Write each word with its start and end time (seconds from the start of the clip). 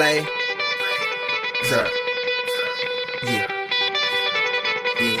Lay. 0.00 0.24
Sir. 1.68 1.84
Yeah. 3.22 3.44
Yeah. 4.96 5.20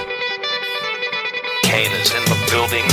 Kane 1.68 1.92
is 2.00 2.08
in 2.16 2.24
the 2.24 2.38
building. 2.48 2.88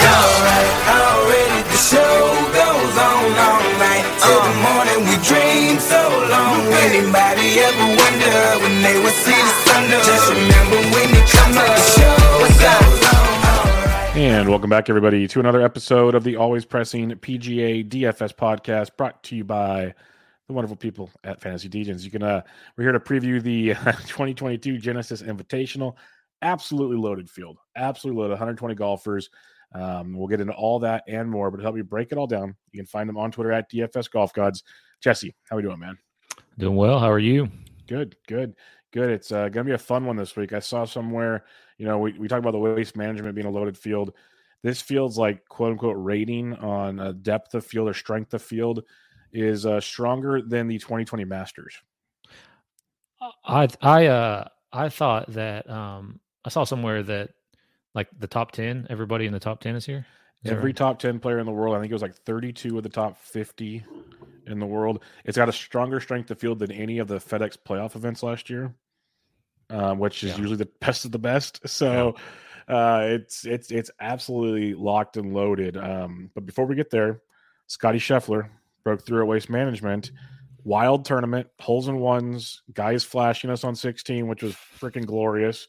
Alright, 0.00 0.72
already 0.96 1.60
the 1.68 1.76
show 1.76 2.40
goes 2.56 2.96
on 3.04 3.36
all 3.36 3.68
night. 3.76 4.06
Till 4.24 4.40
the 4.40 4.48
uh. 4.48 4.64
morning 4.64 5.00
we 5.12 5.16
dream 5.28 5.76
so 5.76 6.00
long. 6.32 6.72
Anybody 6.88 7.60
ever 7.60 7.84
wonder 7.84 8.64
when 8.64 8.80
they 8.80 8.96
would 9.04 9.18
see 9.28 9.36
the 9.36 9.54
sun? 9.68 9.84
Just 10.08 10.32
remember 10.32 10.80
when 10.96 11.12
it 11.20 11.28
comes 11.36 11.56
up, 11.58 11.68
the 11.68 11.84
show 12.00 12.16
goes 12.40 13.04
on. 13.12 14.16
And 14.16 14.48
welcome 14.48 14.70
back, 14.70 14.88
everybody, 14.88 15.28
to 15.28 15.40
another 15.40 15.60
episode 15.60 16.14
of 16.14 16.24
the 16.24 16.36
Always 16.36 16.64
Pressing 16.64 17.10
PGA 17.10 17.86
DFS 17.86 18.34
podcast 18.34 18.96
brought 18.96 19.22
to 19.24 19.36
you 19.36 19.44
by 19.44 19.92
the 20.46 20.52
wonderful 20.52 20.76
people 20.76 21.10
at 21.24 21.40
Fantasy 21.40 21.68
Degens. 21.68 22.04
You 22.04 22.10
can, 22.10 22.22
uh, 22.22 22.42
we're 22.76 22.84
here 22.84 22.92
to 22.92 23.00
preview 23.00 23.42
the 23.42 23.68
2022 24.06 24.78
Genesis 24.78 25.22
Invitational. 25.22 25.94
Absolutely 26.42 26.96
loaded 26.96 27.30
field, 27.30 27.58
absolutely 27.76 28.20
loaded, 28.20 28.32
120 28.32 28.74
golfers. 28.74 29.30
Um, 29.72 30.16
we'll 30.16 30.28
get 30.28 30.40
into 30.40 30.52
all 30.52 30.78
that 30.80 31.02
and 31.08 31.30
more, 31.30 31.50
but 31.50 31.56
to 31.56 31.62
help 31.62 31.76
you 31.76 31.84
break 31.84 32.12
it 32.12 32.18
all 32.18 32.26
down, 32.26 32.54
you 32.70 32.78
can 32.78 32.86
find 32.86 33.08
them 33.08 33.16
on 33.16 33.32
Twitter 33.32 33.52
at 33.52 33.70
DFS 33.70 34.10
Golf 34.10 34.32
Gods. 34.32 34.62
Jesse, 35.00 35.34
how 35.48 35.56
we 35.56 35.62
doing, 35.62 35.78
man? 35.78 35.98
Doing 36.58 36.76
well. 36.76 36.98
How 36.98 37.10
are 37.10 37.18
you? 37.18 37.48
Good, 37.88 38.16
good, 38.28 38.54
good. 38.92 39.10
It's 39.10 39.32
uh, 39.32 39.48
going 39.48 39.64
to 39.66 39.70
be 39.70 39.72
a 39.72 39.78
fun 39.78 40.04
one 40.04 40.16
this 40.16 40.36
week. 40.36 40.52
I 40.52 40.60
saw 40.60 40.84
somewhere, 40.84 41.44
you 41.78 41.86
know, 41.86 41.98
we, 41.98 42.12
we 42.12 42.28
talked 42.28 42.40
about 42.40 42.52
the 42.52 42.58
waste 42.58 42.96
management 42.96 43.34
being 43.34 43.46
a 43.46 43.50
loaded 43.50 43.76
field. 43.76 44.12
This 44.62 44.80
field's 44.80 45.18
like 45.18 45.46
quote 45.48 45.72
unquote 45.72 45.96
rating 45.98 46.54
on 46.54 47.00
uh, 47.00 47.12
depth 47.12 47.54
of 47.54 47.66
field 47.66 47.88
or 47.88 47.94
strength 47.94 48.32
of 48.34 48.42
field 48.42 48.84
is 49.34 49.66
uh, 49.66 49.80
stronger 49.80 50.40
than 50.40 50.68
the 50.68 50.78
2020 50.78 51.24
Masters. 51.24 51.74
I 53.44 53.68
I 53.80 54.06
uh 54.06 54.48
I 54.72 54.88
thought 54.88 55.32
that 55.32 55.68
um 55.70 56.20
I 56.44 56.48
saw 56.50 56.64
somewhere 56.64 57.02
that 57.02 57.30
like 57.94 58.08
the 58.18 58.26
top 58.26 58.52
ten, 58.52 58.86
everybody 58.90 59.26
in 59.26 59.32
the 59.32 59.40
top 59.40 59.60
ten 59.60 59.76
is 59.76 59.86
here. 59.86 60.06
Is 60.44 60.50
Every 60.50 60.70
right? 60.70 60.76
top 60.76 60.98
10 60.98 61.20
player 61.20 61.38
in 61.38 61.46
the 61.46 61.52
world, 61.52 61.74
I 61.74 61.80
think 61.80 61.90
it 61.90 61.94
was 61.94 62.02
like 62.02 62.16
32 62.16 62.76
of 62.76 62.82
the 62.82 62.90
top 62.90 63.16
50 63.16 63.82
in 64.46 64.58
the 64.58 64.66
world. 64.66 65.02
It's 65.24 65.38
got 65.38 65.48
a 65.48 65.52
stronger 65.52 66.00
strength 66.00 66.30
of 66.30 66.38
field 66.38 66.58
than 66.58 66.70
any 66.70 66.98
of 66.98 67.08
the 67.08 67.16
FedEx 67.16 67.56
playoff 67.66 67.96
events 67.96 68.22
last 68.22 68.50
year, 68.50 68.74
um, 69.70 69.98
which 69.98 70.22
is 70.22 70.32
Yeah. 70.32 70.36
usually 70.36 70.58
the 70.58 70.68
best 70.80 71.06
of 71.06 71.12
the 71.12 71.18
best. 71.18 71.66
So 71.66 72.14
uh, 72.68 73.04
it's 73.08 73.46
it's 73.46 73.70
it's 73.70 73.90
absolutely 74.00 74.74
locked 74.74 75.16
and 75.16 75.32
loaded. 75.32 75.78
Um, 75.78 76.30
but 76.34 76.44
before 76.44 76.66
we 76.66 76.74
get 76.74 76.90
there, 76.90 77.22
Scotty 77.68 77.98
Scheffler 77.98 78.50
broke 78.84 79.04
through 79.04 79.22
at 79.22 79.28
Waste 79.28 79.50
Management. 79.50 80.12
Wild 80.62 81.04
tournament, 81.04 81.48
holes 81.60 81.88
and 81.88 82.00
ones, 82.00 82.62
guys 82.72 83.04
flashing 83.04 83.50
us 83.50 83.64
on 83.64 83.74
16, 83.74 84.26
which 84.28 84.42
was 84.42 84.54
freaking 84.80 85.04
glorious. 85.04 85.68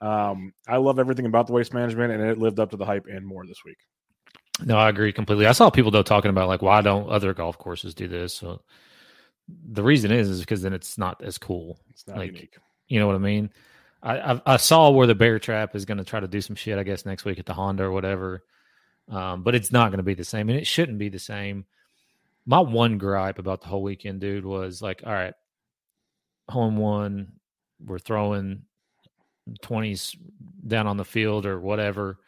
Um, 0.00 0.52
I 0.68 0.76
love 0.76 0.98
everything 0.98 1.26
about 1.26 1.46
the 1.46 1.52
waste 1.52 1.72
management, 1.74 2.12
and 2.12 2.22
it 2.22 2.38
lived 2.38 2.60
up 2.60 2.70
to 2.70 2.76
the 2.76 2.84
hype 2.84 3.06
and 3.06 3.26
more 3.26 3.44
this 3.46 3.64
week. 3.64 3.78
No, 4.64 4.76
I 4.76 4.88
agree 4.88 5.12
completely. 5.12 5.46
I 5.46 5.52
saw 5.52 5.68
people 5.70 5.90
though 5.90 6.02
talking 6.02 6.30
about 6.30 6.48
like 6.48 6.62
why 6.62 6.80
don't 6.80 7.10
other 7.10 7.34
golf 7.34 7.58
courses 7.58 7.94
do 7.94 8.08
this? 8.08 8.34
So 8.34 8.62
the 9.48 9.82
reason 9.82 10.12
is 10.12 10.28
is 10.28 10.40
because 10.40 10.62
then 10.62 10.72
it's 10.72 10.96
not 10.96 11.22
as 11.22 11.38
cool. 11.38 11.78
It's 11.90 12.06
not 12.06 12.18
Like, 12.18 12.32
unique. 12.32 12.56
You 12.88 13.00
know 13.00 13.06
what 13.06 13.16
I 13.16 13.20
mean? 13.20 13.50
I 14.02 14.18
I, 14.34 14.42
I 14.46 14.56
saw 14.58 14.90
where 14.90 15.06
the 15.06 15.14
Bear 15.14 15.38
Trap 15.38 15.74
is 15.74 15.84
going 15.84 15.98
to 15.98 16.04
try 16.04 16.20
to 16.20 16.28
do 16.28 16.40
some 16.40 16.56
shit. 16.56 16.78
I 16.78 16.84
guess 16.84 17.04
next 17.04 17.24
week 17.24 17.38
at 17.38 17.46
the 17.46 17.54
Honda 17.54 17.84
or 17.84 17.92
whatever. 17.92 18.44
Um, 19.08 19.42
but 19.42 19.54
it's 19.54 19.72
not 19.72 19.90
going 19.90 19.98
to 19.98 20.04
be 20.04 20.14
the 20.14 20.24
same, 20.24 20.48
and 20.48 20.58
it 20.58 20.66
shouldn't 20.66 20.98
be 20.98 21.08
the 21.08 21.18
same. 21.18 21.66
My 22.46 22.60
one 22.60 22.98
gripe 22.98 23.38
about 23.38 23.60
the 23.60 23.68
whole 23.68 23.82
weekend, 23.82 24.20
dude, 24.20 24.44
was 24.44 24.80
like, 24.80 25.02
all 25.04 25.12
right, 25.12 25.34
home 26.48 26.76
one, 26.76 27.32
we're 27.84 27.98
throwing 27.98 28.62
twenties 29.62 30.16
down 30.66 30.86
on 30.86 30.96
the 30.96 31.04
field 31.04 31.46
or 31.46 31.60
whatever. 31.60 32.18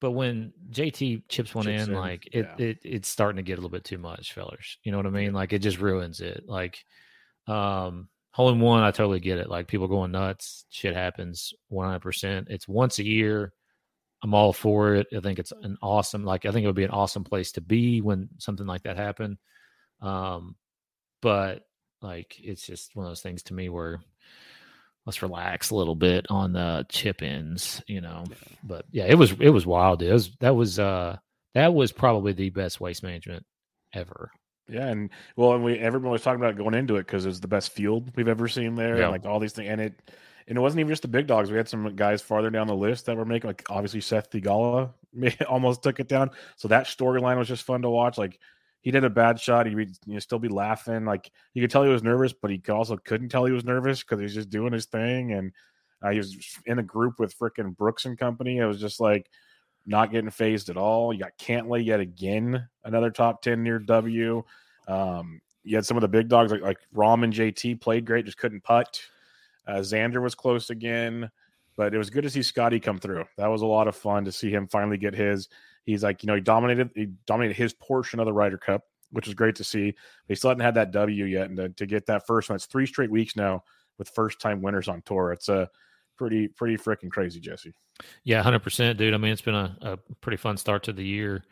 But 0.00 0.12
when 0.12 0.52
JT 0.70 1.22
chips 1.28 1.54
one 1.54 1.66
Chips 1.66 1.84
in, 1.84 1.90
in, 1.90 1.96
like 1.96 2.28
it, 2.32 2.48
yeah. 2.58 2.66
it, 2.66 2.78
it's 2.82 3.08
starting 3.08 3.36
to 3.36 3.42
get 3.42 3.52
a 3.52 3.56
little 3.56 3.70
bit 3.70 3.84
too 3.84 3.98
much, 3.98 4.32
fellers. 4.32 4.78
You 4.82 4.90
know 4.90 4.98
what 4.98 5.06
I 5.06 5.10
mean? 5.10 5.32
Like 5.32 5.52
it 5.52 5.60
just 5.60 5.78
ruins 5.78 6.20
it. 6.20 6.42
Like, 6.44 6.84
um, 7.46 8.08
hole 8.32 8.50
in 8.50 8.58
one, 8.58 8.82
I 8.82 8.90
totally 8.90 9.20
get 9.20 9.38
it. 9.38 9.48
Like 9.48 9.68
people 9.68 9.86
going 9.86 10.10
nuts, 10.10 10.64
shit 10.70 10.96
happens 10.96 11.54
100%. 11.72 12.46
It's 12.48 12.66
once 12.66 12.98
a 12.98 13.04
year. 13.04 13.52
I'm 14.24 14.34
all 14.34 14.52
for 14.52 14.94
it. 14.94 15.06
I 15.16 15.20
think 15.20 15.38
it's 15.38 15.52
an 15.62 15.76
awesome, 15.82 16.24
like, 16.24 16.46
I 16.46 16.50
think 16.50 16.64
it 16.64 16.66
would 16.66 16.74
be 16.74 16.84
an 16.84 16.90
awesome 16.90 17.22
place 17.22 17.52
to 17.52 17.60
be 17.60 18.00
when 18.00 18.28
something 18.38 18.66
like 18.66 18.82
that 18.82 18.96
happened. 18.96 19.36
Um, 20.02 20.56
but 21.20 21.64
like, 22.02 22.36
it's 22.42 22.66
just 22.66 22.94
one 22.96 23.06
of 23.06 23.10
those 23.10 23.22
things 23.22 23.42
to 23.44 23.54
me 23.54 23.68
where 23.68 24.00
let's 25.06 25.22
relax 25.22 25.70
a 25.70 25.74
little 25.76 25.94
bit 25.96 26.26
on 26.30 26.52
the 26.52 26.84
chip 26.88 27.22
ins, 27.22 27.82
you 27.86 28.00
know. 28.00 28.24
But 28.62 28.84
yeah, 28.90 29.04
it 29.06 29.14
was, 29.16 29.32
it 29.40 29.50
was 29.50 29.66
wild. 29.66 30.02
It 30.02 30.12
was, 30.12 30.36
that 30.40 30.54
was, 30.54 30.78
uh, 30.78 31.16
that 31.54 31.74
was 31.74 31.92
probably 31.92 32.32
the 32.32 32.50
best 32.50 32.80
waste 32.80 33.02
management 33.02 33.44
ever. 33.92 34.30
Yeah, 34.68 34.86
and 34.86 35.10
well, 35.36 35.54
and 35.54 35.64
we 35.64 35.76
everyone 35.78 36.12
was 36.12 36.22
talking 36.22 36.40
about 36.40 36.56
going 36.56 36.74
into 36.74 36.96
it 36.96 37.06
because 37.06 37.24
it 37.26 37.28
was 37.28 37.40
the 37.40 37.48
best 37.48 37.72
field 37.72 38.12
we've 38.16 38.28
ever 38.28 38.46
seen 38.48 38.74
there, 38.76 38.96
Yeah. 38.96 39.02
and 39.04 39.12
like 39.12 39.26
all 39.26 39.40
these 39.40 39.52
things, 39.52 39.68
and 39.68 39.80
it 39.80 40.12
and 40.46 40.56
it 40.56 40.60
wasn't 40.60 40.80
even 40.80 40.90
just 40.90 41.02
the 41.02 41.08
big 41.08 41.26
dogs. 41.26 41.50
We 41.50 41.56
had 41.56 41.68
some 41.68 41.94
guys 41.96 42.22
farther 42.22 42.48
down 42.48 42.68
the 42.68 42.74
list 42.76 43.06
that 43.06 43.16
were 43.16 43.24
making 43.24 43.48
like 43.48 43.64
obviously 43.68 44.00
Seth 44.00 44.30
Theegala 44.30 44.92
almost 45.48 45.82
took 45.82 45.98
it 46.00 46.08
down. 46.08 46.30
So 46.56 46.68
that 46.68 46.86
storyline 46.86 47.38
was 47.38 47.48
just 47.48 47.64
fun 47.64 47.82
to 47.82 47.90
watch. 47.90 48.16
Like 48.16 48.38
he 48.82 48.90
did 48.90 49.04
a 49.04 49.10
bad 49.10 49.40
shot, 49.40 49.66
he 49.66 49.74
would 49.74 49.96
you 50.06 50.14
know, 50.14 50.18
still 50.18 50.38
be 50.38 50.48
laughing. 50.48 51.04
Like 51.04 51.30
you 51.54 51.62
could 51.62 51.70
tell 51.70 51.84
he 51.84 51.90
was 51.90 52.02
nervous, 52.02 52.32
but 52.32 52.50
he 52.50 52.58
could 52.58 52.74
also 52.74 52.96
couldn't 52.96 53.30
tell 53.30 53.44
he 53.44 53.52
was 53.52 53.64
nervous 53.64 54.02
because 54.02 54.18
he 54.18 54.24
was 54.24 54.34
just 54.34 54.50
doing 54.50 54.72
his 54.72 54.86
thing, 54.86 55.32
and 55.32 55.52
uh, 56.02 56.10
he 56.10 56.18
was 56.18 56.36
in 56.66 56.78
a 56.78 56.82
group 56.82 57.18
with 57.18 57.36
frickin' 57.38 57.76
Brooks 57.76 58.04
and 58.04 58.18
company. 58.18 58.58
It 58.58 58.66
was 58.66 58.80
just 58.80 59.00
like 59.00 59.30
not 59.86 60.10
getting 60.10 60.30
phased 60.30 60.68
at 60.68 60.76
all. 60.76 61.12
You 61.12 61.20
got 61.20 61.38
Cantlay 61.38 61.84
yet 61.84 62.00
again, 62.00 62.68
another 62.84 63.10
top 63.10 63.42
10 63.42 63.62
near 63.62 63.78
W. 63.78 64.42
Um, 64.88 65.40
you 65.64 65.76
had 65.76 65.86
some 65.86 65.96
of 65.96 66.00
the 66.00 66.08
big 66.08 66.28
dogs 66.28 66.52
like, 66.52 66.60
like 66.60 66.78
Rahm 66.94 67.24
and 67.24 67.32
JT 67.32 67.80
played 67.80 68.04
great, 68.04 68.24
just 68.24 68.38
couldn't 68.38 68.64
putt. 68.64 69.00
Uh, 69.66 69.76
Xander 69.76 70.20
was 70.20 70.34
close 70.34 70.70
again, 70.70 71.30
but 71.76 71.94
it 71.94 71.98
was 71.98 72.10
good 72.10 72.22
to 72.22 72.30
see 72.30 72.42
Scotty 72.42 72.80
come 72.80 72.98
through. 72.98 73.24
That 73.36 73.46
was 73.46 73.62
a 73.62 73.66
lot 73.66 73.88
of 73.88 73.96
fun 73.96 74.24
to 74.24 74.32
see 74.32 74.50
him 74.50 74.66
finally 74.66 74.98
get 74.98 75.14
his. 75.14 75.48
He's 75.84 76.02
like, 76.02 76.22
you 76.22 76.26
know, 76.28 76.34
he 76.34 76.40
dominated, 76.40 76.90
he 76.94 77.08
dominated 77.26 77.54
his 77.56 77.72
portion 77.74 78.20
of 78.20 78.26
the 78.26 78.32
Ryder 78.32 78.58
Cup, 78.58 78.82
which 79.10 79.26
was 79.26 79.34
great 79.34 79.56
to 79.56 79.64
see. 79.64 79.90
But 79.90 80.28
he 80.28 80.34
still 80.36 80.50
hadn't 80.50 80.64
had 80.64 80.74
that 80.74 80.90
W 80.92 81.24
yet, 81.24 81.48
and 81.48 81.56
to, 81.56 81.68
to 81.70 81.86
get 81.86 82.06
that 82.06 82.26
first 82.26 82.48
one, 82.48 82.56
it's 82.56 82.66
three 82.66 82.86
straight 82.86 83.10
weeks 83.10 83.36
now 83.36 83.62
with 83.98 84.08
first 84.10 84.40
time 84.40 84.62
winners 84.62 84.88
on 84.88 85.02
tour. 85.02 85.32
It's 85.32 85.48
a 85.48 85.68
pretty, 86.16 86.48
pretty 86.48 86.76
freaking 86.76 87.10
crazy, 87.10 87.40
Jesse. 87.40 87.74
Yeah, 88.24 88.42
hundred 88.42 88.62
percent, 88.62 88.98
dude. 88.98 89.12
I 89.14 89.16
mean, 89.18 89.32
it's 89.32 89.42
been 89.42 89.54
a, 89.54 89.76
a 89.82 89.98
pretty 90.20 90.36
fun 90.38 90.56
start 90.56 90.82
to 90.84 90.92
the 90.92 91.04
year. 91.04 91.44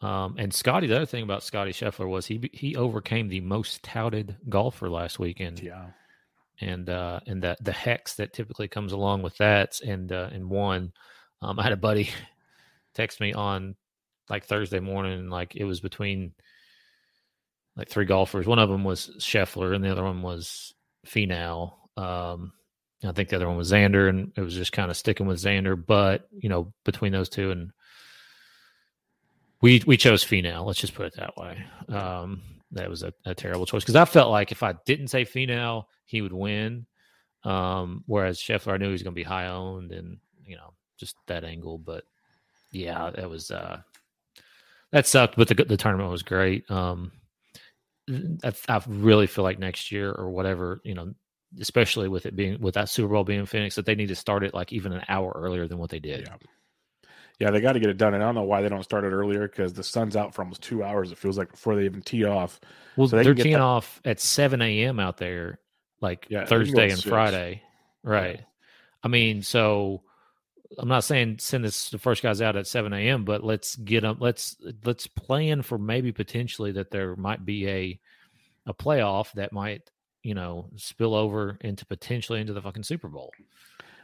Um, 0.00 0.36
and 0.38 0.54
Scotty, 0.54 0.86
the 0.86 0.94
other 0.96 1.06
thing 1.06 1.24
about 1.24 1.42
Scotty 1.42 1.72
Scheffler 1.72 2.08
was 2.08 2.24
he 2.26 2.48
he 2.52 2.76
overcame 2.76 3.28
the 3.28 3.40
most 3.40 3.82
touted 3.82 4.36
golfer 4.48 4.88
last 4.88 5.18
weekend, 5.18 5.58
Yeah. 5.60 5.86
and 6.60 6.88
uh, 6.88 7.18
and 7.26 7.42
the 7.42 7.56
the 7.60 7.72
hex 7.72 8.14
that 8.14 8.32
typically 8.32 8.68
comes 8.68 8.92
along 8.92 9.22
with 9.22 9.36
that, 9.38 9.80
and 9.80 10.12
uh, 10.12 10.28
and 10.32 10.48
one. 10.48 10.92
Um, 11.42 11.58
I 11.58 11.64
had 11.64 11.72
a 11.72 11.76
buddy 11.76 12.10
text 12.94 13.20
me 13.20 13.32
on 13.32 13.76
like 14.28 14.44
Thursday 14.44 14.80
morning, 14.80 15.30
like 15.30 15.56
it 15.56 15.64
was 15.64 15.80
between 15.80 16.32
like 17.76 17.88
three 17.88 18.04
golfers. 18.04 18.46
One 18.46 18.58
of 18.58 18.68
them 18.68 18.84
was 18.84 19.10
Scheffler, 19.18 19.74
and 19.74 19.84
the 19.84 19.90
other 19.90 20.04
one 20.04 20.22
was 20.22 20.74
Finau. 21.06 21.72
Um, 21.96 22.52
I 23.04 23.12
think 23.12 23.28
the 23.28 23.36
other 23.36 23.48
one 23.48 23.56
was 23.56 23.72
Xander, 23.72 24.08
and 24.08 24.32
it 24.36 24.40
was 24.40 24.54
just 24.54 24.72
kind 24.72 24.90
of 24.90 24.96
sticking 24.96 25.26
with 25.26 25.38
Xander. 25.42 25.80
But 25.84 26.28
you 26.36 26.48
know, 26.48 26.72
between 26.84 27.12
those 27.12 27.28
two, 27.28 27.50
and 27.50 27.70
we 29.60 29.82
we 29.86 29.96
chose 29.96 30.24
Finau. 30.24 30.64
Let's 30.64 30.80
just 30.80 30.94
put 30.94 31.06
it 31.06 31.14
that 31.16 31.36
way. 31.36 31.64
Um, 31.88 32.42
that 32.72 32.90
was 32.90 33.02
a, 33.02 33.12
a 33.24 33.34
terrible 33.34 33.66
choice 33.66 33.82
because 33.82 33.96
I 33.96 34.04
felt 34.04 34.30
like 34.30 34.52
if 34.52 34.62
I 34.62 34.74
didn't 34.84 35.08
say 35.08 35.24
Finau, 35.24 35.84
he 36.04 36.20
would 36.20 36.32
win. 36.32 36.86
Um, 37.44 38.02
whereas 38.06 38.38
Scheffler, 38.38 38.72
I 38.72 38.76
knew 38.76 38.86
he 38.86 38.92
was 38.92 39.02
going 39.02 39.14
to 39.14 39.18
be 39.18 39.22
high 39.22 39.46
owned, 39.46 39.92
and 39.92 40.18
you 40.44 40.56
know, 40.56 40.74
just 40.98 41.16
that 41.28 41.44
angle. 41.44 41.78
But 41.78 42.04
yeah, 42.72 43.10
that 43.14 43.28
was 43.30 43.50
uh, 43.50 43.80
that 44.92 45.06
sucked. 45.06 45.36
But 45.36 45.48
the 45.48 45.54
the 45.64 45.76
tournament 45.76 46.10
was 46.10 46.22
great. 46.22 46.70
Um, 46.70 47.12
I, 48.44 48.52
I 48.68 48.82
really 48.86 49.26
feel 49.26 49.44
like 49.44 49.58
next 49.58 49.92
year 49.92 50.10
or 50.12 50.30
whatever, 50.30 50.80
you 50.84 50.94
know, 50.94 51.12
especially 51.60 52.08
with 52.08 52.26
it 52.26 52.34
being 52.36 52.60
with 52.60 52.74
that 52.74 52.88
Super 52.88 53.12
Bowl 53.12 53.24
being 53.24 53.40
in 53.40 53.46
Phoenix, 53.46 53.74
that 53.74 53.86
they 53.86 53.94
need 53.94 54.08
to 54.08 54.16
start 54.16 54.44
it 54.44 54.54
like 54.54 54.72
even 54.72 54.92
an 54.92 55.02
hour 55.08 55.32
earlier 55.34 55.66
than 55.68 55.78
what 55.78 55.90
they 55.90 55.98
did. 55.98 56.20
Yeah. 56.26 56.36
Yeah, 57.40 57.52
they 57.52 57.60
got 57.60 57.74
to 57.74 57.78
get 57.80 57.88
it 57.88 57.98
done. 57.98 58.14
And 58.14 58.22
I 58.22 58.26
don't 58.26 58.34
know 58.34 58.42
why 58.42 58.62
they 58.62 58.68
don't 58.68 58.82
start 58.82 59.04
it 59.04 59.10
earlier 59.12 59.46
because 59.46 59.72
the 59.72 59.84
sun's 59.84 60.16
out 60.16 60.34
for 60.34 60.42
almost 60.42 60.60
two 60.60 60.82
hours, 60.82 61.12
it 61.12 61.18
feels 61.18 61.38
like, 61.38 61.52
before 61.52 61.76
they 61.76 61.84
even 61.84 62.02
tee 62.02 62.24
off. 62.24 62.58
Well, 62.96 63.06
So 63.06 63.16
they 63.16 63.22
get 63.22 63.36
teeing 63.44 63.52
that- 63.52 63.60
off 63.60 64.00
at 64.04 64.18
seven 64.18 64.60
a.m. 64.60 64.98
out 64.98 65.18
there, 65.18 65.60
like 66.00 66.26
Yeah, 66.28 66.40
they 66.40 66.46
can 66.46 66.58
go 66.58 66.64
Thursday 66.64 66.84
and 66.90 66.98
six. 66.98 67.08
Friday, 67.08 67.62
right? 68.02 68.40
I 69.04 69.08
mean, 69.08 69.42
so 69.42 70.02
I'm 70.76 70.88
not 70.88 71.04
saying 71.04 71.38
send 71.38 71.64
this 71.64 71.88
the 71.90 71.98
first 71.98 72.22
guys 72.22 72.42
out 72.42 72.56
at 72.56 72.66
seven 72.66 72.92
a.m., 72.92 73.24
but 73.24 73.42
let's 73.42 73.76
get 73.76 74.02
them. 74.02 74.18
Let's 74.20 74.56
let's 74.84 75.06
plan 75.06 75.62
for 75.62 75.78
maybe 75.78 76.12
potentially 76.12 76.72
that 76.72 76.90
there 76.90 77.16
might 77.16 77.44
be 77.46 77.68
a 77.68 78.00
a 78.66 78.74
playoff 78.74 79.32
that 79.32 79.52
might 79.52 79.90
you 80.22 80.34
know 80.34 80.68
spill 80.76 81.14
over 81.14 81.56
into 81.62 81.86
potentially 81.86 82.40
into 82.40 82.52
the 82.52 82.60
fucking 82.60 82.82
Super 82.82 83.08
Bowl. 83.08 83.32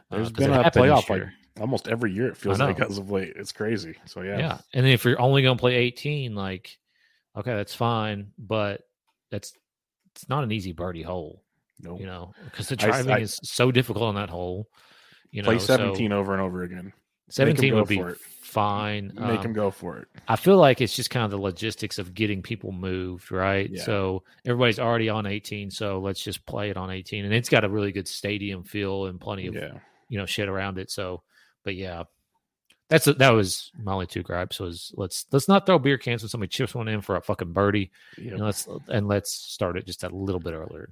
Uh, 0.09 0.15
There's 0.17 0.29
'cause 0.31 0.45
been 0.47 0.53
a 0.53 0.71
playoff 0.71 1.07
like 1.09 1.23
almost 1.59 1.87
every 1.87 2.11
year. 2.13 2.29
It 2.29 2.37
feels 2.37 2.59
like 2.59 2.79
as 2.79 2.97
of 2.97 3.11
late. 3.11 3.33
It's 3.35 3.51
crazy. 3.51 3.95
So 4.05 4.21
yeah, 4.21 4.37
yeah. 4.39 4.57
And 4.73 4.85
then 4.85 4.91
if 4.93 5.05
you're 5.05 5.21
only 5.21 5.43
going 5.43 5.57
to 5.57 5.61
play 5.61 5.75
18, 5.75 6.33
like, 6.35 6.77
okay, 7.37 7.53
that's 7.53 7.75
fine, 7.75 8.31
but 8.39 8.81
that's 9.29 9.53
it's 10.15 10.27
not 10.29 10.43
an 10.43 10.51
easy 10.51 10.71
birdie 10.71 11.01
hole, 11.03 11.43
no. 11.81 11.99
you 11.99 12.05
know, 12.05 12.33
because 12.45 12.69
the 12.69 12.75
I- 12.79 12.85
driving 12.87 13.11
I- 13.11 13.19
is 13.19 13.39
so 13.43 13.71
difficult 13.71 14.05
on 14.05 14.15
that 14.15 14.29
hole. 14.29 14.67
You 15.31 15.41
know, 15.41 15.47
play 15.49 15.59
so 15.59 15.77
17 15.77 16.11
over 16.11 16.33
and 16.33 16.41
over 16.41 16.63
again. 16.63 16.93
17 17.29 17.71
go 17.71 17.75
would 17.77 17.87
be 17.87 18.01
fine. 18.41 19.11
Make 19.15 19.39
Um, 19.39 19.45
him 19.45 19.53
go 19.53 19.71
for 19.71 19.97
it. 19.97 20.07
I 20.27 20.35
feel 20.35 20.57
like 20.57 20.79
it's 20.79 20.95
just 20.95 21.09
kind 21.09 21.25
of 21.25 21.31
the 21.31 21.39
logistics 21.39 21.97
of 21.97 22.13
getting 22.13 22.41
people 22.41 22.71
moved, 22.71 23.31
right? 23.31 23.69
Yeah. 23.69 23.83
So 23.83 24.23
everybody's 24.45 24.79
already 24.79 25.09
on 25.09 25.25
18, 25.25 25.71
so 25.71 25.99
let's 25.99 26.23
just 26.23 26.45
play 26.45 26.69
it 26.69 26.77
on 26.77 26.89
18, 26.89 27.25
and 27.25 27.33
it's 27.33 27.49
got 27.49 27.63
a 27.63 27.69
really 27.69 27.91
good 27.91 28.07
stadium 28.07 28.63
feel 28.63 29.07
and 29.07 29.19
plenty 29.19 29.47
of 29.47 29.55
Yeah, 29.55 29.79
you 30.07 30.17
know 30.17 30.25
shit 30.25 30.47
around 30.47 30.77
it. 30.77 30.89
So, 30.91 31.23
but 31.63 31.75
yeah, 31.75 32.03
that's 32.89 33.05
that 33.05 33.31
was 33.31 33.71
my 33.81 33.93
only 33.93 34.07
two 34.07 34.21
gripes 34.21 34.59
was 34.59 34.93
let's 34.95 35.25
let's 35.31 35.47
not 35.47 35.65
throw 35.65 35.79
beer 35.79 35.97
cans 35.97 36.21
when 36.21 36.29
somebody 36.29 36.49
chips 36.49 36.75
one 36.75 36.87
in 36.87 37.01
for 37.01 37.15
a 37.15 37.21
fucking 37.21 37.51
birdie. 37.51 37.91
You 38.17 38.37
know, 38.37 38.45
let's 38.45 38.67
and 38.87 39.07
let's 39.07 39.31
start 39.31 39.77
it 39.77 39.85
just 39.87 40.03
a 40.03 40.09
little 40.09 40.39
bit 40.39 40.53
earlier. 40.53 40.91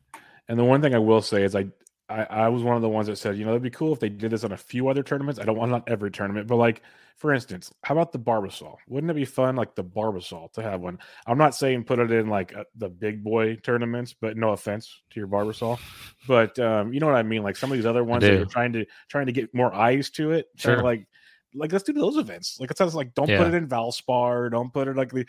And 0.50 0.60
the 0.60 0.64
one 0.66 0.82
thing 0.82 0.94
I 0.96 1.00
will 1.00 1.22
say 1.22 1.44
is 1.44 1.56
I, 1.56 1.68
I 2.14 2.46
I 2.46 2.48
was 2.50 2.64
one 2.64 2.76
of 2.76 2.82
the 2.82 2.90
ones 2.90 3.08
that 3.08 3.18
said, 3.18 3.38
you 3.38 3.46
know, 3.46 3.52
it'd 3.52 3.64
be 3.64 3.70
cool 3.70 3.94
if 3.94 4.00
they 4.00 4.10
did 4.10 4.32
this 4.32 4.44
on 4.44 4.52
a 4.52 4.58
few 4.58 4.88
other 4.88 5.04
tournaments. 5.04 5.40
I 5.40 5.46
don't 5.46 5.58
want 5.58 5.72
not 5.72 5.90
every 5.90 6.12
tournament, 6.12 6.48
but 6.48 6.58
like 6.58 6.82
for 7.16 7.32
instance, 7.34 7.72
how 7.84 7.94
about 7.94 8.12
the 8.12 8.20
Barbasol? 8.20 8.76
Wouldn't 8.88 9.12
it 9.12 9.14
be 9.14 9.26
fun, 9.26 9.56
like 9.56 9.76
the 9.76 9.84
Barbasol, 9.84 10.52
to 10.54 10.64
have 10.64 10.82
one? 10.82 10.98
I'm 11.28 11.38
not 11.38 11.54
saying 11.56 11.84
put 11.84 12.00
it 12.00 12.12
in 12.12 12.28
like 12.28 12.56
uh, 12.56 12.64
the 12.76 12.90
big 12.90 13.24
boy 13.24 13.56
tournaments, 13.58 14.14
but 14.20 14.36
no 14.36 14.50
offense 14.50 15.02
to 15.12 15.20
your 15.20 15.28
Barbasol, 15.28 15.80
but 16.28 16.58
um, 16.60 16.92
you 16.94 17.00
know 17.00 17.06
what 17.08 17.16
I 17.16 17.24
mean. 17.24 17.44
Like 17.44 17.56
some 17.56 17.72
of 17.72 17.78
these 17.78 17.86
other 17.86 18.04
ones 18.04 18.24
that 18.24 18.42
are 18.42 18.46
trying 18.46 18.74
to 18.74 18.86
trying 19.10 19.28
to 19.28 19.32
get 19.32 19.54
more 19.54 19.74
eyes 19.74 20.10
to 20.12 20.32
it. 20.32 20.48
Sure. 20.58 20.82
like 20.84 21.08
like 21.56 21.72
let's 21.72 21.84
do 21.84 21.94
those 21.94 22.18
events. 22.18 22.60
Like 22.60 22.72
it 22.72 22.78
sounds 22.78 22.96
like 22.96 23.14
don't 23.14 23.30
Yeah. 23.30 23.38
put 23.38 23.48
it 23.48 23.54
in 23.54 23.68
Valspar, 23.68 24.52
don't 24.52 24.74
put 24.74 24.88
it 24.88 24.96
like 24.96 25.12
the 25.12 25.26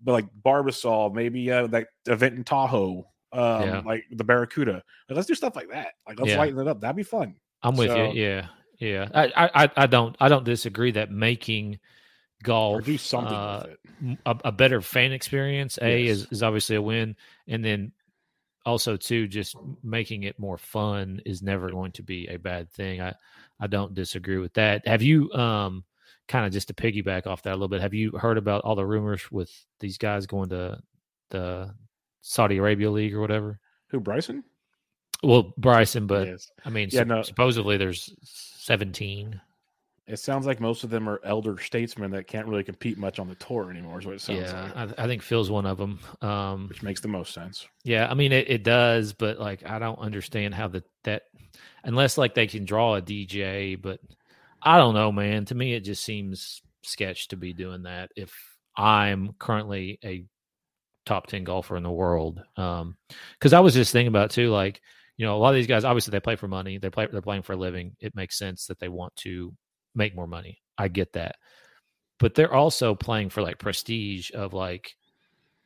but 0.00 0.12
like 0.12 0.26
Barbasol, 0.44 1.12
maybe 1.14 1.50
uh, 1.50 1.66
that 1.68 1.88
event 2.06 2.36
in 2.36 2.44
Tahoe, 2.44 3.08
um, 3.32 3.62
Yeah. 3.62 3.82
like 3.84 4.04
the 4.10 4.24
Barracuda. 4.24 4.72
Like, 5.08 5.16
let's 5.16 5.26
do 5.26 5.34
stuff 5.34 5.56
like 5.56 5.70
that. 5.70 5.88
Like 6.06 6.18
let's 6.18 6.30
Yeah. 6.32 6.38
lighten 6.38 6.58
it 6.60 6.68
up. 6.68 6.80
That'd 6.80 6.96
be 6.96 7.02
fun. 7.02 7.34
I'm 7.62 7.76
with 7.76 7.88
So- 7.88 8.12
you. 8.12 8.22
Yeah, 8.22 8.46
yeah. 8.78 9.08
I, 9.14 9.64
I 9.64 9.70
I- 9.76 9.86
don't 9.86 10.16
I 10.20 10.28
don't 10.28 10.44
disagree 10.44 10.92
that 10.92 11.10
making 11.10 11.78
golf 12.44 12.84
do 12.84 12.96
something 12.96 13.34
uh, 13.34 13.62
with 13.64 13.72
it. 13.72 13.80
m- 14.00 14.18
a, 14.24 14.36
a 14.48 14.52
better 14.52 14.80
fan 14.80 15.10
experience 15.12 15.76
a 15.82 16.04
Yes. 16.04 16.18
is, 16.18 16.26
is 16.30 16.42
obviously 16.44 16.76
a 16.76 16.82
win 16.82 17.16
and 17.48 17.64
then 17.64 17.90
also 18.64 18.96
too 18.96 19.26
just 19.26 19.56
making 19.82 20.22
it 20.22 20.38
more 20.38 20.56
fun 20.56 21.20
is 21.26 21.42
never 21.42 21.68
going 21.70 21.90
to 21.92 22.02
be 22.04 22.28
a 22.28 22.36
bad 22.36 22.70
thing 22.70 23.00
i 23.00 23.12
i 23.58 23.66
don't 23.66 23.92
disagree 23.94 24.36
with 24.38 24.52
that 24.54 24.86
have 24.86 25.02
you 25.02 25.32
um 25.32 25.82
kind 26.28 26.46
of 26.46 26.52
just 26.52 26.68
to 26.68 26.74
piggyback 26.74 27.26
off 27.26 27.42
that 27.42 27.50
a 27.50 27.56
little 27.56 27.66
bit 27.66 27.80
have 27.80 27.94
you 27.94 28.12
heard 28.12 28.38
about 28.38 28.62
all 28.62 28.76
the 28.76 28.86
rumors 28.86 29.28
with 29.32 29.50
these 29.80 29.98
guys 29.98 30.26
going 30.26 30.48
to 30.50 30.78
the 31.30 31.74
saudi 32.20 32.58
arabia 32.58 32.90
league 32.90 33.14
or 33.14 33.20
whatever 33.20 33.58
Who 33.90 34.00
Bryson? 34.00 34.44
well 35.22 35.52
bryson 35.56 36.06
but 36.06 36.28
yes. 36.28 36.50
i 36.64 36.70
mean 36.70 36.88
Yeah, 36.92 37.04
no. 37.04 37.22
supposedly 37.22 37.76
there's 37.76 38.14
17 38.22 39.40
It 40.06 40.18
sounds 40.18 40.46
like 40.46 40.60
most 40.60 40.84
of 40.84 40.90
them 40.90 41.08
are 41.08 41.20
elder 41.24 41.58
statesmen 41.58 42.10
that 42.12 42.26
can't 42.26 42.46
really 42.46 42.64
compete 42.64 42.98
much 42.98 43.18
on 43.18 43.28
the 43.28 43.34
tour 43.34 43.70
anymore. 43.70 43.98
Is 43.98 44.06
what 44.06 44.14
it 44.14 44.20
sounds 44.20 44.40
yeah 44.40 44.70
like, 44.74 44.98
I, 44.98 45.04
I 45.04 45.06
think 45.06 45.22
phil's 45.22 45.50
one 45.50 45.66
of 45.66 45.76
them 45.78 45.98
um 46.22 46.68
which 46.68 46.82
makes 46.82 47.00
the 47.00 47.08
most 47.08 47.34
sense. 47.34 47.66
Yeah, 47.84 48.08
I 48.10 48.14
mean 48.14 48.32
it, 48.32 48.48
it 48.50 48.62
does, 48.62 49.12
but 49.12 49.38
like 49.38 49.68
I 49.68 49.78
don't 49.78 49.98
understand 49.98 50.54
how 50.54 50.68
the 50.68 50.82
that 51.04 51.22
unless 51.84 52.16
like 52.18 52.34
they 52.34 52.46
can 52.46 52.64
draw 52.64 52.94
a 52.96 53.02
DJ, 53.02 53.80
but 53.80 54.00
I 54.62 54.78
don't 54.78 54.94
know, 54.94 55.12
man. 55.12 55.44
To 55.46 55.54
me, 55.54 55.74
it 55.74 55.80
just 55.80 56.02
seems 56.04 56.62
sketch 56.82 57.28
to 57.28 57.36
be 57.36 57.52
doing 57.52 57.82
that. 57.84 58.10
If 58.16 58.32
I'm 58.76 59.32
currently 59.38 59.98
a 60.04 60.24
top 61.08 61.26
ten 61.26 61.42
golfer 61.44 61.76
in 61.76 61.82
the 61.82 61.90
world, 61.90 62.42
um, 62.56 62.96
because 63.38 63.52
I 63.52 63.60
was 63.60 63.74
just 63.74 63.92
thinking 63.92 64.08
about 64.08 64.30
too, 64.30 64.50
like 64.50 64.80
you 65.16 65.26
know, 65.26 65.36
a 65.36 65.38
lot 65.38 65.48
of 65.50 65.56
these 65.56 65.66
guys 65.66 65.84
obviously 65.84 66.12
they 66.12 66.20
play 66.20 66.36
for 66.36 66.46
money. 66.48 66.78
They 66.78 66.90
play 66.90 67.08
they're 67.10 67.20
playing 67.22 67.42
for 67.42 67.54
a 67.54 67.56
living. 67.56 67.96
It 68.00 68.14
makes 68.14 68.38
sense 68.38 68.66
that 68.66 68.78
they 68.78 68.88
want 68.88 69.14
to 69.16 69.52
make 69.94 70.14
more 70.14 70.26
money. 70.28 70.60
I 70.76 70.88
get 70.88 71.12
that, 71.14 71.36
but 72.18 72.34
they're 72.34 72.54
also 72.54 72.94
playing 72.94 73.30
for 73.30 73.42
like 73.42 73.58
prestige 73.58 74.30
of 74.32 74.52
like, 74.52 74.94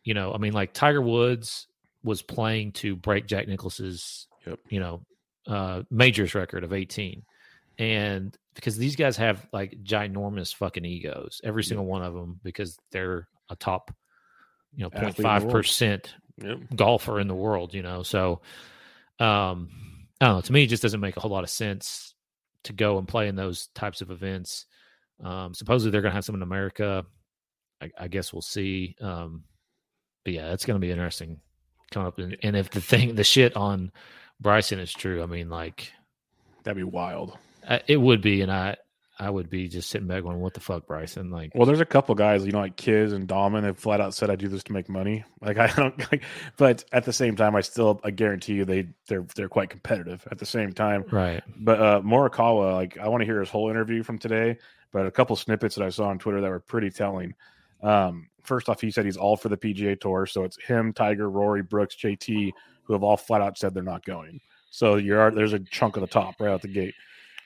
you 0.05 0.15
know, 0.15 0.33
I 0.33 0.39
mean, 0.39 0.53
like 0.55 0.73
Tiger 0.73 1.03
Woods 1.03 1.67
was 2.03 2.23
playing 2.23 2.73
to 2.73 2.97
break 2.97 3.27
Jack 3.27 3.47
Nicklaus's, 3.49 4.27
Yep. 4.47 4.59
you 4.71 4.81
know, 4.81 5.05
uh, 5.47 5.83
majors 5.91 6.35
record 6.35 6.65
of 6.65 6.73
18. 6.73 7.23
And 7.79 8.37
because 8.55 8.77
these 8.77 8.97
guys 8.97 9.17
have 9.19 9.47
like 9.53 9.77
ginormous 9.83 10.55
fucking 10.55 10.85
egos, 10.85 11.41
every 11.45 11.63
single 11.65 11.87
one 11.87 12.03
of 12.03 12.15
them, 12.15 12.41
because 12.43 12.79
they're 12.91 13.29
a 13.51 13.57
top, 13.57 13.95
you 14.75 14.85
know, 14.85 14.91
Athlete 14.93 15.19
in 15.19 15.39
the 15.41 15.47
world. 15.47 15.65
0.5% 15.67 16.07
Yep. 16.43 16.59
golfer 16.75 17.21
in 17.21 17.29
the 17.29 17.35
world, 17.35 17.75
you 17.75 17.83
know. 17.83 18.03
So 18.03 18.41
um 19.21 19.69
I 20.21 20.27
don't 20.27 20.37
know, 20.37 20.41
to 20.41 20.53
me 20.53 20.65
it 20.65 20.69
just 20.69 20.83
doesn't 20.83 21.01
make 21.01 21.17
a 21.17 21.21
whole 21.21 21.31
lot 21.31 21.45
of 21.45 21.51
sense 21.51 22.15
to 22.65 22.73
go 22.73 22.97
and 22.99 23.07
play 23.07 23.29
in 23.29 23.37
those 23.37 23.69
types 23.75 24.01
of 24.01 24.11
events. 24.11 24.67
Um 25.23 25.53
supposedly 25.55 25.91
they're 25.91 26.01
gonna 26.03 26.15
have 26.15 26.25
some 26.25 26.35
in 26.35 26.43
America. 26.43 27.05
I, 27.83 27.91
I 27.99 28.09
guess 28.09 28.33
we'll 28.33 28.41
see. 28.43 28.97
Um 29.01 29.45
but 30.25 30.33
yeah, 30.35 30.53
it's 30.53 30.65
gonna 30.65 30.79
be 30.79 30.91
interesting 30.91 31.41
coming 31.91 32.09
up 32.09 32.19
and, 32.19 32.37
and 32.43 32.57
if 32.57 32.71
the 32.71 32.81
thing 32.81 33.15
the 33.15 33.25
shit 33.25 33.55
on 33.57 33.93
Bryson 34.41 34.79
is 34.81 34.93
true, 34.93 35.23
I 35.23 35.27
mean 35.27 35.51
like 35.51 35.93
That'd 36.65 36.77
be 36.79 36.83
wild. 36.85 37.37
uh, 37.67 37.81
it 37.89 37.99
would 37.99 38.23
be 38.23 38.41
and 38.41 38.51
I 38.51 38.77
I 39.23 39.31
would 39.31 39.49
be 39.49 39.69
just 39.69 39.89
sitting 39.89 40.09
back 40.09 40.25
going, 40.25 40.41
What 40.41 40.55
the 40.55 40.61
fuck, 40.61 40.87
Bryson? 40.87 41.31
Like 41.31 41.53
Well, 41.55 41.65
there's 41.65 41.81
a 41.81 41.87
couple 41.87 42.15
guys, 42.17 42.45
you 42.45 42.51
know, 42.51 42.59
like 42.59 42.77
Kiz 42.77 43.13
and 43.13 43.29
Dahmen 43.29 43.63
have 43.63 43.79
flat 43.79 44.01
out 44.01 44.15
said 44.15 44.31
I 44.31 44.37
do 44.37 44.49
this 44.49 44.65
to 44.65 44.73
make 44.73 44.89
money. 44.89 45.25
Like 45.41 45.59
I 45.59 45.67
don't 45.77 45.97
like, 46.11 46.25
but 46.57 46.85
at 46.91 47.05
the 47.05 47.13
same 47.13 47.37
time, 47.37 47.55
I 47.55 47.61
still 47.61 48.01
I 48.03 48.11
guarantee 48.11 48.55
you 48.55 48.65
they 48.65 48.89
they're 49.07 49.25
they're 49.37 49.49
quite 49.49 49.71
competitive 49.71 50.27
at 50.31 50.39
the 50.39 50.47
same 50.47 50.73
time. 50.73 51.05
right. 51.13 51.43
But 51.57 51.81
uh 51.81 52.01
Morikawa, 52.01 52.75
like 52.75 52.99
I 52.99 53.09
want 53.09 53.21
to 53.21 53.25
hear 53.25 53.39
his 53.39 53.49
whole 53.49 53.71
interview 53.71 54.03
from 54.03 54.19
today, 54.19 54.59
but 54.93 55.07
a 55.07 55.13
couple 55.13 55.37
snippets 55.37 55.77
that 55.77 55.85
I 55.85 55.91
saw 55.91 56.09
on 56.09 56.19
Twitter 56.19 56.41
that 56.41 56.51
were 56.51 56.61
pretty 56.61 56.91
telling. 56.91 57.35
Um, 57.81 58.29
first 58.43 58.69
off, 58.69 58.81
he 58.81 58.91
said 58.91 59.05
he's 59.05 59.17
all 59.17 59.37
for 59.37 59.49
the 59.49 59.57
PGA 59.57 60.01
Tour, 60.01 60.27
so 60.27 60.43
it's 60.43 60.61
him, 60.61 60.93
Tiger, 60.93 61.31
Rory, 61.31 61.63
Brooks, 61.63 61.97
JT, 61.97 62.53
who 62.85 62.93
have 62.93 63.03
all 63.03 63.17
flat 63.17 63.41
out 63.41 63.57
said 63.57 63.73
they're 63.73 63.83
not 63.85 64.05
going. 64.05 64.41
So 64.71 64.97
you're 64.97 65.31
there's 65.31 65.53
a 65.53 65.61
chunk 65.61 65.97
of 65.97 66.01
the 66.01 66.09
top 66.09 66.41
right 66.41 66.51
out 66.51 66.63
the 66.63 66.69
gate. 66.69 66.95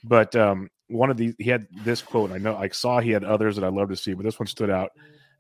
But 0.05 0.35
um, 0.37 0.71
one 0.89 1.11
of 1.11 1.17
these, 1.17 1.35
he 1.39 1.51
had 1.51 1.67
this 1.85 2.03
quote. 2.03 2.33
I 2.33 2.39
know 2.39 2.57
I 2.57 2.69
saw 2.69 3.01
he 3.01 3.11
had 3.11 3.25
others 3.25 3.57
that 3.57 3.65
I 3.65 3.69
love 3.69 3.89
to 3.89 3.97
see, 3.97 4.15
but 4.15 4.25
this 4.25 4.39
one 4.39 4.47
stood 4.47 4.71
out. 4.71 4.91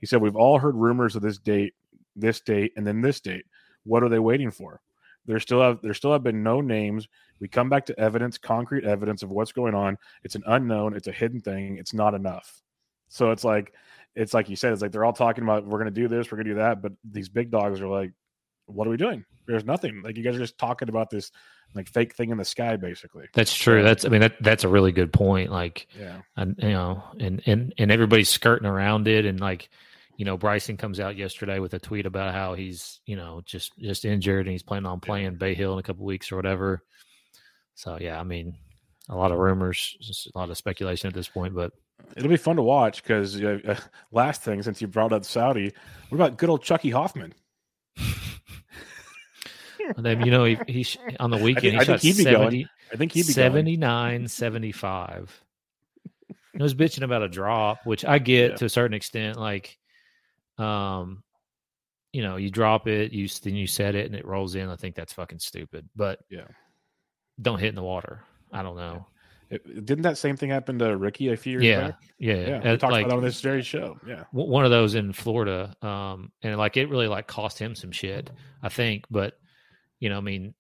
He 0.00 0.06
said, 0.06 0.20
"We've 0.20 0.36
all 0.36 0.58
heard 0.58 0.74
rumors 0.74 1.16
of 1.16 1.22
this 1.22 1.38
date, 1.38 1.74
this 2.14 2.40
date, 2.40 2.72
and 2.76 2.86
then 2.86 3.00
this 3.00 3.20
date. 3.20 3.46
What 3.84 4.02
are 4.02 4.08
they 4.08 4.18
waiting 4.18 4.50
for? 4.50 4.80
There 5.26 5.40
still 5.40 5.60
have 5.60 5.80
there 5.82 5.94
still 5.94 6.12
have 6.12 6.22
been 6.22 6.42
no 6.42 6.60
names. 6.60 7.08
We 7.40 7.48
come 7.48 7.68
back 7.68 7.86
to 7.86 7.98
evidence, 7.98 8.38
concrete 8.38 8.84
evidence 8.84 9.22
of 9.22 9.30
what's 9.30 9.52
going 9.52 9.74
on. 9.74 9.98
It's 10.24 10.34
an 10.34 10.44
unknown. 10.46 10.94
It's 10.94 11.08
a 11.08 11.12
hidden 11.12 11.40
thing. 11.40 11.78
It's 11.78 11.94
not 11.94 12.14
enough. 12.14 12.62
So 13.08 13.30
it's 13.30 13.44
like 13.44 13.72
it's 14.14 14.34
like 14.34 14.48
you 14.48 14.56
said. 14.56 14.72
It's 14.72 14.82
like 14.82 14.92
they're 14.92 15.04
all 15.04 15.12
talking 15.12 15.44
about 15.44 15.66
we're 15.66 15.78
going 15.78 15.92
to 15.92 16.00
do 16.00 16.08
this, 16.08 16.30
we're 16.30 16.36
going 16.36 16.46
to 16.46 16.52
do 16.52 16.58
that, 16.58 16.82
but 16.82 16.92
these 17.04 17.28
big 17.28 17.50
dogs 17.50 17.80
are 17.80 17.88
like, 17.88 18.12
what 18.66 18.86
are 18.86 18.90
we 18.90 18.96
doing? 18.96 19.24
There's 19.46 19.64
nothing. 19.64 20.02
Like 20.02 20.16
you 20.16 20.22
guys 20.22 20.36
are 20.36 20.40
just 20.40 20.58
talking 20.58 20.88
about 20.88 21.10
this 21.10 21.30
like 21.74 21.88
fake 21.88 22.14
thing 22.14 22.30
in 22.30 22.38
the 22.38 22.44
sky, 22.44 22.76
basically. 22.76 23.26
That's 23.32 23.54
true. 23.54 23.82
That's 23.82 24.04
I 24.04 24.08
mean 24.08 24.20
that 24.20 24.36
that's 24.40 24.64
a 24.64 24.68
really 24.68 24.92
good 24.92 25.12
point. 25.12 25.50
Like 25.50 25.86
Yeah. 25.98 26.20
and 26.36 26.56
you 26.58 26.70
know, 26.70 27.02
and 27.20 27.42
and 27.46 27.74
and 27.78 27.90
everybody's 27.92 28.28
skirting 28.28 28.66
around 28.66 29.08
it, 29.08 29.24
and 29.24 29.40
like, 29.40 29.68
you 30.16 30.24
know, 30.24 30.36
Bryson 30.36 30.76
comes 30.76 31.00
out 31.00 31.16
yesterday 31.16 31.58
with 31.58 31.74
a 31.74 31.78
tweet 31.78 32.06
about 32.06 32.34
how 32.34 32.54
he's 32.54 33.00
you 33.06 33.16
know 33.16 33.42
just 33.44 33.76
just 33.78 34.04
injured 34.04 34.46
and 34.46 34.52
he's 34.52 34.62
planning 34.62 34.86
on 34.86 35.00
playing 35.00 35.36
Bay 35.36 35.54
Hill 35.54 35.72
in 35.74 35.78
a 35.78 35.82
couple 35.82 36.04
weeks 36.04 36.32
or 36.32 36.36
whatever. 36.36 36.82
So 37.74 37.98
yeah, 38.00 38.18
I 38.18 38.22
mean, 38.24 38.56
a 39.08 39.16
lot 39.16 39.32
of 39.32 39.38
rumors, 39.38 39.96
just 40.00 40.26
a 40.26 40.38
lot 40.38 40.50
of 40.50 40.56
speculation 40.56 41.08
at 41.08 41.14
this 41.14 41.28
point, 41.28 41.54
but 41.54 41.72
It'll 42.16 42.28
be 42.28 42.36
fun 42.36 42.56
to 42.56 42.62
watch 42.62 43.02
because 43.02 43.42
uh, 43.42 43.78
last 44.12 44.42
thing, 44.42 44.62
since 44.62 44.80
you 44.80 44.86
brought 44.86 45.12
up 45.12 45.24
Saudi, 45.24 45.72
what 46.08 46.16
about 46.16 46.36
good 46.38 46.48
old 46.50 46.62
Chucky 46.62 46.90
Hoffman? 46.90 47.34
and 49.96 50.04
then 50.04 50.24
you 50.24 50.30
know 50.30 50.44
he, 50.44 50.58
he 50.66 50.82
sh- 50.82 50.98
on 51.20 51.30
the 51.30 51.36
weekend 51.36 51.74
he 51.74 51.78
I 51.78 51.84
think 51.84 52.00
shot 52.00 52.00
he'd 52.02 52.16
be 52.16 52.24
going. 52.24 52.34
70, 52.36 52.68
I 52.92 52.96
think 52.96 53.12
he'd 53.12 53.22
be 53.26 53.34
going. 53.34 53.34
79 53.34 54.28
75 54.28 55.42
he 56.52 56.62
was 56.62 56.74
bitching 56.74 57.02
about 57.02 57.22
a 57.22 57.28
drop 57.28 57.78
which 57.84 58.04
i 58.04 58.18
get 58.18 58.52
Yeah. 58.52 58.56
to 58.56 58.64
a 58.64 58.68
certain 58.68 58.94
extent 58.94 59.38
like 59.38 59.76
um 60.58 61.22
you 62.12 62.22
know 62.22 62.36
you 62.36 62.50
drop 62.50 62.88
it 62.88 63.12
you 63.12 63.24
s- 63.26 63.40
then 63.40 63.54
you 63.54 63.66
set 63.66 63.94
it 63.94 64.06
and 64.06 64.14
it 64.14 64.24
rolls 64.24 64.54
in 64.54 64.68
i 64.70 64.76
think 64.76 64.94
that's 64.94 65.12
fucking 65.12 65.38
stupid 65.38 65.88
but 65.94 66.20
Yeah. 66.30 66.46
don't 67.40 67.58
hit 67.58 67.68
in 67.68 67.74
the 67.74 67.82
water 67.82 68.20
i 68.52 68.62
don't 68.62 68.76
know 68.76 69.06
It- 69.50 69.84
didn't 69.84 70.02
that 70.02 70.16
same 70.18 70.36
thing 70.36 70.50
happen 70.50 70.78
to 70.80 70.96
Rickie 70.96 71.28
a 71.28 71.36
few 71.36 71.52
years 71.60 71.64
Yeah, 71.64 71.80
back? 71.88 72.00
yeah, 72.18 72.34
Yeah, 72.34 72.62
we 72.64 72.68
Uh, 72.70 72.76
talked 72.78 72.92
like 72.92 73.04
about 73.06 73.14
it 73.14 73.18
on 73.18 73.22
this 73.24 73.40
very 73.40 73.62
show. 73.62 73.96
Yeah, 74.06 74.24
w- 74.32 74.50
one 74.50 74.64
of 74.64 74.72
those 74.72 74.96
in 74.96 75.12
Florida, 75.12 75.72
um, 75.82 76.32
and 76.42 76.56
like 76.58 76.76
it 76.76 76.88
really 76.88 77.06
like 77.06 77.28
cost 77.28 77.56
him 77.56 77.76
some 77.76 77.92
shit, 77.92 78.28
I 78.60 78.70
think. 78.70 79.04
But 79.08 79.38
you 80.00 80.08
know, 80.08 80.18
I 80.18 80.20
mean, 80.20 80.54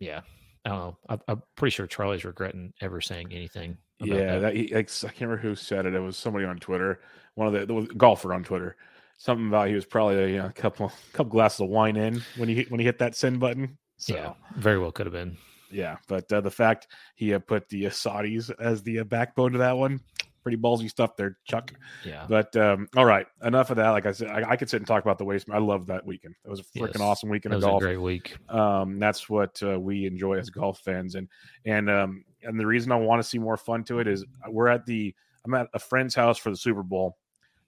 yeah, 0.00 0.20
I 0.64 0.70
don't 0.70 0.78
know. 0.78 0.98
I, 1.08 1.18
I'm 1.28 1.42
pretty 1.56 1.72
sure 1.72 1.86
Charlie's 1.86 2.24
regretting 2.24 2.72
ever 2.80 3.00
saying 3.00 3.32
anything. 3.32 3.76
About 4.00 4.16
yeah. 4.16 4.38
that. 4.38 4.40
That, 4.40 4.56
he, 4.56 4.74
I 4.74 4.82
can't 4.82 5.20
remember 5.20 5.36
who 5.36 5.54
said 5.54 5.86
it. 5.86 5.94
It 5.94 6.00
was 6.00 6.16
somebody 6.16 6.44
on 6.44 6.58
Twitter, 6.58 7.00
one 7.34 7.46
of 7.46 7.52
the, 7.52 7.66
the 7.66 7.94
golfer 7.94 8.34
on 8.34 8.44
Twitter. 8.44 8.76
Something 9.18 9.48
about 9.48 9.68
he 9.68 9.74
was 9.74 9.86
probably 9.86 10.32
you 10.32 10.38
know, 10.38 10.46
a 10.46 10.52
couple 10.52 10.92
couple 11.12 11.30
glasses 11.30 11.60
of 11.60 11.68
wine 11.68 11.96
in 11.96 12.20
when 12.36 12.48
he 12.48 12.56
hit- 12.56 12.70
when 12.70 12.80
he 12.80 12.86
hit 12.86 12.98
that 12.98 13.14
send 13.14 13.38
button. 13.38 13.78
So, 13.96 14.14
yeah, 14.14 14.32
very 14.56 14.78
well 14.78 14.90
could 14.90 15.06
have 15.06 15.12
been. 15.12 15.36
Yeah, 15.70 15.96
but 16.08 16.30
uh, 16.32 16.40
the 16.40 16.50
fact 16.50 16.88
he 17.14 17.32
uh, 17.34 17.38
put 17.38 17.68
the 17.68 17.86
uh, 17.86 17.90
Saudis 17.90 18.50
as 18.60 18.82
the 18.82 19.00
uh, 19.00 19.04
backbone 19.04 19.52
to 19.52 19.58
that 19.58 19.76
one, 19.76 20.00
pretty 20.44 20.56
ballsy 20.58 20.88
stuff 20.88 21.16
there, 21.16 21.36
Chuck. 21.44 21.72
Yeah, 22.04 22.26
But 22.28 22.54
um, 22.56 22.86
all 22.96 23.04
right, 23.04 23.26
enough 23.42 23.70
of 23.70 23.76
that. 23.78 23.90
Like 23.90 24.06
I 24.06 24.12
said, 24.12 24.28
I, 24.28 24.50
I 24.50 24.56
could 24.56 24.70
sit 24.70 24.76
and 24.76 24.86
talk 24.86 25.02
about 25.02 25.18
the 25.18 25.24
waste. 25.24 25.48
I 25.50 25.58
love 25.58 25.86
that 25.86 26.06
weekend. 26.06 26.36
It 26.44 26.48
was 26.48 26.60
a 26.60 26.64
freaking 26.78 26.92
Yes. 26.98 27.00
awesome 27.00 27.30
weekend 27.30 27.54
of 27.54 27.58
was 27.58 27.64
golf. 27.64 27.82
a 27.82 27.86
great 27.86 27.96
week. 27.96 28.36
Um, 28.48 29.00
that's 29.00 29.28
what 29.28 29.60
uh, 29.64 29.80
we 29.80 30.06
enjoy 30.06 30.34
as 30.34 30.50
golf 30.50 30.78
fans, 30.84 31.16
and 31.16 31.28
and 31.64 31.90
um, 31.90 32.24
and 32.44 32.60
the 32.60 32.66
reason 32.66 32.92
I 32.92 32.96
want 32.96 33.20
to 33.20 33.28
see 33.28 33.38
more 33.38 33.56
fun 33.56 33.82
to 33.84 33.98
it 33.98 34.06
is 34.06 34.24
we're 34.48 34.68
at 34.68 34.86
the 34.86 35.12
I'm 35.44 35.54
at 35.54 35.66
a 35.74 35.78
friend's 35.80 36.14
house 36.14 36.38
for 36.38 36.50
the 36.50 36.56
Super 36.56 36.82
Bowl, 36.82 37.16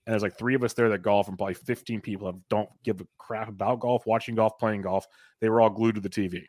and 0.07 0.13
there's 0.13 0.23
like 0.23 0.39
three 0.39 0.55
of 0.55 0.63
us 0.63 0.75
there 0.75 0.89
that 0.91 1.03
golf, 1.03 1.29
and 1.29 1.37
probably 1.37 1.55
15 1.55 2.01
people 2.03 2.31
that 2.31 2.39
don't 2.49 2.69
give 2.85 3.01
a 3.01 3.07
crap 3.19 3.49
about 3.49 3.81
golf, 3.81 4.07
watching 4.07 4.35
golf, 4.35 4.59
playing 4.59 4.83
golf. 4.83 5.07
They 5.41 5.49
were 5.49 5.61
all 5.61 5.71
glued 5.71 5.95
to 5.97 6.01
the 6.01 6.09
TV. 6.11 6.43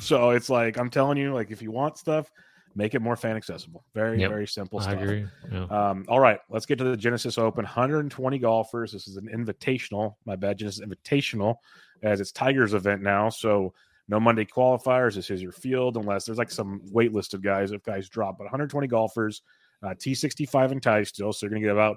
So 0.00 0.30
it's 0.30 0.48
like 0.48 0.78
I'm 0.78 0.90
telling 0.90 1.18
you, 1.18 1.34
like 1.34 1.50
if 1.50 1.60
you 1.62 1.70
want 1.72 1.98
stuff, 1.98 2.30
make 2.76 2.94
it 2.94 3.00
more 3.00 3.16
fan 3.16 3.36
accessible. 3.36 3.84
Very 3.94 4.20
Yep. 4.20 4.30
very 4.30 4.46
simple 4.46 4.80
stuff. 4.80 4.98
I 4.98 5.00
agree. 5.00 5.26
Yeah. 5.50 5.64
Um, 5.64 6.04
all 6.08 6.20
right, 6.20 6.38
let's 6.50 6.66
get 6.66 6.76
to 6.78 6.84
the 6.84 6.96
Genesis 6.96 7.38
Open. 7.38 7.64
120 7.64 8.38
golfers. 8.38 8.92
This 8.92 9.08
is 9.08 9.16
an 9.16 9.28
invitational. 9.34 10.14
My 10.26 10.36
bad, 10.36 10.58
Genesis 10.58 10.84
Invitational, 10.84 11.56
as 12.02 12.20
it's 12.20 12.32
Tigers 12.32 12.74
event 12.74 13.02
now. 13.02 13.30
So 13.30 13.72
no 14.08 14.20
Monday 14.20 14.44
qualifiers. 14.44 15.14
This 15.14 15.30
is 15.30 15.42
your 15.42 15.52
field, 15.52 15.96
unless 15.96 16.26
there's 16.26 16.38
like 16.38 16.50
some 16.50 16.80
waitlisted 16.92 17.42
guys 17.42 17.72
if 17.72 17.82
guys 17.82 18.08
drop. 18.08 18.36
But 18.38 18.44
120 18.44 18.86
golfers, 18.86 19.42
uh, 19.82 19.94
T65 19.94 20.72
and 20.72 20.82
ties 20.82 21.08
still. 21.08 21.32
So 21.32 21.46
you're 21.46 21.50
going 21.50 21.62
to 21.62 21.68
get 21.68 21.72
about 21.72 21.96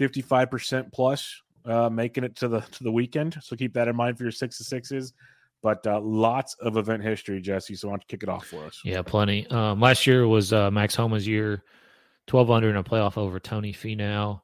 55% 0.00 0.90
plus 0.92 1.42
uh, 1.64 1.90
making 1.90 2.24
it 2.24 2.34
to 2.36 2.48
the 2.48 2.60
to 2.60 2.84
the 2.84 2.92
weekend. 2.92 3.36
So 3.42 3.56
keep 3.56 3.74
that 3.74 3.88
in 3.88 3.96
mind 3.96 4.16
for 4.16 4.24
your 4.24 4.32
six 4.32 4.56
to 4.58 4.64
sixes. 4.64 5.12
But 5.62 5.86
uh, 5.86 6.00
lots 6.00 6.54
of 6.60 6.76
event 6.76 7.02
history, 7.02 7.40
Jesse. 7.40 7.74
So 7.74 7.88
why 7.88 7.92
don't 7.92 8.02
you 8.02 8.06
kick 8.08 8.22
it 8.22 8.28
off 8.28 8.46
for 8.46 8.64
us? 8.64 8.80
Yeah, 8.84 9.02
plenty. 9.02 9.46
Um, 9.48 9.80
last 9.80 10.06
year 10.06 10.26
was 10.26 10.52
uh, 10.52 10.70
Max 10.70 10.94
Homa's 10.94 11.26
year, 11.26 11.64
12 12.28 12.50
under 12.50 12.70
in 12.70 12.76
a 12.76 12.84
playoff 12.84 13.18
over 13.18 13.40
Tony 13.40 13.72
Finau. 13.72 14.40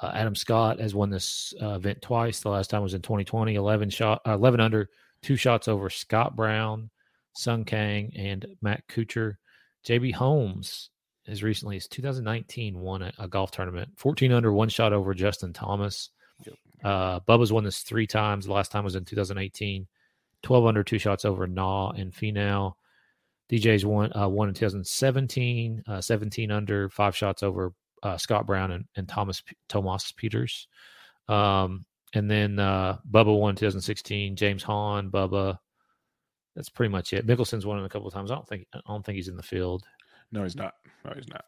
Uh, 0.00 0.12
Adam 0.14 0.34
Scott 0.34 0.80
has 0.80 0.94
won 0.94 1.10
this 1.10 1.52
uh, 1.62 1.74
event 1.74 2.00
twice. 2.02 2.40
The 2.40 2.48
last 2.48 2.70
time 2.70 2.82
was 2.82 2.94
in 2.94 3.02
2020, 3.02 3.54
11 3.54 3.90
shot, 3.90 4.22
uh, 4.26 4.32
11 4.32 4.60
under, 4.60 4.88
two 5.22 5.36
shots 5.36 5.68
over 5.68 5.90
Scott 5.90 6.34
Brown, 6.34 6.90
Sung 7.34 7.64
Kang, 7.64 8.12
and 8.16 8.46
Matt 8.62 8.88
Kuchar. 8.88 9.36
JB 9.86 10.14
Holmes 10.14 10.90
as 11.26 11.42
recently 11.42 11.76
as 11.76 11.88
2019 11.88 12.78
won 12.78 13.02
a, 13.02 13.12
a 13.18 13.28
golf 13.28 13.50
tournament, 13.50 13.90
14 13.96 14.32
under, 14.32 14.52
one 14.52 14.68
shot 14.68 14.92
over 14.92 15.14
Justin 15.14 15.52
Thomas. 15.52 16.10
Uh, 16.82 17.20
Bubba's 17.20 17.52
won 17.52 17.64
this 17.64 17.80
three 17.80 18.06
times. 18.06 18.44
The 18.44 18.52
last 18.52 18.70
time 18.70 18.84
was 18.84 18.94
in 18.94 19.04
2018. 19.04 19.86
12 20.44 20.66
under, 20.66 20.84
two 20.84 20.98
shots 20.98 21.24
over 21.24 21.46
Na 21.46 21.90
and 21.90 22.12
Finau. 22.12 22.74
DJ's 23.50 23.84
won 23.84 24.16
uh, 24.16 24.28
one 24.28 24.48
in 24.48 24.54
2017, 24.54 25.82
uh, 25.86 26.00
17 26.00 26.50
under, 26.50 26.88
five 26.88 27.16
shots 27.16 27.42
over 27.42 27.72
uh, 28.02 28.16
Scott 28.16 28.46
Brown 28.46 28.70
and, 28.70 28.84
and 28.96 29.08
Thomas 29.08 29.42
Tomas 29.68 30.12
Pieters. 30.12 30.66
Um, 31.28 31.84
and 32.14 32.30
then 32.30 32.58
uh, 32.58 32.98
Bubba 33.10 33.38
won 33.38 33.56
2016. 33.56 34.36
James 34.36 34.62
Hahn, 34.62 35.10
Bubba. 35.10 35.58
That's 36.54 36.68
pretty 36.68 36.92
much 36.92 37.12
it. 37.12 37.26
Mickelson's 37.26 37.66
won 37.66 37.80
it 37.80 37.84
a 37.84 37.88
couple 37.88 38.06
of 38.06 38.14
times. 38.14 38.30
I 38.30 38.34
don't 38.34 38.46
think 38.46 38.66
I 38.72 38.80
don't 38.86 39.04
think 39.04 39.16
he's 39.16 39.28
in 39.28 39.36
the 39.36 39.42
field. 39.42 39.84
No, 40.30 40.42
he's 40.42 40.56
not. 40.56 40.74
No, 41.04 41.12
he's 41.14 41.28
not. 41.28 41.44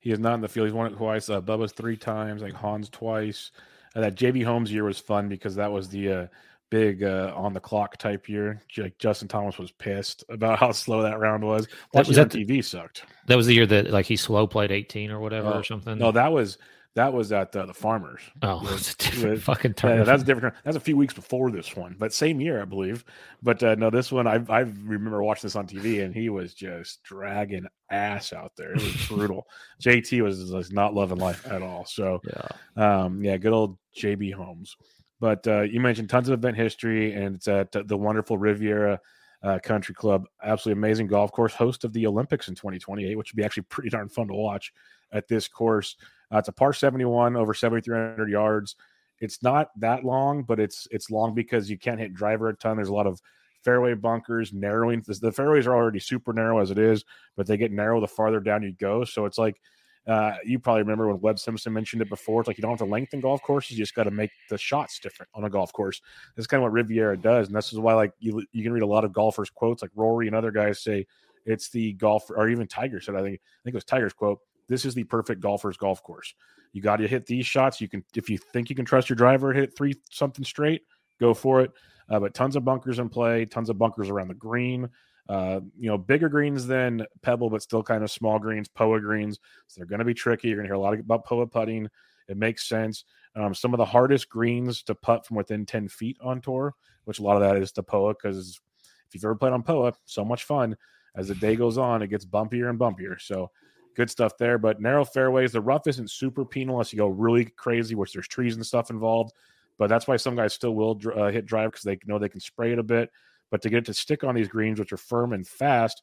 He 0.00 0.10
is 0.10 0.18
not 0.18 0.34
in 0.34 0.40
the 0.40 0.48
field. 0.48 0.66
He's 0.66 0.74
won 0.74 0.92
it 0.92 0.96
twice. 0.96 1.28
Uh, 1.28 1.40
Bubba's 1.40 1.72
three 1.72 1.96
times. 1.96 2.42
Like 2.42 2.54
Hahn's 2.54 2.88
twice. 2.88 3.52
Uh, 3.94 4.00
that 4.00 4.16
JB 4.16 4.44
Holmes 4.44 4.72
year 4.72 4.84
was 4.84 4.98
fun 4.98 5.28
because 5.28 5.54
that 5.56 5.70
was 5.70 5.88
the 5.88 6.12
uh, 6.12 6.26
big 6.70 7.02
uh, 7.02 7.32
on 7.36 7.52
the 7.52 7.60
clock 7.60 7.96
type 7.98 8.28
year. 8.28 8.60
Like 8.78 8.96
Justin 8.98 9.28
Thomas 9.28 9.58
was 9.58 9.72
pissed 9.72 10.24
about 10.28 10.58
how 10.58 10.72
slow 10.72 11.02
that 11.02 11.18
round 11.18 11.44
was. 11.44 11.66
That- 11.66 11.74
Watching 11.94 12.08
was 12.10 12.16
that 12.16 12.30
the- 12.30 12.44
TV 12.44 12.64
sucked. 12.64 13.04
That 13.26 13.36
was 13.36 13.46
the 13.46 13.54
year 13.54 13.66
that 13.66 13.90
like 13.90 14.06
he 14.06 14.16
slow 14.16 14.46
played 14.46 14.72
18 14.72 15.10
or 15.10 15.20
whatever 15.20 15.48
Oh, 15.48 15.58
or 15.58 15.64
something. 15.64 15.98
No, 15.98 16.10
that 16.12 16.32
was 16.32 16.58
that 16.96 17.12
was 17.12 17.30
at 17.30 17.54
uh, 17.54 17.66
the 17.66 17.72
Farmers. 17.74 18.20
oh, 18.42 18.58
a 18.66 19.02
different 19.02 19.30
with- 19.34 19.42
fucking 19.44 19.70
Yeah, 19.70 19.74
tournament. 19.80 20.06
that's 20.06 20.22
different. 20.24 20.54
That's 20.64 20.76
a 20.76 20.80
few 20.80 20.96
weeks 20.96 21.14
before 21.14 21.50
this 21.52 21.76
one, 21.76 21.94
but 21.98 22.12
same 22.12 22.40
year, 22.40 22.60
I 22.60 22.64
believe. 22.64 23.04
But 23.42 23.62
uh, 23.62 23.76
no, 23.76 23.90
this 23.90 24.10
one, 24.10 24.26
I 24.26 24.40
I 24.48 24.60
remember 24.60 25.22
watching 25.22 25.42
this 25.46 25.54
on 25.56 25.68
TV, 25.68 26.04
and 26.04 26.12
he 26.12 26.30
was 26.30 26.52
just 26.52 27.02
dragging 27.04 27.66
ass 27.92 28.32
out 28.32 28.52
there. 28.56 28.72
It 28.72 28.82
was 28.82 29.06
brutal. 29.08 29.46
JT 29.80 30.20
was 30.22 30.50
just 30.50 30.72
not 30.72 30.92
loving 30.94 31.18
life 31.18 31.46
at 31.48 31.62
all. 31.62 31.84
So, 31.84 32.20
yeah. 32.26 33.02
um, 33.04 33.22
yeah, 33.22 33.36
good 33.36 33.52
old 33.52 33.78
JB 33.96 34.34
Holmes. 34.34 34.76
But 35.20 35.46
uh, 35.46 35.62
you 35.62 35.80
mentioned 35.80 36.08
tons 36.08 36.28
of 36.28 36.38
event 36.38 36.56
history, 36.56 37.12
and 37.12 37.36
it's 37.36 37.46
at 37.46 37.72
the 37.72 37.96
wonderful 37.96 38.38
Riviera 38.38 38.98
uh, 39.42 39.58
Country 39.62 39.94
Club. 39.94 40.26
Absolutely 40.42 40.80
amazing 40.80 41.06
golf 41.06 41.30
course, 41.30 41.54
host 41.54 41.84
of 41.84 41.92
the 41.92 42.06
Olympics 42.06 42.48
in 42.48 42.54
2028, 42.54 43.16
which 43.16 43.32
would 43.32 43.36
be 43.36 43.44
actually 43.44 43.62
pretty 43.68 43.90
darn 43.90 44.08
fun 44.08 44.28
to 44.28 44.34
watch 44.34 44.72
at 45.12 45.28
this 45.28 45.46
course. 45.46 45.96
Uh, 46.32 46.38
it's 46.38 46.48
a 46.48 46.52
par 46.52 46.72
71 46.72 47.36
over 47.36 47.54
7,300 47.54 48.30
yards. 48.30 48.76
It's 49.20 49.42
not 49.42 49.70
that 49.78 50.04
long, 50.04 50.42
but 50.44 50.58
it's 50.58 50.88
it's 50.90 51.10
long 51.10 51.34
because 51.34 51.68
you 51.68 51.76
can't 51.76 52.00
hit 52.00 52.14
driver 52.14 52.48
a 52.48 52.56
ton. 52.56 52.76
There's 52.76 52.88
a 52.88 52.94
lot 52.94 53.06
of 53.06 53.20
fairway 53.62 53.92
bunkers, 53.92 54.54
narrowing. 54.54 55.02
The, 55.06 55.12
the 55.14 55.32
fairways 55.32 55.66
are 55.66 55.74
already 55.74 55.98
super 55.98 56.32
narrow 56.32 56.60
as 56.60 56.70
it 56.70 56.78
is, 56.78 57.04
but 57.36 57.46
they 57.46 57.58
get 57.58 57.70
narrow 57.72 58.00
the 58.00 58.08
farther 58.08 58.40
down 58.40 58.62
you 58.62 58.72
go. 58.72 59.04
So 59.04 59.26
it's 59.26 59.36
like 59.36 59.60
uh, 60.06 60.32
you 60.44 60.58
probably 60.58 60.82
remember 60.82 61.08
when 61.08 61.20
Webb 61.20 61.38
Simpson 61.38 61.72
mentioned 61.72 62.02
it 62.02 62.08
before. 62.08 62.40
It's 62.40 62.48
like 62.48 62.56
you 62.56 62.62
don't 62.62 62.70
have 62.70 62.78
to 62.78 62.84
lengthen 62.84 63.20
golf 63.20 63.42
courses; 63.42 63.72
you 63.72 63.78
just 63.78 63.94
got 63.94 64.04
to 64.04 64.10
make 64.10 64.30
the 64.48 64.58
shots 64.58 64.98
different 64.98 65.28
on 65.34 65.44
a 65.44 65.50
golf 65.50 65.72
course. 65.72 66.00
That's 66.34 66.46
kind 66.46 66.60
of 66.60 66.64
what 66.64 66.72
Riviera 66.72 67.16
does, 67.16 67.48
and 67.48 67.56
this 67.56 67.72
is 67.72 67.78
why 67.78 67.94
like 67.94 68.12
you 68.18 68.44
you 68.52 68.62
can 68.62 68.72
read 68.72 68.82
a 68.82 68.86
lot 68.86 69.04
of 69.04 69.12
golfers' 69.12 69.50
quotes, 69.50 69.82
like 69.82 69.90
Rory 69.94 70.26
and 70.26 70.34
other 70.34 70.50
guys 70.50 70.82
say 70.82 71.06
it's 71.44 71.68
the 71.70 71.92
golf, 71.94 72.30
or 72.30 72.48
even 72.48 72.66
Tiger 72.66 73.00
said 73.00 73.14
I 73.14 73.22
think 73.22 73.40
I 73.42 73.60
think 73.64 73.74
it 73.74 73.76
was 73.76 73.84
Tiger's 73.84 74.12
quote. 74.12 74.40
This 74.68 74.84
is 74.84 74.94
the 74.94 75.04
perfect 75.04 75.40
golfer's 75.40 75.76
golf 75.76 76.02
course. 76.02 76.34
You 76.72 76.80
got 76.80 76.96
to 76.96 77.08
hit 77.08 77.26
these 77.26 77.46
shots. 77.46 77.80
You 77.80 77.88
can 77.88 78.04
if 78.16 78.30
you 78.30 78.38
think 78.38 78.70
you 78.70 78.76
can 78.76 78.84
trust 78.84 79.10
your 79.10 79.16
driver, 79.16 79.52
hit 79.52 79.76
three 79.76 79.94
something 80.10 80.44
straight, 80.44 80.82
go 81.20 81.34
for 81.34 81.60
it. 81.60 81.72
Uh, 82.08 82.18
but 82.18 82.34
tons 82.34 82.56
of 82.56 82.64
bunkers 82.64 82.98
in 82.98 83.08
play, 83.08 83.44
tons 83.44 83.70
of 83.70 83.78
bunkers 83.78 84.08
around 84.08 84.28
the 84.28 84.34
green. 84.34 84.88
Uh, 85.30 85.60
you 85.78 85.88
know, 85.88 85.96
bigger 85.96 86.28
greens 86.28 86.66
than 86.66 87.06
Pebble, 87.22 87.48
but 87.50 87.62
still 87.62 87.84
kind 87.84 88.02
of 88.02 88.10
small 88.10 88.40
greens, 88.40 88.66
POA 88.66 89.00
greens. 89.00 89.38
So 89.68 89.78
they're 89.78 89.86
going 89.86 90.00
to 90.00 90.04
be 90.04 90.12
tricky. 90.12 90.48
You're 90.48 90.56
going 90.56 90.64
to 90.64 90.68
hear 90.68 90.74
a 90.74 90.80
lot 90.80 90.98
about 90.98 91.24
POA 91.24 91.46
putting. 91.46 91.88
It 92.26 92.36
makes 92.36 92.68
sense. 92.68 93.04
Um, 93.36 93.54
some 93.54 93.72
of 93.72 93.78
the 93.78 93.84
hardest 93.84 94.28
greens 94.28 94.82
to 94.82 94.94
putt 94.96 95.24
from 95.24 95.36
within 95.36 95.66
10 95.66 95.86
feet 95.86 96.18
on 96.20 96.40
tour, 96.40 96.74
which 97.04 97.20
a 97.20 97.22
lot 97.22 97.36
of 97.36 97.42
that 97.42 97.62
is 97.62 97.70
the 97.70 97.82
POA, 97.84 98.14
because 98.14 98.60
if 99.06 99.14
you've 99.14 99.24
ever 99.24 99.36
played 99.36 99.52
on 99.52 99.62
POA, 99.62 99.92
so 100.04 100.24
much 100.24 100.42
fun. 100.42 100.76
As 101.14 101.28
the 101.28 101.36
day 101.36 101.54
goes 101.54 101.78
on, 101.78 102.02
it 102.02 102.08
gets 102.08 102.24
bumpier 102.24 102.68
and 102.68 102.78
bumpier. 102.78 103.20
So 103.20 103.52
good 103.94 104.10
stuff 104.10 104.36
there. 104.36 104.58
But 104.58 104.80
narrow 104.80 105.04
fairways, 105.04 105.52
the 105.52 105.60
rough 105.60 105.86
isn't 105.86 106.10
super 106.10 106.44
penal 106.44 106.74
unless 106.74 106.92
you 106.92 106.98
go 106.98 107.06
really 107.06 107.44
crazy, 107.44 107.94
which 107.94 108.12
there's 108.12 108.26
trees 108.26 108.56
and 108.56 108.66
stuff 108.66 108.90
involved. 108.90 109.32
But 109.78 109.88
that's 109.88 110.08
why 110.08 110.16
some 110.16 110.34
guys 110.34 110.54
still 110.54 110.74
will 110.74 111.00
uh, 111.16 111.30
hit 111.30 111.46
drive 111.46 111.70
because 111.70 111.84
they 111.84 111.98
know 112.04 112.18
they 112.18 112.28
can 112.28 112.40
spray 112.40 112.72
it 112.72 112.80
a 112.80 112.82
bit. 112.82 113.10
But 113.50 113.62
to 113.62 113.70
get 113.70 113.78
it 113.78 113.84
to 113.86 113.94
stick 113.94 114.24
on 114.24 114.34
these 114.34 114.48
greens, 114.48 114.78
which 114.78 114.92
are 114.92 114.96
firm 114.96 115.32
and 115.32 115.46
fast, 115.46 116.02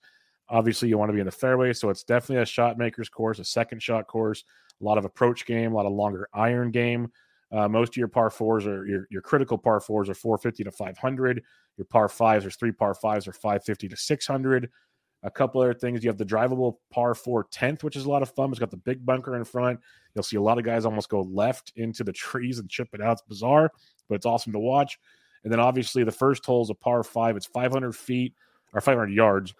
obviously 0.49 0.89
you 0.89 0.97
want 0.97 1.09
to 1.09 1.13
be 1.13 1.19
in 1.19 1.25
the 1.25 1.31
fairway. 1.31 1.73
So 1.73 1.89
it's 1.89 2.03
definitely 2.03 2.41
a 2.41 2.45
shot 2.45 2.77
maker's 2.77 3.09
course, 3.09 3.39
a 3.39 3.45
second 3.45 3.81
shot 3.81 4.07
course, 4.07 4.43
a 4.81 4.83
lot 4.83 4.97
of 4.97 5.05
approach 5.05 5.45
game, 5.45 5.73
a 5.73 5.75
lot 5.75 5.85
of 5.85 5.93
longer 5.93 6.27
iron 6.33 6.71
game. 6.71 7.11
Uh, 7.51 7.67
most 7.67 7.93
of 7.93 7.97
your 7.97 8.09
par 8.09 8.29
fours 8.29 8.67
are 8.67 8.85
your, 8.85 9.07
your 9.09 9.21
critical 9.21 9.57
par 9.57 9.79
fours 9.79 10.09
are 10.09 10.13
450 10.13 10.65
to 10.65 10.71
500. 10.71 11.43
Your 11.77 11.85
par 11.85 12.09
fives, 12.09 12.43
there's 12.43 12.57
three 12.57 12.71
par 12.71 12.93
fives 12.93 13.27
are 13.27 13.33
550 13.33 13.89
to 13.89 13.95
600. 13.95 14.69
A 15.23 15.31
couple 15.31 15.61
other 15.61 15.73
things. 15.73 16.03
You 16.03 16.09
have 16.09 16.17
the 16.17 16.25
drivable 16.25 16.75
par 16.91 17.15
four 17.15 17.45
10th, 17.45 17.83
which 17.83 17.95
is 17.95 18.05
a 18.05 18.09
lot 18.09 18.21
of 18.21 18.29
fun. 18.31 18.51
It's 18.51 18.59
got 18.59 18.69
the 18.69 18.77
big 18.77 19.05
bunker 19.05 19.35
in 19.35 19.45
front. 19.45 19.79
You'll 20.13 20.23
see 20.23 20.37
a 20.37 20.41
lot 20.41 20.57
of 20.57 20.63
guys 20.63 20.85
almost 20.85 21.09
go 21.09 21.21
left 21.21 21.73
into 21.75 22.03
the 22.03 22.13
trees 22.13 22.59
and 22.59 22.69
chip 22.69 22.89
it 22.93 23.01
out. 23.01 23.13
It's 23.13 23.21
bizarre, 23.23 23.71
but 24.07 24.15
it's 24.15 24.25
awesome 24.25 24.53
to 24.53 24.59
watch. 24.59 24.99
And 25.43 25.51
then 25.51 25.59
obviously 25.59 26.03
the 26.03 26.11
first 26.11 26.45
hole 26.45 26.61
is 26.63 26.69
a 26.69 26.73
par 26.75 27.03
five. 27.03 27.35
It's 27.37 27.45
500 27.45 27.95
feet 27.95 28.33
or 28.73 28.81
500 28.81 29.11
yards 29.11 29.53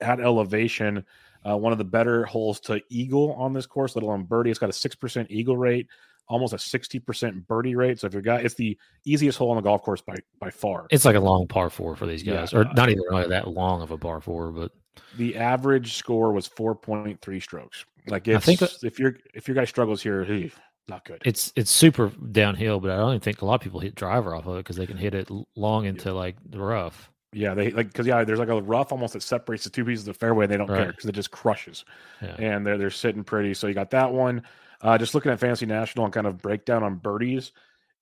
at 0.00 0.20
elevation. 0.20 1.04
Uh, 1.48 1.56
one 1.56 1.72
of 1.72 1.78
the 1.78 1.84
better 1.84 2.24
holes 2.24 2.58
to 2.60 2.80
eagle 2.90 3.32
on 3.34 3.52
this 3.52 3.66
course, 3.66 3.94
let 3.94 4.02
alone 4.02 4.24
birdie. 4.24 4.50
It's 4.50 4.58
got 4.58 4.68
a 4.68 4.72
6% 4.72 5.26
eagle 5.30 5.56
rate, 5.56 5.86
almost 6.28 6.52
a 6.52 6.56
60% 6.56 7.46
birdie 7.46 7.76
rate. 7.76 8.00
So 8.00 8.08
if 8.08 8.12
you're 8.12 8.22
guy, 8.22 8.38
it's 8.38 8.54
the 8.54 8.76
easiest 9.04 9.38
hole 9.38 9.50
on 9.50 9.56
the 9.56 9.62
golf 9.62 9.82
course 9.82 10.00
by 10.00 10.16
by 10.40 10.50
far. 10.50 10.86
It's 10.90 11.04
like 11.04 11.16
a 11.16 11.20
long 11.20 11.46
par 11.46 11.70
four 11.70 11.94
for 11.94 12.06
these 12.06 12.22
Yeah. 12.22 12.34
guys, 12.34 12.52
or 12.52 12.64
not 12.74 12.88
even 12.90 13.02
really 13.08 13.28
that 13.28 13.48
long 13.48 13.82
of 13.82 13.90
a 13.90 13.98
par 13.98 14.20
four, 14.20 14.50
but 14.50 14.72
the 15.16 15.36
average 15.36 15.94
score 15.94 16.32
was 16.32 16.48
4.3 16.48 17.40
strokes. 17.40 17.84
Like 18.08 18.28
I 18.28 18.38
think 18.38 18.62
if 18.82 18.98
your 18.98 19.16
if 19.34 19.48
your 19.48 19.54
guy 19.54 19.64
struggles 19.64 20.02
here, 20.02 20.24
he, 20.24 20.50
not 20.88 21.04
good. 21.04 21.22
It's 21.24 21.52
it's 21.56 21.70
super 21.70 22.08
downhill, 22.08 22.80
but 22.80 22.90
I 22.90 22.96
don't 22.96 23.10
even 23.10 23.20
think 23.20 23.42
a 23.42 23.44
lot 23.44 23.54
of 23.56 23.60
people 23.60 23.80
hit 23.80 23.94
driver 23.94 24.34
off 24.34 24.46
of 24.46 24.54
it 24.56 24.58
because 24.60 24.76
they 24.76 24.86
can 24.86 24.96
hit 24.96 25.14
it 25.14 25.28
long 25.56 25.84
into 25.84 26.12
like 26.12 26.36
the 26.48 26.60
rough. 26.60 27.10
Yeah, 27.32 27.54
they 27.54 27.70
like 27.70 27.88
because 27.88 28.06
yeah, 28.06 28.22
there's 28.24 28.38
like 28.38 28.48
a 28.48 28.62
rough 28.62 28.92
almost 28.92 29.12
that 29.14 29.22
separates 29.22 29.64
the 29.64 29.70
two 29.70 29.84
pieces 29.84 30.06
of 30.06 30.14
the 30.14 30.18
fairway. 30.18 30.44
And 30.44 30.52
they 30.52 30.56
don't 30.56 30.68
care 30.68 30.86
because 30.92 31.06
it 31.06 31.12
just 31.14 31.30
crushes, 31.30 31.84
Yeah. 32.22 32.36
and 32.38 32.64
they're 32.66 32.78
they're 32.78 32.90
sitting 32.90 33.24
pretty. 33.24 33.52
So 33.54 33.66
you 33.66 33.74
got 33.74 33.90
that 33.90 34.12
one. 34.12 34.42
Uh, 34.80 34.96
just 34.96 35.14
looking 35.14 35.32
at 35.32 35.40
Fantasy 35.40 35.66
National 35.66 36.04
and 36.04 36.14
kind 36.14 36.26
of 36.26 36.38
breakdown 36.38 36.82
on 36.82 36.96
birdies. 36.96 37.52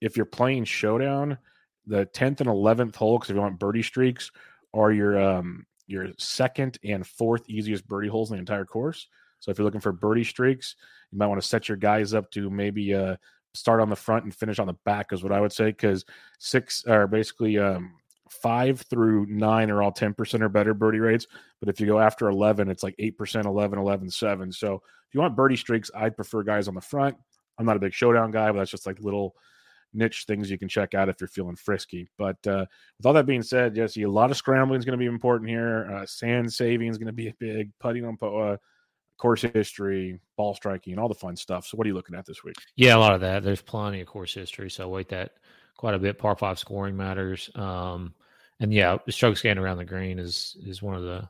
If 0.00 0.16
you're 0.16 0.26
playing 0.26 0.64
showdown, 0.64 1.38
the 1.86 2.04
tenth 2.04 2.40
and 2.40 2.50
eleventh 2.50 2.96
hole, 2.96 3.18
because 3.18 3.30
if 3.30 3.36
you 3.36 3.40
want 3.40 3.58
birdie 3.58 3.82
streaks, 3.82 4.30
are 4.74 4.92
your 4.92 5.18
um 5.18 5.66
your 5.86 6.08
second 6.18 6.78
and 6.84 7.06
fourth 7.06 7.48
easiest 7.48 7.86
birdie 7.88 8.08
holes 8.08 8.30
in 8.30 8.36
the 8.36 8.40
entire 8.40 8.64
course. 8.64 9.08
So 9.44 9.50
if 9.50 9.58
you're 9.58 9.66
looking 9.66 9.80
for 9.80 9.92
birdie 9.92 10.24
streaks, 10.24 10.74
you 11.12 11.18
might 11.18 11.26
want 11.26 11.40
to 11.40 11.46
set 11.46 11.68
your 11.68 11.76
guys 11.76 12.14
up 12.14 12.30
to 12.30 12.48
maybe 12.48 12.94
uh 12.94 13.16
start 13.52 13.80
on 13.80 13.90
the 13.90 13.96
front 13.96 14.24
and 14.24 14.34
finish 14.34 14.58
on 14.58 14.66
the 14.66 14.76
back 14.84 15.12
is 15.12 15.22
what 15.22 15.30
I 15.30 15.40
would 15.40 15.52
say 15.52 15.66
because 15.66 16.04
six 16.38 16.84
are 16.86 17.06
basically 17.06 17.58
um 17.58 17.92
five 18.30 18.80
through 18.88 19.26
nine 19.26 19.70
are 19.70 19.82
all 19.82 19.92
10% 19.92 20.40
or 20.40 20.48
better 20.48 20.72
birdie 20.72 20.98
rates. 20.98 21.26
But 21.60 21.68
if 21.68 21.78
you 21.78 21.86
go 21.86 22.00
after 22.00 22.28
11, 22.28 22.70
it's 22.70 22.82
like 22.82 22.96
8%, 22.96 23.44
11, 23.44 23.78
11, 23.78 24.10
7. 24.10 24.50
So 24.50 24.74
if 24.74 25.14
you 25.14 25.20
want 25.20 25.36
birdie 25.36 25.56
streaks, 25.56 25.90
I'd 25.94 26.16
prefer 26.16 26.42
guys 26.42 26.66
on 26.66 26.74
the 26.74 26.80
front. 26.80 27.16
I'm 27.58 27.66
not 27.66 27.76
a 27.76 27.80
big 27.80 27.92
showdown 27.92 28.30
guy, 28.30 28.50
but 28.50 28.58
that's 28.58 28.70
just 28.70 28.86
like 28.86 28.98
little 28.98 29.36
niche 29.92 30.24
things 30.26 30.50
you 30.50 30.58
can 30.58 30.68
check 30.68 30.94
out 30.94 31.08
if 31.08 31.20
you're 31.20 31.28
feeling 31.28 31.54
frisky. 31.54 32.08
But 32.18 32.44
uh, 32.46 32.66
with 32.98 33.06
all 33.06 33.12
that 33.12 33.26
being 33.26 33.42
said, 33.42 33.74
Jesse, 33.74 34.02
a 34.02 34.10
lot 34.10 34.30
of 34.30 34.36
scrambling 34.36 34.78
is 34.78 34.84
going 34.84 34.98
to 34.98 35.02
be 35.02 35.06
important 35.06 35.50
here. 35.50 35.88
Uh, 35.92 36.06
sand 36.06 36.52
saving 36.52 36.88
is 36.88 36.98
going 36.98 37.06
to 37.06 37.12
be 37.12 37.28
a 37.28 37.34
big 37.38 37.70
putting 37.78 38.04
on 38.04 38.18
uh, 38.20 38.56
course 39.18 39.42
history, 39.42 40.21
ball 40.37 40.54
striking, 40.54 40.92
and 40.92 41.00
all 41.00 41.09
the 41.09 41.14
fun 41.14 41.37
stuff. 41.37 41.66
So 41.66 41.76
what 41.76 41.87
are 41.87 41.88
you 41.88 41.94
looking 41.94 42.16
at 42.16 42.26
this 42.26 42.42
week? 42.44 42.56
Yeah, 42.76 42.97
a 42.97 42.99
lot 42.99 43.14
of 43.14 43.21
that. 43.21 43.42
There's 43.42 43.62
plenty 43.62 44.00
of 44.00 44.06
course 44.06 44.35
history, 44.35 44.71
so 44.71 44.85
I 44.85 44.87
weight 44.87 45.09
that 45.11 45.33
quite 45.76 45.94
a 45.94 45.99
bit. 45.99 46.18
Par 46.18 46.37
five 46.37 46.59
scoring 46.59 46.97
matters, 46.97 47.50
um, 47.54 48.14
and 48.61 48.73
yeah, 48.73 48.99
the 49.06 49.12
strokes 49.12 49.42
gained 49.42 49.59
around 49.59 49.78
the 49.78 49.85
green 49.85 50.18
is 50.18 50.56
is 50.64 50.83
one 50.83 50.94
of 50.94 51.02
the 51.02 51.28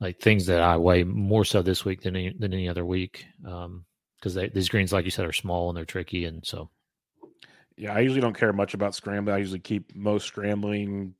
like 0.00 0.18
things 0.18 0.46
that 0.46 0.60
I 0.60 0.76
weigh 0.76 1.04
more 1.04 1.44
so 1.44 1.62
this 1.62 1.84
week 1.84 2.02
than 2.02 2.16
any, 2.16 2.34
than 2.36 2.52
any 2.52 2.68
other 2.68 2.84
week 2.84 3.24
because 3.42 4.34
they 4.34 4.48
these 4.48 4.68
greens, 4.68 4.92
like 4.92 5.04
you 5.04 5.10
said, 5.10 5.26
are 5.26 5.32
small 5.32 5.68
and 5.68 5.76
they're 5.76 5.84
tricky, 5.84 6.24
and 6.24 6.44
so 6.44 6.70
Yeah, 7.76 7.94
I 7.94 8.00
usually 8.00 8.20
don't 8.20 8.36
care 8.36 8.52
much 8.52 8.74
about 8.74 8.94
scrambling. 8.94 9.34
I 9.34 9.38
usually 9.38 9.60
keep 9.60 9.94
most 9.94 10.26
scrambling, 10.26 11.14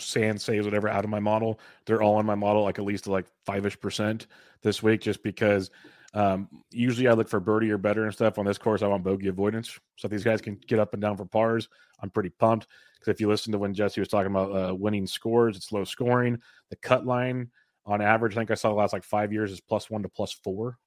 sand 0.00 0.40
saves, 0.40 0.66
whatever, 0.66 0.88
out 0.88 1.04
of 1.04 1.10
my 1.10 1.20
model. 1.20 1.60
They're 1.86 2.02
all 2.02 2.20
in 2.20 2.26
my 2.26 2.34
model, 2.34 2.62
like 2.62 2.78
at 2.78 2.84
least 2.84 3.06
like 3.06 3.26
five 3.44 3.66
ish 3.66 3.78
percent 3.78 4.26
this 4.62 4.82
week, 4.82 5.00
just 5.00 5.22
because 5.22 5.70
um, 6.14 6.48
usually 6.70 7.08
I 7.08 7.12
look 7.12 7.28
for 7.28 7.40
birdie 7.40 7.70
or 7.70 7.78
better 7.78 8.04
and 8.04 8.12
stuff. 8.12 8.38
On 8.38 8.44
this 8.44 8.58
course, 8.58 8.82
I 8.82 8.86
want 8.86 9.04
bogey 9.04 9.28
avoidance. 9.28 9.78
So 9.96 10.08
these 10.08 10.24
guys 10.24 10.40
can 10.40 10.58
get 10.66 10.78
up 10.78 10.92
and 10.92 11.02
down 11.02 11.16
for 11.16 11.24
pars, 11.24 11.68
I'm 12.00 12.10
pretty 12.10 12.30
pumped. 12.30 12.68
Because 12.94 13.12
if 13.12 13.20
you 13.20 13.28
listen 13.28 13.52
to 13.52 13.58
when 13.58 13.74
Jesse 13.74 14.00
was 14.00 14.08
talking 14.08 14.30
about 14.30 14.70
uh, 14.70 14.74
winning 14.74 15.06
scores, 15.06 15.56
it's 15.56 15.72
low 15.72 15.84
scoring. 15.84 16.38
The 16.70 16.76
cut 16.76 17.04
line 17.04 17.50
on 17.84 18.00
average, 18.00 18.34
I 18.34 18.40
think 18.40 18.50
I 18.50 18.54
saw 18.54 18.70
the 18.70 18.76
last 18.76 18.92
like 18.92 19.04
five 19.04 19.32
years 19.32 19.52
is 19.52 19.60
plus 19.60 19.90
one 19.90 20.02
to 20.02 20.08
plus 20.08 20.32
four. 20.32 20.78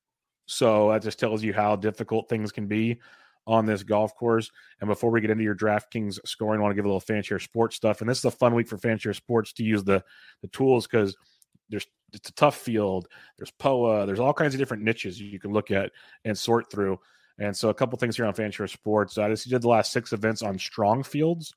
So 0.47 0.91
that 0.91 1.03
just 1.03 1.19
tells 1.19 1.43
you 1.43 1.53
how 1.53 1.75
difficult 1.75 2.29
things 2.29 2.51
can 2.51 2.67
be 2.67 2.99
on 3.48 3.66
this 3.66 3.82
golf 3.82 4.13
course. 4.16 4.51
And 4.82 4.88
before 4.88 5.10
we 5.10 5.22
get 5.22 5.32
into 5.32 5.44
your 5.44 5.56
DraftKings 5.56 6.20
scoring, 6.25 6.60
I 6.60 6.63
want 6.63 6.74
to 6.74 6.75
give 6.75 6.86
a 6.86 6.89
little 6.89 7.00
fancier 7.00 7.39
sports 7.39 7.77
stuff. 7.77 8.01
And 8.01 8.10
this 8.10 8.20
is 8.20 8.25
a 8.25 8.32
fun 8.32 8.54
week 8.54 8.68
for 8.68 8.77
fancier 8.77 9.13
sports 9.13 9.54
to 9.54 9.63
use 9.63 9.84
the 9.84 10.04
the 10.42 10.50
tools 10.50 10.86
because 10.86 11.16
there's 11.70 11.88
it's 12.13 12.30
a 12.30 12.34
tough 12.34 12.58
field. 12.58 13.08
There's 13.38 13.51
POA. 13.51 14.06
There's 14.06 14.20
all 14.20 14.34
kinds 14.34 14.54
of 14.54 14.60
different 14.60 14.84
niches 14.84 15.20
you 15.20 15.39
can 15.39 15.51
look 15.51 15.72
at 15.72 15.92
and 16.25 16.38
sort 16.38 16.72
through. 16.72 17.00
And 17.39 17.56
so 17.56 17.70
a 17.70 17.74
couple 17.74 17.98
things 17.98 18.16
here 18.16 18.25
on 18.25 18.34
fancier 18.34 18.68
sports. 18.68 19.18
I 19.18 19.30
just 19.30 19.50
did 19.50 19.62
the 19.62 19.68
last 19.68 19.92
six 19.92 20.13
events 20.13 20.42
on 20.42 20.58
strong 20.60 21.04
fields. 21.04 21.54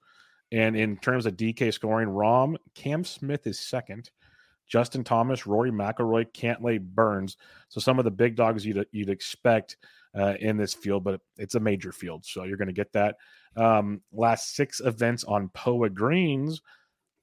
And 0.53 0.77
in 0.77 0.97
terms 0.97 1.27
of 1.27 1.37
DK 1.37 1.73
scoring, 1.73 2.09
Rahm, 2.09 2.57
Cam 2.75 3.05
Smith 3.05 3.47
is 3.47 3.59
second. 3.59 4.11
Justin 4.67 5.03
Thomas, 5.03 5.47
Rory 5.47 5.71
McIlroy, 5.71 6.27
Cantlay, 6.33 6.81
Burns. 6.81 7.37
So 7.69 7.81
some 7.81 7.99
of 7.99 8.05
the 8.05 8.11
big 8.11 8.37
dogs 8.37 8.65
you'd 8.65 8.87
you'd 8.93 9.09
expect 9.09 9.77
uh, 10.19 10.35
in 10.41 10.57
this 10.57 10.75
field, 10.75 11.05
but 11.05 11.21
it's 11.37 11.55
a 11.55 11.61
major 11.61 11.93
field, 11.93 12.25
so 12.25 12.45
you're 12.45 12.57
going 12.57 12.69
to 12.69 12.75
get 12.75 12.93
that. 12.93 13.17
Um, 13.57 14.01
last 14.13 14.55
six 14.55 14.81
events 14.81 15.25
on 15.25 15.51
POA 15.55 15.91
greens, 15.91 16.61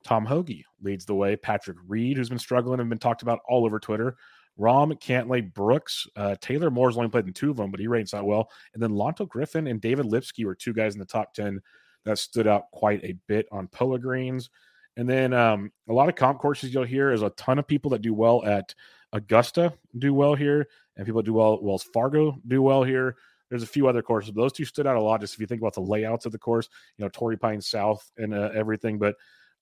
Tom 0.04 0.26
Hoge 0.26 0.64
leads 0.82 1.06
the 1.06 1.16
way. 1.16 1.36
Patrick 1.36 1.78
Reed, 1.88 2.18
who's 2.18 2.30
been 2.30 2.40
struggling 2.40 2.80
and 2.80 2.90
been 2.90 3.00
talked 3.00 3.22
about 3.22 3.40
all 3.48 3.66
over 3.66 3.80
Twitter. 3.80 4.16
Rahm 4.60 5.00
Cantlay, 5.00 5.54
Brooks, 5.54 6.08
uh, 6.16 6.36
Taylor 6.42 6.72
Moore's 6.72 6.98
only 6.98 7.10
played 7.10 7.28
in 7.28 7.34
two 7.34 7.52
of 7.52 7.58
them, 7.58 7.70
but 7.70 7.80
he 7.80 7.88
rates 7.88 8.14
out 8.14 8.26
well. 8.26 8.50
And 8.74 8.82
then 8.82 8.92
Lanto 8.92 9.28
Griffin 9.28 9.68
and 9.68 9.80
David 9.80 10.06
Lipsky 10.06 10.46
were 10.46 10.56
two 10.56 10.74
guys 10.74 10.96
in 10.96 11.00
the 11.00 11.06
top 11.06 11.34
10 11.34 11.62
that 12.06 12.18
stood 12.18 12.48
out 12.48 12.72
quite 12.72 13.04
a 13.04 13.16
bit 13.28 13.48
on 13.52 13.68
POA 13.68 14.00
greens. 14.00 14.50
And 14.96 15.08
then 15.08 15.32
um, 15.34 15.72
a 15.88 15.94
lot 15.94 16.10
of 16.10 16.16
comp 16.16 16.40
courses 16.40 16.74
you'll 16.74 16.84
hear 16.84 17.12
is 17.12 17.22
a 17.22 17.30
ton 17.32 17.60
of 17.60 17.68
people 17.68 17.92
that 17.92 18.02
do 18.02 18.16
well 18.16 18.44
at 18.46 18.74
Augusta 19.14 19.74
do 19.98 20.14
well 20.14 20.36
here, 20.36 20.68
and 20.96 21.06
people 21.06 21.22
do 21.22 21.34
well 21.34 21.62
Wells 21.62 21.84
Fargo 21.94 22.38
do 22.48 22.62
well 22.62 22.84
here. 22.84 23.16
There's 23.50 23.64
a 23.64 23.68
few 23.68 23.88
other 23.88 24.02
courses, 24.02 24.32
but 24.32 24.42
those 24.42 24.54
two 24.54 24.66
stood 24.66 24.88
out 24.88 24.98
a 24.98 25.02
lot. 25.02 25.22
Just 25.22 25.36
if 25.36 25.40
you 25.40 25.48
think 25.48 25.62
about 25.62 25.74
the 25.74 25.82
layouts 25.82 26.26
of 26.26 26.34
the 26.34 26.38
course, 26.38 26.68
you 26.98 27.06
know, 27.06 27.10
Torrey 27.10 27.38
Pine 27.38 27.62
South 27.62 28.12
and 28.18 28.34
uh, 28.34 28.50
everything. 28.54 29.00
But 29.00 29.16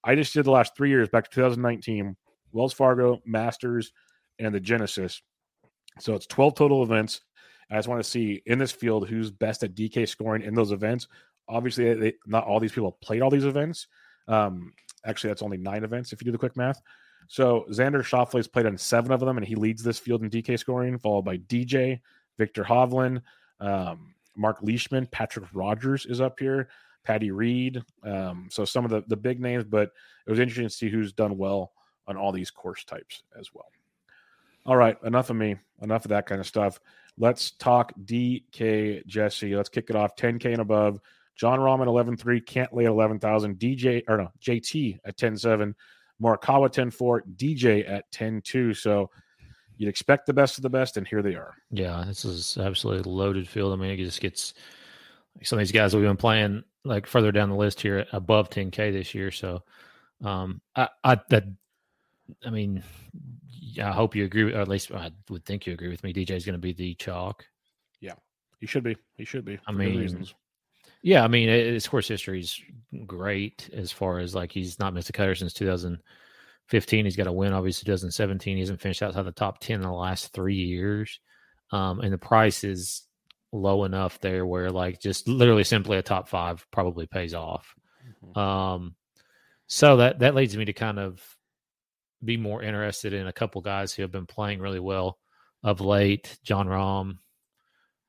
I 0.03 0.15
just 0.15 0.33
did 0.33 0.45
the 0.45 0.51
last 0.51 0.75
three 0.75 0.89
years 0.89 1.09
back 1.09 1.25
to 1.25 1.29
2019, 1.29 2.15
Wells 2.51 2.73
Fargo, 2.73 3.21
Masters, 3.25 3.91
and 4.39 4.53
the 4.53 4.59
Genesis. 4.59 5.21
So 5.99 6.15
it's 6.15 6.25
12 6.27 6.55
total 6.55 6.83
events. 6.83 7.21
I 7.69 7.75
just 7.75 7.87
want 7.87 8.03
to 8.03 8.09
see 8.09 8.41
in 8.45 8.59
this 8.59 8.71
field 8.71 9.07
who's 9.07 9.31
best 9.31 9.63
at 9.63 9.75
DK 9.75 10.07
scoring 10.07 10.43
in 10.43 10.53
those 10.53 10.71
events. 10.71 11.07
Obviously, 11.47 11.93
they, 11.93 12.13
not 12.25 12.45
all 12.45 12.59
these 12.59 12.71
people 12.71 12.97
played 13.01 13.21
all 13.21 13.29
these 13.29 13.45
events. 13.45 13.87
Um, 14.27 14.73
actually, 15.05 15.29
that's 15.29 15.41
only 15.41 15.57
nine 15.57 15.83
events 15.83 16.11
if 16.11 16.21
you 16.21 16.25
do 16.25 16.31
the 16.31 16.37
quick 16.37 16.57
math. 16.57 16.81
So 17.27 17.65
Xander 17.69 18.03
Schauffele's 18.03 18.47
played 18.47 18.65
on 18.65 18.77
seven 18.77 19.11
of 19.11 19.19
them, 19.19 19.37
and 19.37 19.45
he 19.45 19.55
leads 19.55 19.83
this 19.83 19.99
field 19.99 20.23
in 20.23 20.29
DK 20.29 20.59
scoring, 20.59 20.97
followed 20.99 21.23
by 21.23 21.37
DJ, 21.37 21.99
Viktor 22.37 22.63
Hovland, 22.63 23.21
um, 23.59 24.13
Mark 24.35 24.57
Leishman, 24.61 25.07
Patrick 25.07 25.45
Rodgers 25.53 26.05
is 26.05 26.21
up 26.21 26.39
here, 26.39 26.69
Patty 27.03 27.31
Reed. 27.31 27.81
Um, 28.03 28.47
so 28.51 28.65
some 28.65 28.85
of 28.85 28.91
the 28.91 29.03
the 29.07 29.17
big 29.17 29.39
names, 29.39 29.63
but 29.63 29.91
it 30.27 30.29
was 30.29 30.39
interesting 30.39 30.67
to 30.67 30.73
see 30.73 30.89
who's 30.89 31.13
done 31.13 31.37
well 31.37 31.71
on 32.07 32.17
all 32.17 32.31
these 32.31 32.51
course 32.51 32.83
types 32.83 33.23
as 33.39 33.53
well. 33.53 33.67
All 34.65 34.77
right, 34.77 34.97
enough 35.03 35.29
of 35.29 35.35
me, 35.35 35.55
enough 35.81 36.05
of 36.05 36.09
that 36.09 36.25
kind 36.25 36.41
of 36.41 36.47
stuff. 36.47 36.79
Let's 37.17 37.51
talk 37.51 37.93
DK 38.03 39.05
Jesse. 39.05 39.55
Let's 39.55 39.69
kick 39.69 39.89
it 39.89 39.95
off 39.95 40.15
10K 40.15 40.45
and 40.45 40.61
above. 40.61 40.99
Jon 41.35 41.59
Rahm 41.59 41.81
at 41.81 41.87
11.3, 41.87 42.43
Cantlay 42.45 42.85
at 42.85 42.91
11,000, 42.91 43.57
DJ, 43.59 44.03
or 44.07 44.17
no, 44.17 44.31
JT 44.41 44.99
at 45.05 45.17
10.7, 45.17 45.73
Morikawa 46.21 46.69
10.4, 46.69 47.21
DJ 47.35 47.89
at 47.89 48.09
10.2. 48.11 48.75
So 48.75 49.09
you'd 49.77 49.89
expect 49.89 50.25
the 50.25 50.33
best 50.33 50.57
of 50.57 50.63
the 50.63 50.69
best, 50.69 50.97
and 50.97 51.07
here 51.07 51.21
they 51.21 51.35
are. 51.35 51.53
yeah, 51.71 52.03
this 52.07 52.25
is 52.25 52.57
absolutely 52.57 53.11
loaded 53.11 53.47
field. 53.47 53.73
I 53.73 53.75
mean, 53.81 53.91
it 53.91 53.97
just 53.97 54.21
gets 54.21 54.53
some 55.43 55.59
of 55.59 55.61
these 55.61 55.71
guys 55.71 55.91
that 55.91 55.97
we've 55.97 56.07
been 56.07 56.17
playing 56.17 56.63
like 56.83 57.07
further 57.07 57.31
down 57.31 57.49
the 57.49 57.55
list 57.55 57.81
here 57.81 58.05
above 58.13 58.49
10k 58.49 58.93
this 58.93 59.13
year. 59.13 59.31
So, 59.31 59.63
um, 60.23 60.61
I, 60.75 60.87
I 61.03 61.19
that, 61.29 61.45
I 62.45 62.49
mean, 62.49 62.83
I 63.81 63.91
hope 63.91 64.15
you 64.15 64.23
agree, 64.23 64.45
with, 64.45 64.55
or 64.55 64.61
at 64.61 64.67
least 64.67 64.91
I 64.91 65.11
would 65.29 65.45
think 65.45 65.67
you 65.67 65.73
agree 65.73 65.89
with 65.89 66.03
me. 66.03 66.13
DJ 66.13 66.31
is 66.31 66.45
going 66.45 66.53
to 66.53 66.59
be 66.59 66.73
the 66.73 66.93
chalk. 66.95 67.45
Yeah, 67.99 68.13
he 68.59 68.67
should 68.67 68.83
be. 68.83 68.95
He 69.17 69.25
should 69.25 69.45
be. 69.45 69.59
I 69.67 69.71
mean, 69.71 69.97
reasons. 69.97 70.33
Yeah, 71.05 71.23
I 71.23 71.27
mean, 71.27 71.49
his 71.49 71.87
course 71.87 72.07
history 72.07 72.39
is 72.39 72.59
great 73.05 73.69
as 73.71 73.91
far 73.91 74.17
as 74.17 74.33
like 74.33 74.51
he's 74.51 74.79
not 74.79 74.91
missed 74.91 75.11
a 75.11 75.13
cutter 75.13 75.35
since 75.35 75.53
2015. 75.53 77.05
He's 77.05 77.15
got 77.15 77.27
a 77.27 77.31
win, 77.31 77.53
obviously 77.53 77.85
2017. 77.85 78.55
He 78.57 78.61
hasn't 78.61 78.81
finished 78.81 79.03
outside 79.03 79.21
the 79.21 79.31
top 79.31 79.59
10 79.59 79.75
in 79.75 79.81
the 79.81 79.91
last 79.91 80.33
three 80.33 80.55
years. 80.55 81.19
Um, 81.71 81.99
and 81.99 82.11
the 82.11 82.17
price 82.17 82.63
is 82.63 83.03
low 83.51 83.83
enough 83.83 84.19
there 84.19 84.47
where 84.47 84.71
like 84.71 84.99
just 84.99 85.27
literally 85.27 85.63
simply 85.63 85.97
a 85.99 86.01
top 86.01 86.27
five 86.27 86.65
probably 86.71 87.05
pays 87.05 87.35
off. 87.35 87.75
Mhm. 88.23 88.35
Um, 88.35 88.95
so 89.67 89.97
that 89.97 90.17
that 90.19 90.33
leads 90.33 90.57
me 90.57 90.65
to 90.65 90.73
kind 90.73 90.97
of 90.97 91.23
be 92.23 92.35
more 92.35 92.63
interested 92.63 93.13
in 93.13 93.27
a 93.27 93.33
couple 93.33 93.61
guys 93.61 93.93
who 93.93 94.01
have 94.01 94.11
been 94.11 94.25
playing 94.25 94.59
really 94.59 94.79
well 94.79 95.19
of 95.63 95.81
late. 95.81 96.39
Jon 96.43 96.67
Rahm, 96.67 97.19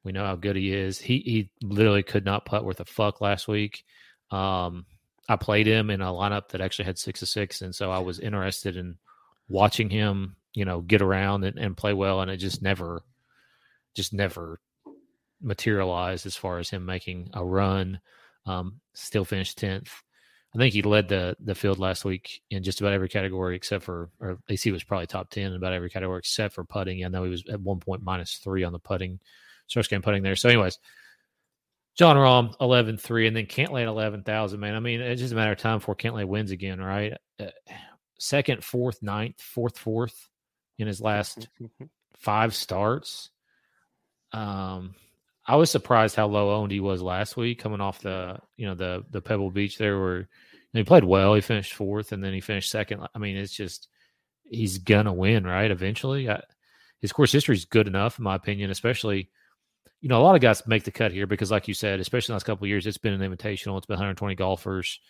we 0.06 0.12
know 0.12 0.24
how 0.24 0.36
good 0.36 0.54
he 0.54 0.72
is. 0.72 1.00
He 1.00 1.18
he 1.18 1.50
literally 1.60 2.04
could 2.04 2.24
not 2.24 2.46
putt 2.46 2.64
worth 2.64 2.78
a 2.78 2.84
fuck 2.84 3.20
last 3.20 3.48
week. 3.48 3.84
Um, 4.30 4.86
I 5.28 5.34
played 5.34 5.66
him 5.66 5.90
in 5.90 6.00
a 6.00 6.06
lineup 6.06 6.50
that 6.50 6.60
actually 6.60 6.84
had 6.84 6.96
six 6.96 7.22
of 7.22 7.28
six, 7.28 7.60
and 7.60 7.74
so 7.74 7.90
I 7.90 7.98
was 7.98 8.20
interested 8.20 8.76
in 8.76 8.98
watching 9.48 9.90
him, 9.90 10.36
you 10.54 10.64
know, 10.64 10.80
get 10.80 11.02
around 11.02 11.42
and, 11.42 11.58
and 11.58 11.76
play 11.76 11.92
well, 11.92 12.20
and 12.20 12.30
it 12.30 12.36
just 12.36 12.62
never, 12.62 13.02
just 13.96 14.12
never 14.12 14.60
materialized 15.42 16.24
as 16.24 16.36
far 16.36 16.60
as 16.60 16.70
him 16.70 16.86
making 16.86 17.30
a 17.34 17.44
run. 17.44 18.00
Um, 18.46 18.80
still 18.94 19.24
finished 19.24 19.58
tenth. 19.58 19.90
I 20.54 20.58
think 20.58 20.72
he 20.72 20.82
led 20.82 21.08
the 21.08 21.36
the 21.40 21.56
field 21.56 21.80
last 21.80 22.04
week 22.04 22.42
in 22.48 22.62
just 22.62 22.80
about 22.80 22.92
every 22.92 23.08
category 23.08 23.56
except 23.56 23.82
for, 23.82 24.08
or 24.20 24.30
at 24.30 24.38
least 24.48 24.62
he 24.62 24.70
was 24.70 24.84
probably 24.84 25.08
top 25.08 25.30
ten 25.30 25.50
in 25.50 25.56
about 25.56 25.72
every 25.72 25.90
category 25.90 26.20
except 26.20 26.54
for 26.54 26.62
putting. 26.62 27.04
I 27.04 27.08
know 27.08 27.24
he 27.24 27.30
was 27.30 27.42
at 27.50 27.60
one 27.60 27.80
point 27.80 28.04
minus 28.04 28.36
three 28.36 28.62
on 28.62 28.72
the 28.72 28.78
putting, 28.78 29.18
strokes 29.66 29.88
gained 29.88 30.04
putting 30.04 30.22
there. 30.22 30.36
So, 30.36 30.48
anyways, 30.48 30.78
Jon 31.96 32.16
Rahm 32.16 32.54
11 32.60 32.98
3, 32.98 33.26
and 33.26 33.36
then 33.36 33.46
Cantlay 33.46 33.82
at 33.82 33.88
11,000. 33.88 34.60
Man, 34.60 34.74
I 34.74 34.80
mean, 34.80 35.00
it's 35.00 35.20
just 35.20 35.32
a 35.32 35.36
matter 35.36 35.52
of 35.52 35.58
time 35.58 35.78
before 35.78 35.96
Cantlay 35.96 36.24
wins 36.24 36.50
again, 36.50 36.80
right? 36.80 37.14
Uh, 37.40 37.46
second, 38.18 38.62
fourth, 38.62 39.02
ninth, 39.02 39.40
fourth, 39.40 39.78
fourth 39.78 40.28
in 40.78 40.86
his 40.86 41.00
last 41.00 41.48
five 42.18 42.54
starts. 42.54 43.30
Um, 44.32 44.94
I 45.46 45.56
was 45.56 45.70
surprised 45.70 46.16
how 46.16 46.26
low 46.26 46.54
owned 46.54 46.72
he 46.72 46.80
was 46.80 47.00
last 47.00 47.36
week, 47.36 47.60
coming 47.60 47.80
off 47.80 48.00
the 48.00 48.38
you 48.56 48.66
know 48.66 48.74
the 48.74 49.04
the 49.10 49.22
Pebble 49.22 49.50
Beach 49.50 49.78
there, 49.78 49.98
where 49.98 50.28
he 50.72 50.84
played 50.84 51.04
well. 51.04 51.34
He 51.34 51.40
finished 51.40 51.74
fourth, 51.74 52.12
and 52.12 52.22
then 52.22 52.34
he 52.34 52.40
finished 52.40 52.70
second. 52.70 53.06
I 53.14 53.18
mean, 53.18 53.36
it's 53.36 53.54
just 53.54 53.88
he's 54.44 54.78
gonna 54.78 55.12
win, 55.12 55.46
right? 55.46 55.70
Eventually, 55.70 56.28
I, 56.28 56.42
his 57.00 57.12
course 57.12 57.32
history 57.32 57.54
is 57.54 57.64
good 57.64 57.86
enough, 57.86 58.18
in 58.18 58.24
my 58.24 58.34
opinion. 58.34 58.70
Especially, 58.70 59.30
you 60.06 60.08
know, 60.08 60.20
a 60.20 60.22
lot 60.22 60.36
of 60.36 60.40
guys 60.40 60.64
make 60.68 60.84
the 60.84 60.92
cut 60.92 61.10
here 61.10 61.26
because, 61.26 61.50
like 61.50 61.66
you 61.66 61.74
said, 61.74 61.98
especially 61.98 62.34
last 62.34 62.44
couple 62.44 62.68
years, 62.68 62.86
it's 62.86 62.96
been 62.96 63.20
an 63.20 63.28
invitational. 63.28 63.76
It's 63.76 63.86
been 63.86 63.94
120 63.94 64.36
golfers. 64.36 65.00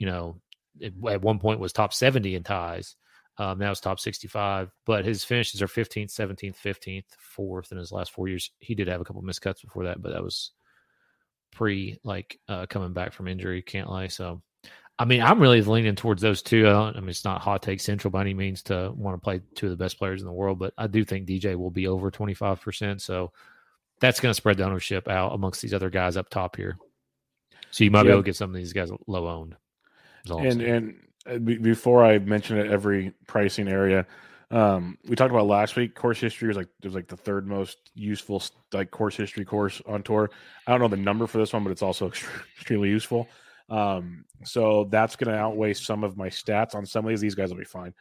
You 0.00 0.08
know, 0.08 0.40
it, 0.80 0.94
at 1.08 1.22
one 1.22 1.38
point 1.38 1.60
was 1.60 1.72
top 1.72 1.94
70 1.94 2.34
in 2.34 2.42
ties. 2.42 2.96
Um, 3.38 3.60
now 3.60 3.70
it's 3.70 3.78
top 3.78 4.00
65, 4.00 4.72
but 4.84 5.04
his 5.04 5.22
finishes 5.22 5.62
are 5.62 5.68
15th, 5.68 6.12
17th, 6.12 6.56
15th, 6.56 7.04
fourth 7.16 7.70
in 7.70 7.78
his 7.78 7.92
last 7.92 8.10
four 8.10 8.26
years. 8.26 8.50
He 8.58 8.74
did 8.74 8.88
have 8.88 9.00
a 9.00 9.04
couple 9.04 9.22
miscuts 9.22 9.62
before 9.62 9.84
that, 9.84 10.02
but 10.02 10.12
that 10.12 10.24
was 10.24 10.50
pre 11.52 12.00
like 12.02 12.40
uh, 12.48 12.66
coming 12.66 12.94
back 12.94 13.12
from 13.12 13.28
injury. 13.28 13.62
Cantlay. 13.62 14.10
So, 14.10 14.42
I 14.98 15.04
mean, 15.04 15.22
I'm 15.22 15.38
really 15.38 15.62
leaning 15.62 15.94
towards 15.94 16.20
those 16.20 16.42
two. 16.42 16.66
I, 16.66 16.88
I 16.88 16.98
mean, 16.98 17.10
it's 17.10 17.24
not 17.24 17.42
hot 17.42 17.62
take 17.62 17.78
central 17.78 18.10
by 18.10 18.22
any 18.22 18.34
means 18.34 18.64
to 18.64 18.92
want 18.92 19.14
to 19.14 19.24
play 19.24 19.42
two 19.54 19.66
of 19.66 19.70
the 19.70 19.76
best 19.76 20.00
players 20.00 20.20
in 20.20 20.26
the 20.26 20.32
world, 20.32 20.58
but 20.58 20.74
I 20.76 20.88
do 20.88 21.04
think 21.04 21.28
DJ 21.28 21.54
will 21.54 21.70
be 21.70 21.86
over 21.86 22.10
25%. 22.10 23.00
So 23.00 23.30
that's 24.00 24.20
going 24.20 24.30
to 24.30 24.34
spread 24.34 24.58
the 24.58 24.64
ownership 24.64 25.08
out 25.08 25.34
amongst 25.34 25.62
these 25.62 25.74
other 25.74 25.90
guys 25.90 26.16
up 26.16 26.28
top 26.28 26.56
here. 26.56 26.76
So 27.70 27.84
you 27.84 27.90
might 27.90 28.04
be 28.04 28.10
able 28.10 28.22
to 28.22 28.26
get 28.26 28.36
some 28.36 28.50
of 28.50 28.56
these 28.56 28.72
guys 28.72 28.90
low 29.06 29.28
owned. 29.28 29.56
And 30.38 30.62
and 30.62 30.94
uh, 31.26 31.38
before 31.38 32.04
I 32.04 32.18
mention 32.18 32.58
it, 32.58 32.70
every 32.70 33.12
pricing 33.26 33.68
area, 33.68 34.06
um, 34.50 34.96
we 35.08 35.16
talked 35.16 35.32
about 35.32 35.46
last 35.46 35.76
week. 35.76 35.94
Course 35.94 36.20
history 36.20 36.48
was 36.48 36.56
like 36.56 36.68
it 36.82 36.86
was 36.86 36.94
like 36.94 37.08
the 37.08 37.16
third 37.16 37.46
most 37.46 37.78
useful 37.94 38.42
like 38.72 38.90
course 38.90 39.16
history 39.16 39.44
course 39.44 39.82
on 39.86 40.02
tour. 40.02 40.30
I 40.66 40.72
don't 40.72 40.80
know 40.80 40.88
the 40.88 40.96
number 40.96 41.26
for 41.26 41.38
this 41.38 41.52
one, 41.52 41.64
but 41.64 41.70
it's 41.70 41.82
also 41.82 42.06
extremely 42.56 42.88
useful. 42.88 43.28
Um, 43.68 44.24
so 44.44 44.86
that's 44.90 45.16
going 45.16 45.34
to 45.34 45.38
outweigh 45.38 45.74
some 45.74 46.04
of 46.04 46.16
my 46.16 46.28
stats 46.28 46.74
on 46.74 46.86
some 46.86 47.04
of 47.04 47.08
these. 47.08 47.20
These 47.20 47.34
guys 47.34 47.50
will 47.50 47.58
be 47.58 47.64
fine. 47.64 47.92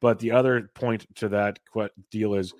But 0.00 0.18
the 0.18 0.32
other 0.32 0.70
point 0.74 1.06
to 1.16 1.28
that 1.28 1.60
deal 2.10 2.34
is 2.34 2.52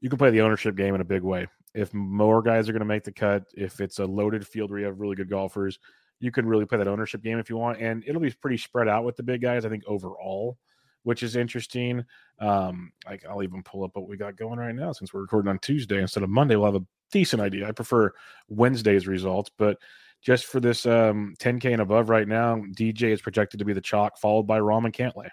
you 0.00 0.08
can 0.08 0.18
play 0.18 0.30
the 0.30 0.40
ownership 0.40 0.74
game 0.74 0.96
in 0.96 1.00
a 1.00 1.04
big 1.04 1.22
way. 1.22 1.46
If 1.74 1.92
more 1.94 2.42
guys 2.42 2.68
are 2.68 2.72
going 2.72 2.80
to 2.80 2.86
make 2.86 3.04
the 3.04 3.12
cut, 3.12 3.44
if 3.54 3.80
it's 3.80 3.98
a 3.98 4.04
loaded 4.04 4.46
field 4.46 4.70
where 4.70 4.80
you 4.80 4.86
have 4.86 5.00
really 5.00 5.16
good 5.16 5.30
golfers, 5.30 5.78
you 6.20 6.30
can 6.30 6.46
really 6.46 6.66
play 6.66 6.78
that 6.78 6.88
ownership 6.88 7.22
game 7.22 7.38
if 7.38 7.50
you 7.50 7.56
want, 7.56 7.80
and 7.80 8.04
it'll 8.06 8.20
be 8.20 8.30
pretty 8.30 8.56
spread 8.56 8.88
out 8.88 9.04
with 9.04 9.16
the 9.16 9.22
big 9.22 9.42
guys. 9.42 9.64
I 9.64 9.68
think 9.68 9.82
overall, 9.86 10.58
which 11.02 11.22
is 11.22 11.34
interesting. 11.34 12.04
Um, 12.38 12.92
like 13.06 13.24
I'll 13.28 13.42
even 13.42 13.62
pull 13.62 13.84
up 13.84 13.96
what 13.96 14.08
we 14.08 14.16
got 14.16 14.36
going 14.36 14.58
right 14.58 14.74
now 14.74 14.92
since 14.92 15.12
we're 15.12 15.22
recording 15.22 15.48
on 15.48 15.58
Tuesday 15.58 16.00
instead 16.00 16.22
of 16.22 16.30
Monday. 16.30 16.56
We'll 16.56 16.72
have 16.72 16.80
a 16.80 16.86
decent 17.10 17.42
idea. 17.42 17.66
I 17.66 17.72
prefer 17.72 18.12
Wednesday's 18.48 19.08
results, 19.08 19.50
but 19.58 19.78
just 20.22 20.46
for 20.46 20.60
this 20.60 20.86
um, 20.86 21.34
10K 21.40 21.72
and 21.72 21.82
above 21.82 22.08
right 22.08 22.28
now, 22.28 22.56
DJ 22.56 23.10
is 23.10 23.20
projected 23.20 23.58
to 23.58 23.64
be 23.64 23.72
the 23.72 23.80
chalk, 23.80 24.16
followed 24.18 24.44
by 24.44 24.60
Rahm 24.60 24.84
and 24.84 24.94
Cantlay. 24.94 25.28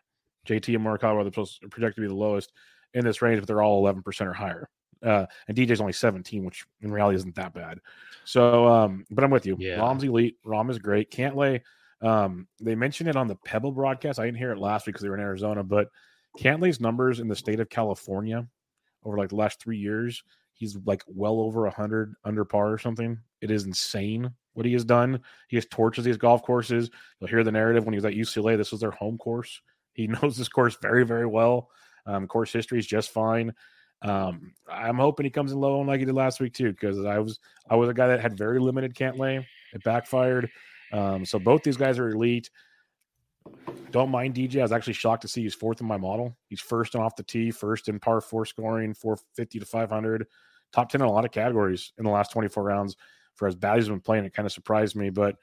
JT 0.48 0.76
and 0.76 0.84
Morikawa 0.86 1.26
are 1.28 1.70
projected 1.70 1.96
to 1.96 2.02
be 2.02 2.08
the 2.08 2.14
lowest 2.16 2.52
in 2.96 3.06
this 3.06 3.22
range, 3.22 3.40
but 3.40 3.48
they're 3.48 3.62
all 3.62 3.84
11% 3.84 4.26
or 4.26 4.34
higher. 4.34 4.68
Uh, 5.04 5.26
and 5.48 5.58
DJ's 5.58 5.82
only 5.82 5.94
17, 5.94 6.44
which 6.44 6.66
in 6.82 6.92
reality 6.92 7.16
isn't 7.16 7.36
that 7.36 7.54
bad. 7.54 7.80
So, 8.26 8.68
um, 8.68 9.06
but 9.10 9.24
I'm 9.24 9.32
with 9.32 9.46
you. 9.46 9.56
Yeah. 9.60 9.78
Rahm's 9.78 10.04
elite. 10.04 10.38
Rahm 10.46 10.70
is 10.70 10.78
great. 10.78 11.12
Cantlay. 11.12 11.62
Um, 12.02 12.48
they 12.60 12.76
mentioned 12.76 13.10
it 13.10 13.16
on 13.16 13.28
the 13.28 13.36
Pebble 13.36 13.72
broadcast. 13.72 14.20
I 14.20 14.26
didn't 14.26 14.38
hear 14.38 14.52
it 14.52 14.60
last 14.60 14.86
week 14.86 14.94
because 14.94 15.04
they 15.04 15.10
were 15.10 15.16
in 15.16 15.22
Arizona, 15.22 15.64
but 15.64 15.90
Cantlay's 16.38 16.80
numbers 16.80 17.20
in 17.20 17.28
the 17.28 17.36
state 17.36 17.60
of 17.60 17.70
California 17.70 18.48
over 19.04 19.18
like 19.18 19.30
the 19.30 19.36
last 19.36 19.62
three 19.62 19.78
years, 19.78 20.24
he's 20.54 20.78
like 20.86 21.04
well 21.08 21.40
over 21.40 21.66
a 21.66 21.72
hundred 21.72 22.16
under 22.24 22.46
par 22.46 22.72
or 22.72 22.78
something. 22.78 23.18
It 23.42 23.52
is 23.52 23.66
insane 23.66 24.32
what 24.54 24.66
he 24.66 24.74
has 24.74 24.86
done. 24.86 25.22
He 25.48 25.58
has 25.58 25.66
torches 25.66 26.06
these 26.06 26.18
golf 26.18 26.44
courses. 26.44 26.90
You'll 27.20 27.30
hear 27.30 27.44
the 27.44 27.52
narrative 27.52 27.86
when 27.86 27.94
he 27.94 27.98
was 27.98 28.06
at 28.06 28.14
UCLA. 28.14 28.58
This 28.58 28.72
was 28.72 28.82
their 28.82 28.92
home 28.92 29.18
course. 29.18 29.62
He 29.94 30.08
knows 30.22 30.38
this 30.38 30.50
course 30.50 30.78
very, 30.82 31.06
very 31.06 31.26
well. 31.26 31.70
Um, 32.06 32.28
course 32.28 32.52
history 32.52 32.80
is 32.80 32.88
just 32.88 33.12
fine. 33.12 33.54
Um, 34.02 34.54
I'm 34.72 34.98
hoping 34.98 35.26
he 35.26 35.30
comes 35.30 35.52
in 35.52 35.60
low 35.60 35.80
on 35.80 35.88
like 35.88 36.00
he 36.00 36.06
did 36.06 36.16
last 36.16 36.40
week 36.40 36.54
too, 36.54 36.72
because 36.72 37.04
I 37.06 37.20
was 37.20 37.40
I 37.70 37.76
was 37.76 37.90
a 37.90 37.94
guy 37.94 38.08
that 38.08 38.22
had 38.22 38.38
very 38.38 38.60
limited 38.60 38.96
Cantlay. 38.96 39.46
It 39.74 39.84
backfired. 39.84 40.50
Um, 40.92 41.26
so 41.26 41.38
both 41.40 41.64
these 41.64 41.78
guys 41.78 42.00
are 42.00 42.10
elite. 42.10 42.50
Don't 43.92 44.10
mind 44.10 44.36
DJ. 44.36 44.60
I 44.60 44.64
was 44.64 44.72
actually 44.72 44.94
shocked 44.94 45.24
to 45.24 45.28
see 45.28 45.42
he's 45.42 45.56
fourth 45.56 45.82
in 45.82 45.88
my 45.88 45.98
model. 45.98 46.36
He's 46.48 46.62
first 46.62 46.96
and 46.96 47.04
off 47.04 47.16
the 47.16 47.24
tee, 47.24 47.52
first 47.52 47.90
in 47.90 48.00
par 48.00 48.22
four 48.22 48.46
scoring, 48.46 48.94
450 48.94 49.60
to 49.60 49.66
500, 49.66 50.28
top 50.72 50.90
10 50.90 51.02
in 51.02 51.08
a 51.08 51.12
lot 51.12 51.26
of 51.26 51.32
categories 51.32 51.94
in 51.98 52.04
the 52.04 52.12
last 52.12 52.32
24 52.32 52.64
rounds. 52.64 52.96
For 53.36 53.48
as 53.48 53.56
bad 53.56 53.78
as 53.78 53.86
he's 53.86 53.90
been 53.90 54.02
playing, 54.02 54.26
it 54.26 54.34
kind 54.34 54.46
of 54.46 54.52
surprised 54.52 54.96
me. 54.96 55.10
But 55.10 55.36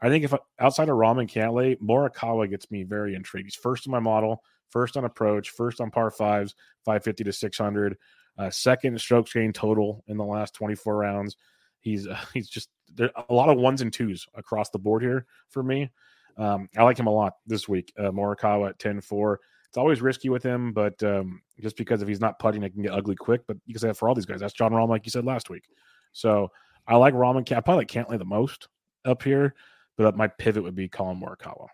I 0.00 0.08
think 0.08 0.24
if 0.24 0.34
outside 0.58 0.88
of 0.88 0.96
Rahm 0.96 1.20
and 1.20 1.28
Cantlay, 1.28 1.78
Morikawa 1.78 2.50
gets 2.50 2.70
me 2.70 2.82
very 2.82 3.14
intrigued. 3.14 3.46
He's 3.46 3.54
first 3.54 3.86
in 3.86 3.92
my 3.92 4.00
model 4.00 4.42
first 4.70 4.96
on 4.96 5.04
approach, 5.04 5.50
first 5.50 5.80
on 5.80 5.90
par 5.90 6.10
fives, 6.10 6.54
550 6.84 7.24
to 7.24 7.32
600, 7.32 7.96
uh, 8.38 8.50
second 8.50 9.00
strokes 9.00 9.32
gained 9.32 9.54
total 9.54 10.02
in 10.06 10.16
the 10.16 10.24
last 10.24 10.54
24 10.54 10.96
rounds. 10.96 11.36
He's 11.80 12.06
uh, 12.06 12.18
he's 12.34 12.48
just 12.48 12.70
there 12.94 13.10
a 13.28 13.34
lot 13.34 13.48
of 13.48 13.58
ones 13.58 13.80
and 13.80 13.92
twos 13.92 14.26
across 14.34 14.70
the 14.70 14.78
board 14.78 15.02
here 15.02 15.26
for 15.48 15.62
me. 15.62 15.90
Um, 16.36 16.68
I 16.76 16.82
like 16.82 16.98
him 16.98 17.06
a 17.06 17.12
lot 17.12 17.34
this 17.46 17.68
week. 17.68 17.92
Uh, 17.98 18.10
Morikawa 18.10 18.70
at 18.70 18.78
10 18.78 19.00
4. 19.00 19.40
It's 19.68 19.78
always 19.78 20.00
risky 20.00 20.28
with 20.28 20.42
him, 20.42 20.72
but 20.72 21.00
um, 21.02 21.42
just 21.60 21.76
because 21.76 22.00
if 22.00 22.08
he's 22.08 22.20
not 22.20 22.38
putting, 22.38 22.62
it 22.62 22.70
can 22.70 22.82
get 22.82 22.92
ugly 22.92 23.16
quick. 23.16 23.42
But 23.46 23.56
you 23.66 23.74
can 23.74 23.80
say 23.80 23.88
that 23.88 23.96
for 23.96 24.08
all 24.08 24.14
these 24.14 24.26
guys. 24.26 24.40
That's 24.40 24.52
Jon 24.52 24.72
Rahm, 24.72 24.88
like 24.88 25.04
you 25.04 25.10
said 25.10 25.24
last 25.24 25.50
week. 25.50 25.64
So 26.12 26.50
I 26.86 26.96
like 26.96 27.14
Rahm 27.14 27.36
and 27.36 27.52
I 27.52 27.60
probably 27.60 27.82
like 27.82 27.88
Cantlay 27.88 28.18
the 28.18 28.24
most 28.24 28.68
up 29.04 29.22
here, 29.22 29.54
but 29.96 30.16
my 30.16 30.28
pivot 30.28 30.62
would 30.62 30.76
be 30.76 30.88
Collin 30.88 31.20
Morikawa. 31.20 31.66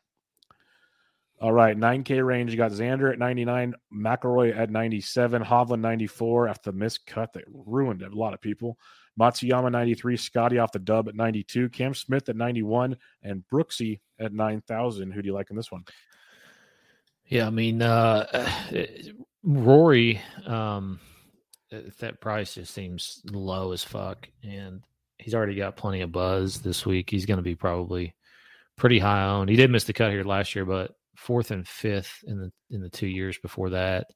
All 1.40 1.52
right, 1.52 1.76
9K 1.76 2.24
range. 2.24 2.50
You 2.50 2.58
got 2.58 2.70
Xander 2.70 3.10
at 3.10 3.18
99, 3.18 3.74
McIlroy 3.94 4.56
at 4.56 4.70
97, 4.70 5.42
Hovland 5.42 5.80
94 5.80 6.48
after 6.48 6.70
the 6.70 6.76
missed 6.76 7.06
cut 7.06 7.32
that 7.32 7.44
ruined 7.48 8.02
a 8.02 8.14
lot 8.14 8.34
of 8.34 8.42
people. 8.42 8.76
Matsuyama 9.18 9.72
93, 9.72 10.18
Scotty 10.18 10.58
off 10.58 10.72
the 10.72 10.78
dub 10.78 11.08
at 11.08 11.14
92, 11.14 11.70
Cam 11.70 11.94
Smith 11.94 12.28
at 12.28 12.36
91, 12.36 12.94
and 13.22 13.42
Brooksy 13.50 14.00
at 14.18 14.34
9,000. 14.34 15.10
Who 15.12 15.22
do 15.22 15.26
you 15.28 15.34
like 15.34 15.50
in 15.50 15.56
this 15.56 15.72
one? 15.72 15.84
Yeah, 17.24 17.46
I 17.46 17.50
mean, 17.50 17.80
uh, 17.80 18.50
Rory, 19.42 20.20
um, 20.44 21.00
that 22.00 22.20
price 22.20 22.54
just 22.54 22.74
seems 22.74 23.22
low 23.30 23.72
as 23.72 23.82
fuck, 23.82 24.28
and 24.42 24.82
he's 25.18 25.34
already 25.34 25.54
got 25.54 25.76
plenty 25.76 26.02
of 26.02 26.12
buzz 26.12 26.60
this 26.60 26.84
week. 26.84 27.08
He's 27.08 27.24
going 27.24 27.38
to 27.38 27.42
be 27.42 27.54
probably 27.54 28.14
pretty 28.76 28.98
high 28.98 29.24
owned. 29.24 29.48
He 29.48 29.56
did 29.56 29.70
miss 29.70 29.84
the 29.84 29.94
cut 29.94 30.10
here 30.10 30.24
last 30.24 30.54
year, 30.54 30.66
but 30.66 30.96
fourth 31.20 31.50
and 31.50 31.68
fifth 31.68 32.24
in 32.26 32.38
the 32.40 32.50
in 32.70 32.80
the 32.80 32.88
two 32.88 33.06
years 33.06 33.36
before 33.38 33.70
that. 33.70 34.06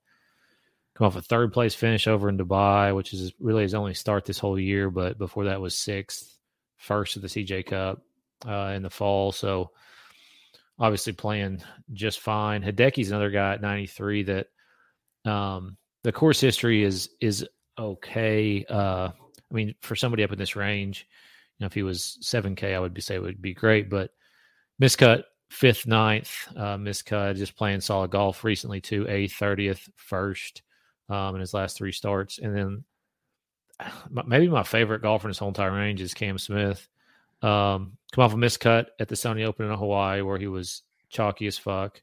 Come 0.95 1.07
off 1.07 1.17
a 1.17 1.23
third 1.23 1.53
place 1.53 1.75
finish 1.75 2.07
over 2.07 2.29
in 2.29 2.39
Dubai, 2.39 2.95
which 2.95 3.13
is 3.13 3.33
really 3.39 3.63
his 3.63 3.75
only 3.75 3.95
start 3.95 4.25
this 4.25 4.39
whole 4.39 4.59
year. 4.59 4.91
But 4.91 5.19
before 5.19 5.45
that 5.45 5.61
was 5.61 5.77
sixth, 5.77 6.39
first 6.77 7.17
of 7.17 7.23
the 7.23 7.29
CJ 7.29 7.67
Cup 7.67 8.03
uh, 8.49 8.73
in 8.75 8.83
the 8.83 8.91
fall. 8.91 9.33
So 9.33 9.71
obviously 10.79 11.13
playing 11.13 11.63
just 11.93 12.21
fine. 12.21 12.63
Hideki's 12.63 13.11
another 13.11 13.31
guy 13.31 13.55
at 13.55 13.61
93 13.61 14.23
that 14.23 14.47
um, 15.27 15.77
the 16.05 16.13
course 16.13 16.41
history 16.41 16.85
is 16.85 17.11
is 17.21 17.47
okay. 17.79 18.65
Uh, 18.65 19.11
I 19.11 19.55
mean, 19.55 19.75
for 19.83 19.95
somebody 19.95 20.23
up 20.23 20.33
in 20.33 20.39
this 20.39 20.57
range, 20.57 21.07
you 21.59 21.65
know, 21.65 21.67
if 21.67 21.75
he 21.75 21.83
was 21.83 22.19
7K, 22.23 22.75
I 22.75 22.81
would 22.81 22.95
be 22.95 23.03
say 23.03 23.17
it 23.17 23.23
would 23.23 23.43
be 23.43 23.53
great, 23.53 23.91
but 23.91 24.11
miscut 24.81 25.25
fifth, 25.55 25.87
ninth, 25.87 26.49
uh, 26.57 26.77
miscut, 26.77 27.37
just 27.37 27.57
playing 27.57 27.81
solid 27.81 28.11
golf 28.11 28.43
recently 28.43 28.81
too. 28.81 29.07
A 29.09 29.29
thirtieth, 29.29 29.89
first 29.95 30.63
um, 31.09 31.37
in 31.37 31.41
his 31.41 31.55
last 31.55 31.77
three 31.77 31.93
starts, 31.93 32.39
and 32.39 32.57
then 32.57 32.85
maybe 34.27 34.49
my 34.49 34.65
favorite 34.65 35.03
golfer 35.03 35.29
in 35.29 35.31
his 35.31 35.39
whole 35.39 35.49
entire 35.49 35.73
range 35.73 36.01
is 36.01 36.13
Cam 36.13 36.39
Smith. 36.39 36.89
Um, 37.41 37.97
come 38.13 38.25
off 38.25 38.35
a 38.35 38.37
miscut 38.37 38.87
at 38.99 39.09
the 39.09 39.15
Sony 39.15 39.45
Open 39.45 39.71
in 39.71 39.79
Hawaii 39.79 40.23
where 40.23 40.39
he 40.39 40.49
was 40.49 40.83
chalky 41.09 41.47
as 41.47 41.59
fuck. 41.59 42.03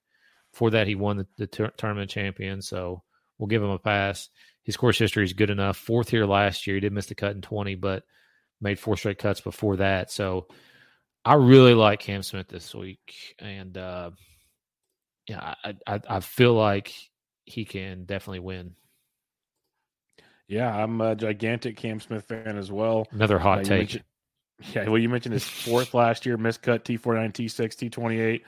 For 0.54 0.70
that, 0.72 0.88
he 0.88 0.96
won 0.96 1.18
the, 1.18 1.28
the 1.38 1.72
tournament 1.78 2.10
champion, 2.10 2.62
so 2.62 3.04
we'll 3.38 3.48
give 3.48 3.64
him 3.64 3.70
a 3.70 3.80
pass. 3.80 4.30
His 4.64 4.78
course 4.78 4.98
history 4.98 5.26
is 5.26 5.34
good 5.34 5.50
enough. 5.50 5.78
Fourth 5.78 6.10
here 6.10 6.26
last 6.26 6.68
year, 6.68 6.76
he 6.76 6.82
did 6.82 6.94
miss 6.94 7.08
the 7.08 7.16
cut 7.16 7.36
in 7.36 7.42
twenty, 7.42 7.76
but 7.76 8.04
made 8.62 8.80
four 8.80 8.96
straight 8.96 9.18
cuts 9.18 9.42
before 9.42 9.78
that. 9.78 10.12
So 10.12 10.48
I 11.24 11.36
really 11.36 11.74
like 11.74 12.00
Cam 12.00 12.24
Smith 12.24 12.48
this 12.48 12.74
week, 12.74 13.36
and 13.40 13.78
uh, 13.78 14.12
yeah, 15.28 15.56
I, 15.64 15.76
I 15.86 16.02
I 16.10 16.20
feel 16.20 16.54
like 16.54 16.94
he 17.46 17.66
can 17.66 18.06
definitely 18.06 18.40
win. 18.40 18.76
Yeah, 20.48 20.76
I'm 20.76 21.00
a 21.00 21.16
gigantic 21.16 21.78
Cam 21.78 22.00
Smith 22.00 22.26
fan 22.26 22.58
as 22.58 22.72
well. 22.72 23.08
Another 23.12 23.40
hot 23.40 23.60
Uh, 23.60 23.64
take. 23.64 24.02
yeah, 24.74 24.90
well, 24.90 24.98
you 24.98 25.10
mentioned 25.10 25.34
his 25.34 25.48
fourth 25.48 25.94
last 25.94 26.26
year, 26.26 26.38
miscut 26.38 26.84
T49, 26.84 27.32
T6, 27.32 27.90
T28. 27.90 28.42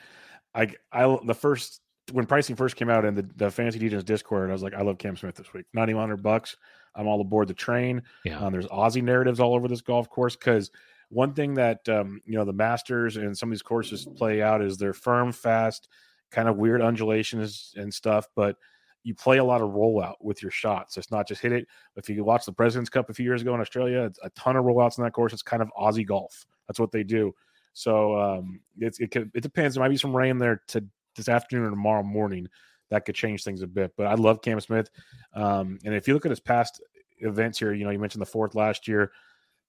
I, 0.55 0.67
I, 0.91 1.17
the 1.25 1.33
first 1.33 1.79
when 2.11 2.25
pricing 2.25 2.55
first 2.55 2.75
came 2.75 2.89
out 2.89 3.05
in 3.05 3.15
the, 3.15 3.29
the 3.37 3.49
fantasy 3.49 3.79
Degens 3.79 4.03
Discord, 4.03 4.49
I 4.49 4.53
was 4.53 4.63
like, 4.63 4.73
I 4.73 4.81
love 4.81 4.97
Cam 4.97 5.15
Smith 5.15 5.35
this 5.35 5.53
week. 5.53 5.65
Ninety 5.73 5.93
one 5.93 6.01
hundred 6.03 6.21
bucks. 6.23 6.57
I'm 6.95 7.07
all 7.07 7.21
aboard 7.21 7.47
the 7.47 7.53
train. 7.53 8.03
Yeah. 8.25 8.39
Um, 8.39 8.51
there's 8.51 8.67
Aussie 8.67 9.01
narratives 9.01 9.39
all 9.39 9.55
over 9.55 9.67
this 9.67 9.81
golf 9.81 10.09
course 10.09 10.35
because 10.35 10.69
one 11.13 11.33
thing 11.33 11.53
that 11.55 11.87
um, 11.89 12.21
you 12.25 12.35
know 12.35 12.45
the 12.45 12.53
Masters 12.53 13.17
and 13.17 13.37
some 13.37 13.49
of 13.49 13.51
these 13.51 13.61
courses 13.61 14.07
play 14.15 14.41
out 14.41 14.61
is 14.61 14.77
they're 14.77 14.93
firm, 14.93 15.31
fast, 15.31 15.87
kind 16.31 16.49
of 16.49 16.57
weird 16.57 16.81
undulations 16.81 17.73
and 17.77 17.93
stuff, 17.93 18.27
but 18.35 18.57
you 19.03 19.13
play 19.13 19.37
a 19.37 19.43
lot 19.43 19.61
of 19.61 19.71
rollout 19.71 20.15
with 20.21 20.41
your 20.41 20.51
shots. 20.51 20.97
It's 20.97 21.11
not 21.11 21.27
just 21.27 21.41
hit 21.41 21.51
it. 21.51 21.67
If 21.95 22.09
you 22.09 22.23
watch 22.23 22.45
the 22.45 22.53
President's 22.53 22.89
Cup 22.89 23.09
a 23.09 23.13
few 23.13 23.25
years 23.25 23.41
ago 23.41 23.53
in 23.53 23.61
Australia, 23.61 24.03
it's 24.03 24.19
a 24.23 24.29
ton 24.31 24.55
of 24.55 24.65
rollouts 24.65 24.97
in 24.97 25.03
that 25.03 25.11
course. 25.11 25.33
It's 25.33 25.41
kind 25.41 25.61
of 25.61 25.69
Aussie 25.77 26.07
golf. 26.07 26.45
That's 26.67 26.79
what 26.79 26.91
they 26.91 27.03
do. 27.03 27.33
So 27.73 28.17
um, 28.17 28.61
it 28.79 28.95
it 28.99 29.41
depends. 29.41 29.75
There 29.75 29.83
might 29.83 29.89
be 29.89 29.97
some 29.97 30.15
rain 30.15 30.37
there 30.37 30.61
to 30.69 30.83
this 31.15 31.29
afternoon 31.29 31.65
or 31.65 31.69
tomorrow 31.71 32.03
morning. 32.03 32.47
That 32.89 33.05
could 33.05 33.15
change 33.15 33.43
things 33.43 33.61
a 33.61 33.67
bit. 33.67 33.91
But 33.97 34.07
I 34.07 34.15
love 34.15 34.41
Cam 34.41 34.59
Smith. 34.59 34.89
Um, 35.33 35.79
and 35.83 35.93
if 35.93 36.07
you 36.07 36.13
look 36.13 36.25
at 36.25 36.31
his 36.31 36.39
past 36.39 36.81
events 37.19 37.59
here, 37.59 37.73
you 37.73 37.83
know, 37.83 37.91
you 37.91 37.99
mentioned 37.99 38.21
the 38.21 38.27
fourth 38.27 38.55
last 38.55 38.87
year. 38.87 39.11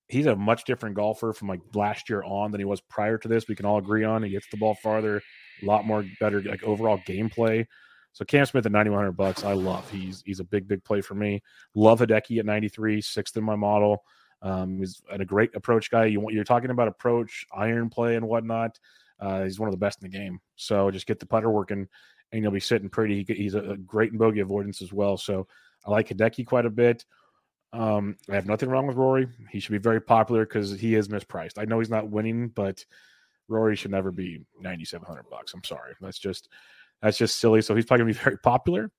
He's 0.08 0.26
a 0.26 0.36
much 0.36 0.64
different 0.64 0.96
golfer 0.96 1.32
from 1.32 1.48
like 1.48 1.60
last 1.74 2.10
year 2.10 2.22
on 2.22 2.50
than 2.50 2.60
he 2.60 2.64
was 2.64 2.80
prior 2.82 3.16
to 3.18 3.28
this. 3.28 3.48
We 3.48 3.54
can 3.54 3.66
all 3.66 3.78
agree 3.78 4.04
on. 4.04 4.22
He 4.22 4.30
gets 4.30 4.46
the 4.50 4.56
ball 4.56 4.74
farther, 4.74 5.22
a 5.62 5.66
lot 5.66 5.86
more 5.86 6.04
better 6.20 6.42
like 6.42 6.62
overall 6.62 6.98
gameplay. 7.06 7.66
So 8.12 8.24
Cam 8.24 8.46
Smith 8.46 8.64
at 8.64 8.70
9100 8.70 9.12
bucks, 9.12 9.42
I 9.44 9.54
love. 9.54 9.90
He's 9.90 10.22
he's 10.24 10.40
a 10.40 10.44
big 10.44 10.68
big 10.68 10.84
play 10.84 11.00
for 11.00 11.14
me. 11.14 11.42
Love 11.74 12.00
Hideki 12.00 12.38
at 12.38 12.46
93, 12.46 13.00
sixth 13.00 13.36
in 13.36 13.44
my 13.44 13.56
model. 13.56 14.04
Um, 14.40 14.78
he's 14.78 15.02
a 15.10 15.24
great 15.24 15.54
approach 15.56 15.90
guy. 15.90 16.04
You 16.04 16.20
want 16.20 16.34
you're 16.34 16.44
talking 16.44 16.70
about 16.70 16.86
approach, 16.86 17.46
iron 17.52 17.88
play, 17.88 18.16
and 18.16 18.28
whatnot. 18.28 18.78
Uh, 19.18 19.44
he's 19.44 19.58
one 19.58 19.68
of 19.68 19.72
the 19.72 19.78
best 19.78 20.02
in 20.02 20.10
the 20.10 20.16
game. 20.16 20.38
So 20.56 20.90
just 20.90 21.06
get 21.06 21.18
the 21.18 21.26
putter 21.26 21.50
working, 21.50 21.88
and 22.30 22.42
you'll 22.42 22.52
be 22.52 22.60
sitting 22.60 22.88
pretty. 22.88 23.24
He, 23.26 23.34
he's 23.34 23.54
a, 23.54 23.70
a 23.70 23.76
great 23.78 24.12
in 24.12 24.18
bogey 24.18 24.40
avoidance 24.40 24.82
as 24.82 24.92
well. 24.92 25.16
So 25.16 25.46
I 25.84 25.90
like 25.90 26.08
Hideki 26.08 26.46
quite 26.46 26.66
a 26.66 26.70
bit. 26.70 27.04
Um, 27.74 28.16
I 28.30 28.36
have 28.36 28.46
nothing 28.46 28.68
wrong 28.68 28.86
with 28.86 28.96
Rory. 28.96 29.26
He 29.50 29.58
should 29.58 29.72
be 29.72 29.78
very 29.78 30.00
popular 30.00 30.46
because 30.46 30.78
he 30.78 30.94
is 30.94 31.08
mispriced. 31.08 31.58
I 31.58 31.64
know 31.64 31.80
he's 31.80 31.90
not 31.90 32.08
winning, 32.08 32.48
but 32.48 32.84
Rory 33.48 33.74
should 33.74 33.90
never 33.90 34.12
be 34.12 34.44
9,700 34.60 35.24
bucks. 35.28 35.52
I'm 35.52 35.64
sorry. 35.64 35.94
That's 36.00 36.18
just 36.18 36.48
that's 37.02 37.18
just 37.18 37.38
silly. 37.38 37.60
So 37.62 37.74
he's 37.74 37.84
probably 37.84 38.04
gonna 38.04 38.14
be 38.14 38.18
very 38.24 38.38
popular. 38.38 38.90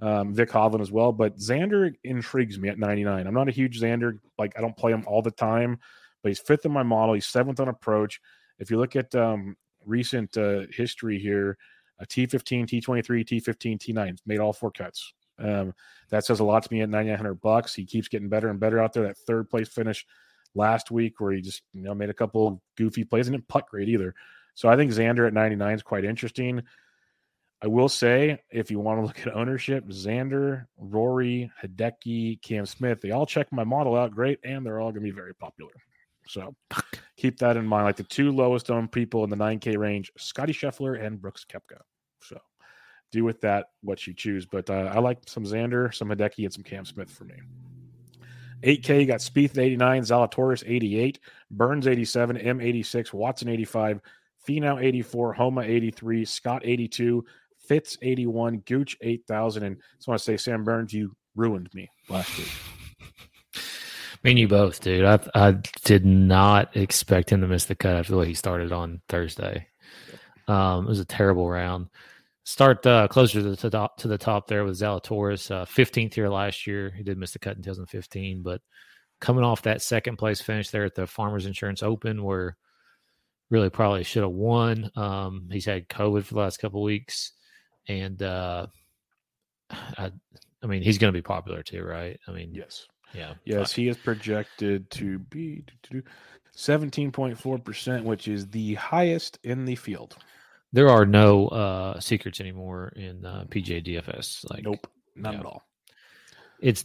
Um, 0.00 0.34
Vic 0.34 0.50
Hovland 0.50 0.80
as 0.80 0.90
well, 0.90 1.12
but 1.12 1.38
Xander 1.38 1.94
intrigues 2.02 2.58
me 2.58 2.68
at 2.68 2.78
99. 2.78 3.26
I'm 3.26 3.32
not 3.32 3.48
a 3.48 3.52
huge 3.52 3.80
Xander, 3.80 4.18
like 4.36 4.52
I 4.58 4.60
don't 4.60 4.76
play 4.76 4.92
him 4.92 5.04
all 5.06 5.22
the 5.22 5.30
time, 5.30 5.78
but 6.22 6.30
he's 6.30 6.40
fifth 6.40 6.66
in 6.66 6.72
my 6.72 6.82
model. 6.82 7.14
He's 7.14 7.26
seventh 7.26 7.60
on 7.60 7.68
approach. 7.68 8.20
If 8.58 8.70
you 8.70 8.78
look 8.78 8.96
at 8.96 9.14
um, 9.14 9.56
recent 9.86 10.36
uh, 10.36 10.62
history 10.72 11.20
here, 11.20 11.56
a 12.00 12.06
T15, 12.06 12.66
T23, 12.66 13.24
T15, 13.24 13.78
T9 13.78 14.18
made 14.26 14.40
all 14.40 14.52
four 14.52 14.72
cuts. 14.72 15.14
Um, 15.38 15.74
that 16.10 16.24
says 16.24 16.40
a 16.40 16.44
lot 16.44 16.62
to 16.62 16.72
me 16.72 16.80
at 16.80 16.88
9,900 16.88 17.40
bucks. 17.40 17.74
He 17.74 17.84
keeps 17.84 18.08
getting 18.08 18.28
better 18.28 18.48
and 18.48 18.60
better 18.60 18.80
out 18.80 18.92
there. 18.92 19.04
That 19.04 19.18
third 19.18 19.50
place 19.50 19.68
finish 19.68 20.06
last 20.54 20.90
week, 20.90 21.20
where 21.20 21.32
he 21.32 21.40
just 21.40 21.62
you 21.72 21.82
know 21.82 21.94
made 21.94 22.10
a 22.10 22.14
couple 22.14 22.62
goofy 22.76 23.04
plays 23.04 23.26
and 23.26 23.34
didn't 23.34 23.48
putt 23.48 23.66
great 23.68 23.88
either. 23.88 24.14
So 24.54 24.68
I 24.68 24.76
think 24.76 24.92
Xander 24.92 25.26
at 25.26 25.32
99 25.32 25.74
is 25.74 25.82
quite 25.82 26.04
interesting. 26.04 26.62
I 27.62 27.66
will 27.66 27.88
say, 27.88 28.42
if 28.50 28.70
you 28.70 28.78
want 28.78 29.00
to 29.00 29.02
look 29.06 29.26
at 29.26 29.34
ownership, 29.34 29.86
Xander, 29.88 30.66
Rory, 30.76 31.50
Hideki, 31.62 32.42
Cam 32.42 32.66
Smith, 32.66 33.00
they 33.00 33.10
all 33.10 33.26
check 33.26 33.50
my 33.50 33.64
model 33.64 33.96
out 33.96 34.14
great, 34.14 34.38
and 34.44 34.64
they're 34.64 34.80
all 34.80 34.92
going 34.92 35.02
to 35.02 35.10
be 35.10 35.10
very 35.10 35.34
popular. 35.34 35.72
So 36.26 36.54
keep 37.16 37.38
that 37.38 37.56
in 37.56 37.66
mind. 37.66 37.84
Like 37.86 37.96
the 37.96 38.04
two 38.04 38.32
lowest 38.32 38.70
owned 38.70 38.92
people 38.92 39.24
in 39.24 39.30
the 39.30 39.36
9K 39.36 39.76
range, 39.76 40.10
Scotty 40.16 40.52
Scheffler 40.52 41.02
and 41.02 41.20
Brooks 41.20 41.44
Koepka. 41.44 41.80
So 42.22 42.38
do 43.14 43.24
with 43.24 43.40
that 43.42 43.70
what 43.82 44.06
you 44.06 44.12
choose. 44.12 44.44
But 44.44 44.68
uh, 44.68 44.90
I 44.94 44.98
like 44.98 45.18
some 45.26 45.44
Xander, 45.44 45.94
some 45.94 46.08
Hideki, 46.08 46.44
and 46.44 46.52
some 46.52 46.64
Cam 46.64 46.84
Smith 46.84 47.10
for 47.10 47.24
me. 47.24 47.34
8K, 48.62 49.00
you 49.00 49.06
got 49.06 49.20
Spieth 49.20 49.52
at 49.52 49.58
89, 49.58 50.02
Zalatoris 50.02 50.64
88, 50.66 51.20
Burns 51.50 51.86
87, 51.86 52.38
M86, 52.38 53.12
Watson 53.12 53.48
85, 53.48 54.00
Finau 54.48 54.82
84, 54.82 55.32
Homa 55.34 55.62
83, 55.62 56.24
Scott 56.24 56.62
82, 56.64 57.24
Fitz 57.58 57.98
81, 58.02 58.58
Gooch 58.66 58.96
8000. 59.00 59.62
And 59.62 59.76
I 59.76 59.96
just 59.96 60.08
want 60.08 60.18
to 60.18 60.24
say, 60.24 60.36
Sam 60.36 60.64
Burns, 60.64 60.92
you 60.92 61.14
ruined 61.36 61.68
me 61.74 61.90
last 62.08 62.36
week. 62.38 62.52
Me 64.22 64.30
and 64.30 64.38
you 64.38 64.48
both, 64.48 64.80
dude. 64.80 65.04
I 65.04 65.20
I 65.34 65.58
did 65.84 66.06
not 66.06 66.74
expect 66.74 67.30
him 67.30 67.42
to 67.42 67.46
miss 67.46 67.66
the 67.66 67.74
cut 67.74 67.96
after 67.96 68.12
the 68.12 68.18
way 68.18 68.26
he 68.26 68.34
started 68.34 68.72
on 68.72 69.02
Thursday. 69.10 69.66
Um, 70.48 70.86
it 70.86 70.88
was 70.88 71.00
a 71.00 71.04
terrible 71.04 71.48
round. 71.48 71.88
Start 72.44 72.86
uh, 72.86 73.08
closer 73.08 73.40
to 73.40 73.56
the 73.56 73.70
top 73.70 73.96
to 73.98 74.08
the 74.08 74.18
top 74.18 74.46
there 74.46 74.64
with 74.64 74.78
Zalatoris, 74.78 75.50
uh, 75.50 75.64
15th 75.64 76.12
here 76.12 76.28
last 76.28 76.66
year. 76.66 76.92
He 76.94 77.02
did 77.02 77.16
miss 77.16 77.32
the 77.32 77.38
cut 77.38 77.56
in 77.56 77.62
2015, 77.62 78.42
but 78.42 78.60
coming 79.18 79.44
off 79.44 79.62
that 79.62 79.80
second 79.80 80.16
place 80.16 80.42
finish 80.42 80.68
there 80.68 80.84
at 80.84 80.94
the 80.94 81.06
Farmers 81.06 81.46
Insurance 81.46 81.82
Open, 81.82 82.22
where 82.22 82.58
really 83.48 83.70
probably 83.70 84.04
should 84.04 84.22
have 84.24 84.32
won. 84.32 84.90
Um, 84.94 85.48
he's 85.50 85.64
had 85.64 85.88
COVID 85.88 86.24
for 86.24 86.34
the 86.34 86.40
last 86.40 86.58
couple 86.58 86.82
weeks, 86.82 87.32
and 87.88 88.22
uh, 88.22 88.66
I, 89.70 90.12
I 90.62 90.66
mean 90.66 90.82
he's 90.82 90.98
going 90.98 91.12
to 91.12 91.16
be 91.18 91.22
popular 91.22 91.62
too, 91.62 91.82
right? 91.82 92.20
I 92.28 92.32
mean, 92.32 92.50
Yes. 92.52 92.86
yeah, 93.14 93.34
Yes, 93.46 93.72
he 93.72 93.88
is 93.88 93.96
projected 93.96 94.90
to 94.90 95.18
be 95.18 95.64
17.4%, 96.54 98.04
which 98.04 98.28
is 98.28 98.48
the 98.48 98.74
highest 98.74 99.38
in 99.44 99.64
the 99.64 99.76
field. 99.76 100.16
There 100.74 100.90
are 100.90 101.06
no 101.06 101.46
uh 101.48 102.00
secrets 102.00 102.40
anymore 102.40 102.92
in 102.96 103.24
uh, 103.24 103.44
PGA 103.48 103.82
DFS. 103.86 104.44
Like, 104.50 104.64
Nope, 104.64 104.86
not 105.14 105.34
yeah. 105.34 105.40
at 105.40 105.46
all. 105.46 105.62
it's 106.60 106.84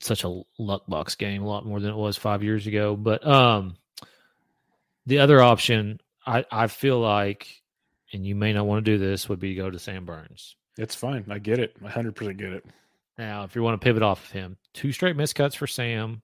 such 0.00 0.22
a 0.24 0.42
luck 0.58 0.82
box 0.86 1.14
game, 1.14 1.42
a 1.42 1.48
lot 1.48 1.64
more 1.66 1.80
than 1.80 1.90
it 1.90 1.96
was 1.96 2.16
five 2.16 2.42
years 2.42 2.66
ago. 2.66 2.96
But 2.96 3.26
um, 3.26 3.76
the 5.06 5.18
other 5.20 5.40
option, 5.42 6.00
I 6.26 6.44
I 6.50 6.66
feel 6.66 7.00
like, 7.00 7.48
and 8.12 8.26
you 8.26 8.34
may 8.34 8.52
not 8.52 8.66
want 8.66 8.84
to 8.84 8.90
do 8.90 8.98
this, 8.98 9.28
would 9.28 9.40
be 9.40 9.54
go 9.54 9.70
to 9.70 9.78
Sam 9.78 10.04
Burns. 10.04 10.54
It's 10.76 10.94
fine. 10.94 11.24
I 11.30 11.38
get 11.38 11.58
it. 11.58 11.74
I 11.84 11.88
100% 11.88 12.36
get 12.38 12.52
it. 12.52 12.64
Now, 13.18 13.44
if 13.44 13.54
you 13.56 13.62
want 13.62 13.80
to 13.80 13.84
pivot 13.84 14.02
off 14.02 14.24
of 14.24 14.30
him, 14.30 14.56
two 14.72 14.92
straight 14.92 15.16
miscuts 15.16 15.56
for 15.56 15.66
Sam, 15.66 16.22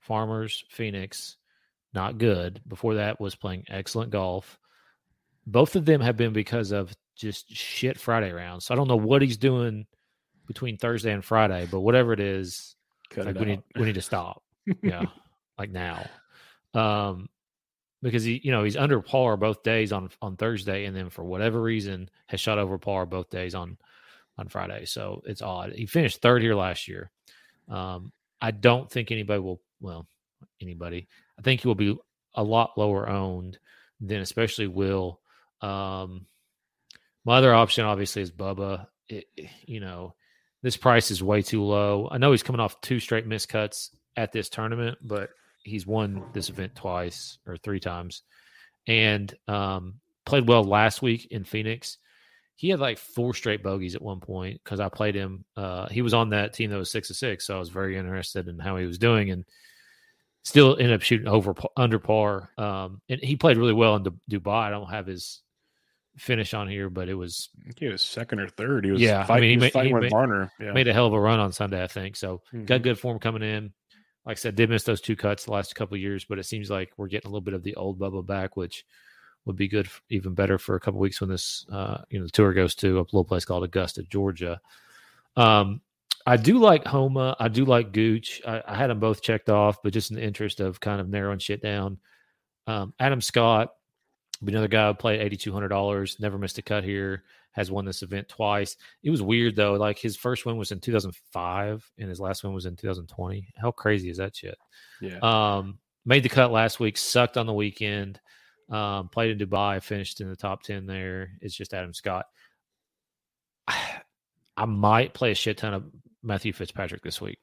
Farmers, 0.00 0.64
Phoenix, 0.70 1.36
not 1.92 2.18
good. 2.18 2.60
Before 2.68 2.94
that 2.94 3.20
was 3.20 3.34
playing 3.34 3.64
excellent 3.68 4.10
golf. 4.10 4.58
Both 5.46 5.76
of 5.76 5.84
them 5.84 6.00
have 6.00 6.16
been 6.16 6.32
because 6.32 6.70
of 6.70 6.94
just 7.16 7.50
shit 7.50 7.98
Friday 7.98 8.32
rounds. 8.32 8.66
So 8.66 8.74
I 8.74 8.76
don't 8.76 8.88
know 8.88 8.96
what 8.96 9.22
he's 9.22 9.36
doing 9.36 9.86
between 10.46 10.76
Thursday 10.76 11.12
and 11.12 11.24
Friday, 11.24 11.68
but 11.70 11.80
whatever 11.80 12.12
it 12.12 12.20
is, 12.20 12.74
Cut 13.10 13.26
like 13.26 13.36
it 13.36 13.40
we 13.40 13.46
need 13.46 13.62
we 13.76 13.84
need 13.84 13.94
to 13.94 14.02
stop. 14.02 14.42
Yeah. 14.82 15.04
like 15.58 15.70
now. 15.70 16.08
Um 16.74 17.28
because 18.02 18.24
he 18.24 18.40
you 18.42 18.50
know 18.50 18.64
he's 18.64 18.76
under 18.76 19.00
par 19.00 19.36
both 19.36 19.62
days 19.62 19.92
on 19.92 20.10
on 20.22 20.36
Thursday 20.36 20.86
and 20.86 20.96
then 20.96 21.10
for 21.10 21.22
whatever 21.22 21.60
reason 21.60 22.08
has 22.26 22.40
shot 22.40 22.58
over 22.58 22.78
par 22.78 23.06
both 23.06 23.30
days 23.30 23.54
on 23.54 23.76
on 24.38 24.48
Friday. 24.48 24.86
So 24.86 25.22
it's 25.26 25.42
odd. 25.42 25.72
He 25.72 25.86
finished 25.86 26.22
third 26.22 26.42
here 26.42 26.54
last 26.54 26.88
year. 26.88 27.10
Um 27.68 28.12
I 28.40 28.52
don't 28.52 28.90
think 28.90 29.10
anybody 29.10 29.40
will 29.40 29.60
well 29.80 30.06
anybody. 30.60 31.08
I 31.38 31.42
think 31.42 31.60
he 31.60 31.68
will 31.68 31.74
be 31.74 31.96
a 32.34 32.42
lot 32.42 32.78
lower 32.78 33.08
owned 33.08 33.58
than 34.00 34.20
especially 34.20 34.66
Will. 34.66 35.19
Um 35.62 36.26
my 37.24 37.36
other 37.36 37.54
option 37.54 37.84
obviously 37.84 38.22
is 38.22 38.30
Bubba. 38.30 38.86
It, 39.08 39.26
you 39.66 39.80
know, 39.80 40.14
this 40.62 40.76
price 40.76 41.10
is 41.10 41.22
way 41.22 41.42
too 41.42 41.62
low. 41.62 42.08
I 42.10 42.18
know 42.18 42.30
he's 42.30 42.42
coming 42.42 42.60
off 42.60 42.80
two 42.80 43.00
straight 43.00 43.28
miscuts 43.28 43.90
at 44.16 44.32
this 44.32 44.48
tournament, 44.48 44.98
but 45.02 45.30
he's 45.62 45.86
won 45.86 46.24
this 46.32 46.48
event 46.48 46.74
twice 46.74 47.38
or 47.46 47.56
three 47.56 47.80
times 47.80 48.22
and 48.86 49.34
um, 49.48 49.94
played 50.24 50.48
well 50.48 50.64
last 50.64 51.02
week 51.02 51.28
in 51.30 51.44
Phoenix. 51.44 51.98
He 52.56 52.68
had 52.68 52.80
like 52.80 52.98
four 52.98 53.34
straight 53.34 53.62
bogeys 53.62 53.94
at 53.94 54.02
one 54.02 54.20
point 54.20 54.60
because 54.62 54.80
I 54.80 54.88
played 54.88 55.14
him. 55.14 55.44
Uh, 55.56 55.88
he 55.88 56.02
was 56.02 56.12
on 56.12 56.30
that 56.30 56.52
team 56.52 56.70
that 56.70 56.76
was 56.76 56.90
six 56.90 57.08
to 57.08 57.14
six, 57.14 57.46
so 57.46 57.56
I 57.56 57.58
was 57.58 57.70
very 57.70 57.96
interested 57.96 58.48
in 58.48 58.58
how 58.58 58.76
he 58.76 58.84
was 58.84 58.98
doing, 58.98 59.30
and 59.30 59.44
still 60.44 60.76
ended 60.76 60.92
up 60.92 61.00
shooting 61.00 61.28
over 61.28 61.54
under 61.76 61.98
par. 61.98 62.50
Um, 62.58 63.00
and 63.08 63.20
he 63.22 63.36
played 63.36 63.56
really 63.56 63.72
well 63.72 63.96
in 63.96 64.02
Du- 64.02 64.20
Dubai. 64.30 64.64
I 64.64 64.70
don't 64.70 64.90
have 64.90 65.06
his 65.06 65.40
finish 66.20 66.54
on 66.54 66.68
here, 66.68 66.90
but 66.90 67.08
it 67.08 67.14
was 67.14 67.48
he 67.76 67.86
was 67.88 68.02
second 68.02 68.40
or 68.40 68.48
third. 68.48 68.84
He 68.84 68.90
was 68.92 69.00
Yeah, 69.00 69.20
I 69.20 69.24
fighting, 69.24 69.42
mean, 69.42 69.50
he 69.50 69.54
he 69.54 69.66
was 69.66 69.72
fighting 69.72 69.96
he 69.96 70.00
with. 70.44 70.50
Yeah. 70.60 70.72
made 70.72 70.86
a 70.88 70.92
hell 70.92 71.06
of 71.06 71.12
a 71.12 71.20
run 71.20 71.40
on 71.40 71.52
Sunday, 71.52 71.82
I 71.82 71.86
think. 71.86 72.16
So 72.16 72.42
got 72.66 72.80
Mhm. 72.80 72.82
good 72.82 72.98
form 72.98 73.18
coming 73.18 73.42
in. 73.42 73.72
like 74.26 74.36
I 74.36 74.38
said, 74.40 74.54
did 74.54 74.68
miss 74.68 74.84
those 74.84 75.00
two 75.00 75.16
cuts 75.16 75.46
the 75.46 75.52
last 75.52 75.74
couple 75.74 75.94
of 75.94 76.00
years, 76.00 76.26
but 76.26 76.38
it 76.38 76.44
seems 76.44 76.68
like 76.70 76.92
we're 76.98 77.08
getting 77.08 77.26
a 77.28 77.32
little 77.32 77.40
bit 77.40 77.54
of 77.54 77.62
the 77.62 77.74
old 77.76 77.98
Bubba 77.98 78.24
back, 78.24 78.54
which 78.54 78.84
would 79.46 79.56
be 79.56 79.66
good, 79.66 79.86
f- 79.86 80.02
even 80.10 80.34
better 80.34 80.58
for 80.58 80.74
a 80.76 80.80
couple 80.80 81.00
weeks 81.00 81.22
when 81.22 81.30
this, 81.30 81.64
uh, 81.72 82.02
you 82.10 82.18
know, 82.18 82.26
the 82.26 82.30
tour 82.30 82.52
goes 82.52 82.74
to 82.74 82.98
a 82.98 83.00
little 83.00 83.24
place 83.24 83.46
called 83.46 83.64
Augusta, 83.64 84.02
Georgia. 84.02 84.60
Um, 85.36 85.80
I 86.26 86.36
do 86.36 86.58
like 86.58 86.86
Homa. 86.86 87.34
I 87.40 87.48
do 87.48 87.64
like 87.64 87.92
Gooch. 87.92 88.42
I, 88.46 88.62
I 88.68 88.74
had 88.76 88.90
them 88.90 89.00
both 89.00 89.22
checked 89.22 89.48
off, 89.48 89.82
but 89.82 89.94
just 89.94 90.10
in 90.10 90.16
the 90.16 90.22
interest 90.22 90.60
of 90.60 90.78
kind 90.80 91.00
of 91.00 91.08
narrowing 91.08 91.38
shit 91.38 91.62
down, 91.62 91.98
um, 92.66 92.92
Adam 93.00 93.22
Scott, 93.22 93.70
another 94.48 94.68
guy 94.68 94.88
who 94.88 94.94
played 94.94 95.20
eighty 95.20 95.36
two 95.36 95.52
hundred 95.52 95.68
dollars, 95.68 96.16
never 96.20 96.38
missed 96.38 96.58
a 96.58 96.62
cut 96.62 96.84
here. 96.84 97.24
Has 97.52 97.70
won 97.70 97.84
this 97.84 98.02
event 98.02 98.28
twice. 98.28 98.76
It 99.02 99.10
was 99.10 99.22
weird 99.22 99.56
though. 99.56 99.74
Like 99.74 99.98
his 99.98 100.16
first 100.16 100.46
win 100.46 100.56
was 100.56 100.70
in 100.70 100.80
two 100.80 100.92
thousand 100.92 101.16
five, 101.32 101.84
and 101.98 102.08
his 102.08 102.20
last 102.20 102.44
one 102.44 102.54
was 102.54 102.66
in 102.66 102.76
two 102.76 102.86
thousand 102.86 103.08
twenty. 103.08 103.48
How 103.56 103.72
crazy 103.72 104.08
is 104.08 104.18
that 104.18 104.36
shit? 104.36 104.56
Yeah. 105.00 105.18
Um, 105.18 105.78
made 106.04 106.22
the 106.22 106.28
cut 106.28 106.52
last 106.52 106.78
week, 106.78 106.96
sucked 106.96 107.36
on 107.36 107.46
the 107.46 107.52
weekend. 107.52 108.20
Um, 108.70 109.08
played 109.08 109.40
in 109.40 109.48
Dubai, 109.48 109.82
finished 109.82 110.20
in 110.20 110.28
the 110.28 110.36
top 110.36 110.62
ten 110.62 110.86
there. 110.86 111.32
It's 111.40 111.54
just 111.54 111.74
Adam 111.74 111.92
Scott. 111.92 112.26
I 113.68 114.66
might 114.66 115.14
play 115.14 115.32
a 115.32 115.34
shit 115.34 115.58
ton 115.58 115.74
of 115.74 115.84
Matthew 116.22 116.52
Fitzpatrick 116.52 117.02
this 117.02 117.20
week. 117.20 117.38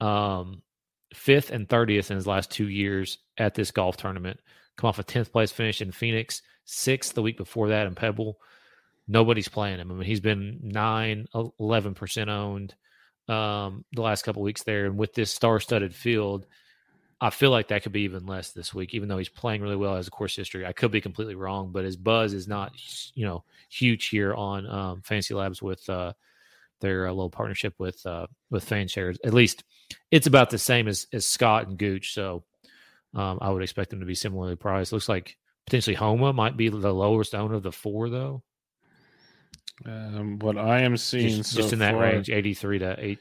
Um, 0.00 0.62
fifth 1.14 1.50
and 1.50 1.68
thirtieth 1.68 2.10
in 2.10 2.16
his 2.16 2.26
last 2.26 2.50
two 2.50 2.68
years 2.68 3.18
at 3.36 3.54
this 3.54 3.70
golf 3.70 3.96
tournament. 3.96 4.40
Come 4.78 4.88
off 4.88 4.98
a 4.98 5.02
tenth 5.02 5.32
place 5.32 5.50
finish 5.50 5.82
in 5.82 5.92
Phoenix, 5.92 6.40
sixth 6.64 7.14
the 7.14 7.22
week 7.22 7.36
before 7.36 7.68
that 7.68 7.86
in 7.86 7.94
Pebble. 7.94 8.38
Nobody's 9.08 9.48
playing 9.48 9.80
him. 9.80 9.90
I 9.90 9.94
mean, 9.94 10.04
he's 10.04 10.20
been 10.20 10.60
nine, 10.62 11.26
11 11.58 11.94
percent 11.94 12.30
owned 12.30 12.74
um, 13.28 13.84
the 13.92 14.02
last 14.02 14.22
couple 14.22 14.42
weeks 14.42 14.62
there, 14.62 14.86
and 14.86 14.96
with 14.96 15.14
this 15.14 15.32
star-studded 15.34 15.94
field, 15.94 16.46
I 17.20 17.30
feel 17.30 17.50
like 17.50 17.68
that 17.68 17.82
could 17.82 17.92
be 17.92 18.02
even 18.02 18.26
less 18.26 18.52
this 18.52 18.72
week. 18.72 18.94
Even 18.94 19.08
though 19.08 19.18
he's 19.18 19.28
playing 19.28 19.62
really 19.62 19.76
well 19.76 19.96
as 19.96 20.06
a 20.06 20.12
course 20.12 20.36
history, 20.36 20.64
I 20.64 20.72
could 20.72 20.92
be 20.92 21.00
completely 21.00 21.34
wrong, 21.34 21.72
but 21.72 21.84
his 21.84 21.96
buzz 21.96 22.32
is 22.32 22.46
not, 22.46 22.72
you 23.14 23.26
know, 23.26 23.42
huge 23.68 24.06
here 24.06 24.32
on 24.32 24.66
um, 24.66 25.02
Fancy 25.02 25.34
Labs 25.34 25.60
with 25.60 25.88
uh, 25.90 26.12
their 26.80 27.08
uh, 27.08 27.10
little 27.10 27.30
partnership 27.30 27.74
with 27.78 28.04
uh, 28.06 28.28
with 28.50 28.68
FanShares. 28.68 29.16
At 29.24 29.34
least 29.34 29.64
it's 30.12 30.28
about 30.28 30.50
the 30.50 30.58
same 30.58 30.86
as 30.86 31.08
as 31.12 31.26
Scott 31.26 31.66
and 31.66 31.76
Gooch. 31.76 32.14
So 32.14 32.44
um, 33.14 33.38
I 33.40 33.50
would 33.50 33.62
expect 33.62 33.90
them 33.90 34.00
to 34.00 34.06
be 34.06 34.14
similarly 34.14 34.56
priced. 34.56 34.92
Looks 34.92 35.08
like 35.08 35.36
potentially 35.66 35.96
Homa 35.96 36.32
might 36.32 36.56
be 36.56 36.68
the 36.68 36.92
lowest 36.92 37.34
owner 37.34 37.54
of 37.54 37.62
the 37.62 37.72
four, 37.72 38.08
though. 38.08 38.42
Um, 39.86 40.38
what 40.40 40.58
I 40.58 40.80
am 40.80 40.96
seeing 40.96 41.36
Just, 41.38 41.52
so 41.52 41.60
just 41.60 41.72
in 41.72 41.78
that 41.80 41.92
far- 41.94 42.02
range, 42.02 42.30
eighty 42.30 42.54
three 42.54 42.78
to 42.80 42.96
eight. 42.98 43.20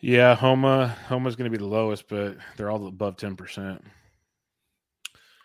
Yeah, 0.00 0.34
Homa 0.34 0.88
Homa's 1.08 1.36
going 1.36 1.50
to 1.50 1.56
be 1.56 1.62
the 1.62 1.68
lowest, 1.70 2.08
but 2.08 2.36
they're 2.56 2.70
all 2.70 2.86
above 2.86 3.16
ten 3.16 3.36
percent. 3.36 3.82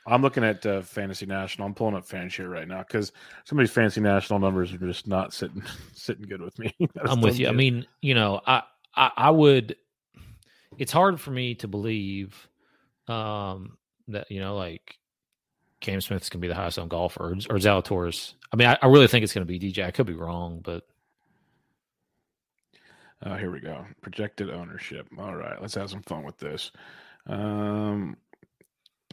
I'm 0.08 0.22
looking 0.22 0.44
at 0.44 0.66
uh, 0.66 0.82
Fantasy 0.82 1.26
National. 1.28 1.68
I'm 1.68 1.76
pulling 1.76 1.96
up 1.96 2.08
Fanshare 2.08 2.50
right 2.50 2.68
now 2.68 2.80
because 2.80 3.12
some 3.46 3.60
of 3.60 3.64
these 3.64 3.72
Fantasy 3.74 4.02
National 4.02 4.40
numbers 4.40 4.74
are 4.74 4.78
just 4.78 5.08
not 5.08 5.34
sitting 5.34 5.62
sitting 5.94 6.28
good 6.28 6.42
with 6.42 6.58
me. 6.58 6.74
I'm 7.06 7.22
with 7.22 7.38
you. 7.38 7.48
I 7.48 7.52
mean, 7.52 7.86
you 8.02 8.16
know, 8.16 8.42
I, 8.46 8.64
I 8.96 9.12
I 9.16 9.30
would. 9.32 9.76
It's 10.78 10.92
hard 10.92 11.20
for 11.20 11.32
me 11.32 11.56
to 11.56 11.68
believe 11.68 12.48
um, 13.12 13.78
that 14.08 14.30
you 14.32 14.40
know, 14.40 14.56
like 14.56 14.98
Cam 15.82 16.02
Smith's 16.02 16.30
gonna 16.30 16.42
be 16.42 16.48
the 16.48 16.56
highest 16.56 16.80
on 16.80 16.88
golfer 16.88 17.24
or, 17.24 17.32
or 17.32 17.58
Zalatoris. 17.58 18.34
I 18.52 18.56
mean, 18.56 18.68
I, 18.68 18.78
I 18.82 18.88
really 18.88 19.08
think 19.08 19.24
it's 19.24 19.34
gonna 19.34 19.46
be 19.46 19.60
DJ. 19.60 19.86
I 19.86 19.92
could 19.92 20.06
be 20.08 20.14
wrong, 20.14 20.62
but 20.64 20.84
Oh, 23.24 23.36
here 23.36 23.52
we 23.52 23.60
go. 23.60 23.86
Projected 24.02 24.50
ownership. 24.50 25.08
All 25.20 25.36
right, 25.36 25.62
let's 25.62 25.76
have 25.76 25.90
some 25.90 26.02
fun 26.02 26.24
with 26.24 26.38
this. 26.38 26.72
Um, 27.28 28.18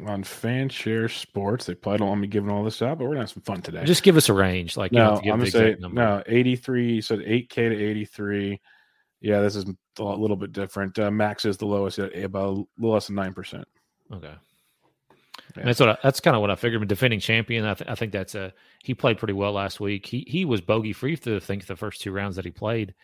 on 0.07 0.23
Fanshare 0.23 1.11
Sports, 1.11 1.67
they 1.67 1.75
probably 1.75 1.99
don't 1.99 2.09
want 2.09 2.21
me 2.23 2.27
giving 2.27 2.51
all 2.51 2.65
this 2.65 2.81
out, 2.81 2.99
but 2.99 3.05
we're 3.05 3.11
gonna 3.11 3.21
have 3.21 3.31
some 3.31 3.43
fun 3.43 3.61
today. 3.61 3.85
just 3.85 4.03
give 4.03 4.17
us 4.17 4.29
a 4.29 4.33
range. 4.33 4.77
Like, 4.77 4.93
you 4.93 4.99
no, 4.99 5.11
have 5.11 5.19
to 5.19 5.25
give 5.25 5.33
I'm 5.35 5.39
gonna 5.41 5.51
say 5.51 5.77
number. 5.79 6.01
no. 6.01 6.23
83. 6.27 6.95
You 6.95 7.03
said 7.03 7.19
8k 7.19 7.55
to 7.55 7.77
83. 7.77 8.61
Yeah, 9.21 9.41
this 9.41 9.57
is 9.57 9.67
a 9.99 10.03
little 10.03 10.37
bit 10.37 10.53
different. 10.53 10.99
Uh, 10.99 11.11
max 11.11 11.45
is 11.45 11.57
the 11.59 11.67
lowest 11.67 11.99
at 11.99 12.17
about 12.17 12.45
a 12.45 12.51
little 12.51 12.69
less 12.79 13.09
than 13.09 13.17
nine 13.17 13.35
percent. 13.35 13.67
Okay. 14.13 14.35
Yeah. 15.55 15.61
And 15.61 15.69
that's 15.69 15.81
what 15.81 15.89
I, 15.89 15.99
that's 16.03 16.21
kind 16.21 16.37
of 16.37 16.41
what 16.41 16.51
I 16.51 16.57
figured. 16.57 16.87
Defending 16.89 17.21
champion, 17.21 17.65
I, 17.65 17.75
th- 17.75 17.91
I 17.91 17.95
think 17.95 18.13
that's 18.13 18.35
a 18.35 18.53
he 18.83 18.95
played 18.95 19.19
pretty 19.19 19.35
well 19.35 19.53
last 19.53 19.81
week. 19.81 20.07
He 20.07 20.25
he 20.29 20.45
was 20.45 20.61
bogey 20.61 20.93
free 20.93 21.17
for 21.17 21.37
I 21.37 21.41
think 21.41 21.67
the 21.67 21.77
first 21.77 22.01
two 22.01 22.13
rounds 22.13 22.37
that 22.37 22.45
he 22.45 22.51
played 22.51 22.95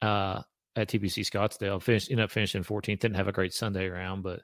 uh, 0.00 0.42
at 0.76 0.88
TPC 0.88 1.20
Scottsdale. 1.20 1.82
Finished 1.82 2.10
ended 2.10 2.24
up 2.24 2.30
finishing 2.30 2.64
14th. 2.64 3.00
Didn't 3.00 3.16
have 3.16 3.28
a 3.28 3.32
great 3.32 3.52
Sunday 3.52 3.88
round, 3.88 4.22
but 4.22 4.40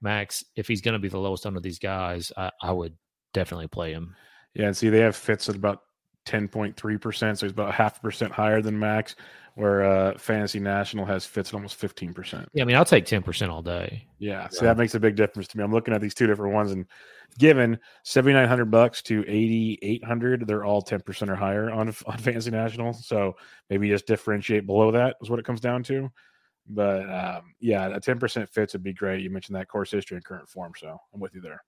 Max, 0.00 0.44
if 0.56 0.66
he's 0.66 0.82
going 0.82 0.94
to 0.94 0.98
be 0.98 1.08
the 1.08 1.18
lowest 1.18 1.46
under 1.46 1.60
these 1.60 1.78
guys, 1.78 2.32
I, 2.36 2.50
I 2.60 2.72
would 2.72 2.96
definitely 3.32 3.68
play 3.68 3.92
him. 3.92 4.14
Yeah, 4.54 4.66
and 4.66 4.76
see, 4.76 4.90
they 4.90 5.00
have 5.00 5.16
Fitz 5.16 5.48
at 5.48 5.56
about 5.56 5.80
10.3 6.26 7.00
percent, 7.00 7.38
so 7.38 7.46
he's 7.46 7.52
about 7.52 7.74
half 7.74 7.98
a 7.98 8.00
percent 8.00 8.32
higher 8.32 8.62
than 8.62 8.78
max. 8.78 9.16
Where 9.54 9.84
uh, 9.84 10.16
Fantasy 10.16 10.60
National 10.60 11.04
has 11.04 11.26
Fitz 11.26 11.50
at 11.50 11.54
almost 11.54 11.76
15 11.76 12.14
percent. 12.14 12.48
Yeah, 12.54 12.62
I 12.62 12.66
mean, 12.66 12.74
I'll 12.74 12.86
take 12.86 13.04
10% 13.04 13.50
all 13.50 13.60
day. 13.60 14.06
Yeah, 14.18 14.48
so 14.48 14.64
Yeah. 14.64 14.70
that 14.70 14.78
makes 14.78 14.94
a 14.94 15.00
big 15.00 15.14
difference 15.14 15.46
to 15.48 15.58
me. 15.58 15.62
I'm 15.62 15.70
looking 15.70 15.92
at 15.92 16.00
these 16.00 16.14
two 16.14 16.26
different 16.26 16.54
ones, 16.54 16.72
and 16.72 16.86
given 17.38 17.78
7,900 18.04 18.70
bucks 18.70 19.02
to 19.02 19.22
8,800, 19.28 20.46
they're 20.46 20.64
all 20.64 20.80
10 20.80 21.00
percent 21.00 21.30
or 21.30 21.34
higher 21.36 21.70
on 21.70 21.88
on 22.06 22.18
Fantasy 22.18 22.50
National. 22.50 22.94
So 22.94 23.36
maybe 23.68 23.88
just 23.90 24.06
differentiate 24.06 24.64
below 24.66 24.90
that 24.92 25.16
is 25.20 25.28
what 25.28 25.38
it 25.38 25.44
comes 25.44 25.60
down 25.60 25.82
to. 25.84 26.10
But 26.66 27.02
um, 27.10 27.52
yeah, 27.60 27.94
a 27.94 28.00
10 28.00 28.18
percent 28.18 28.48
Fitz 28.48 28.72
would 28.72 28.82
be 28.82 28.94
great. 28.94 29.20
You 29.20 29.28
mentioned 29.28 29.56
that 29.56 29.68
course 29.68 29.90
history 29.90 30.16
and 30.16 30.24
current 30.24 30.48
form, 30.48 30.72
so 30.78 30.96
I'm 31.12 31.20
with 31.20 31.34
you 31.34 31.42
there. 31.42 31.62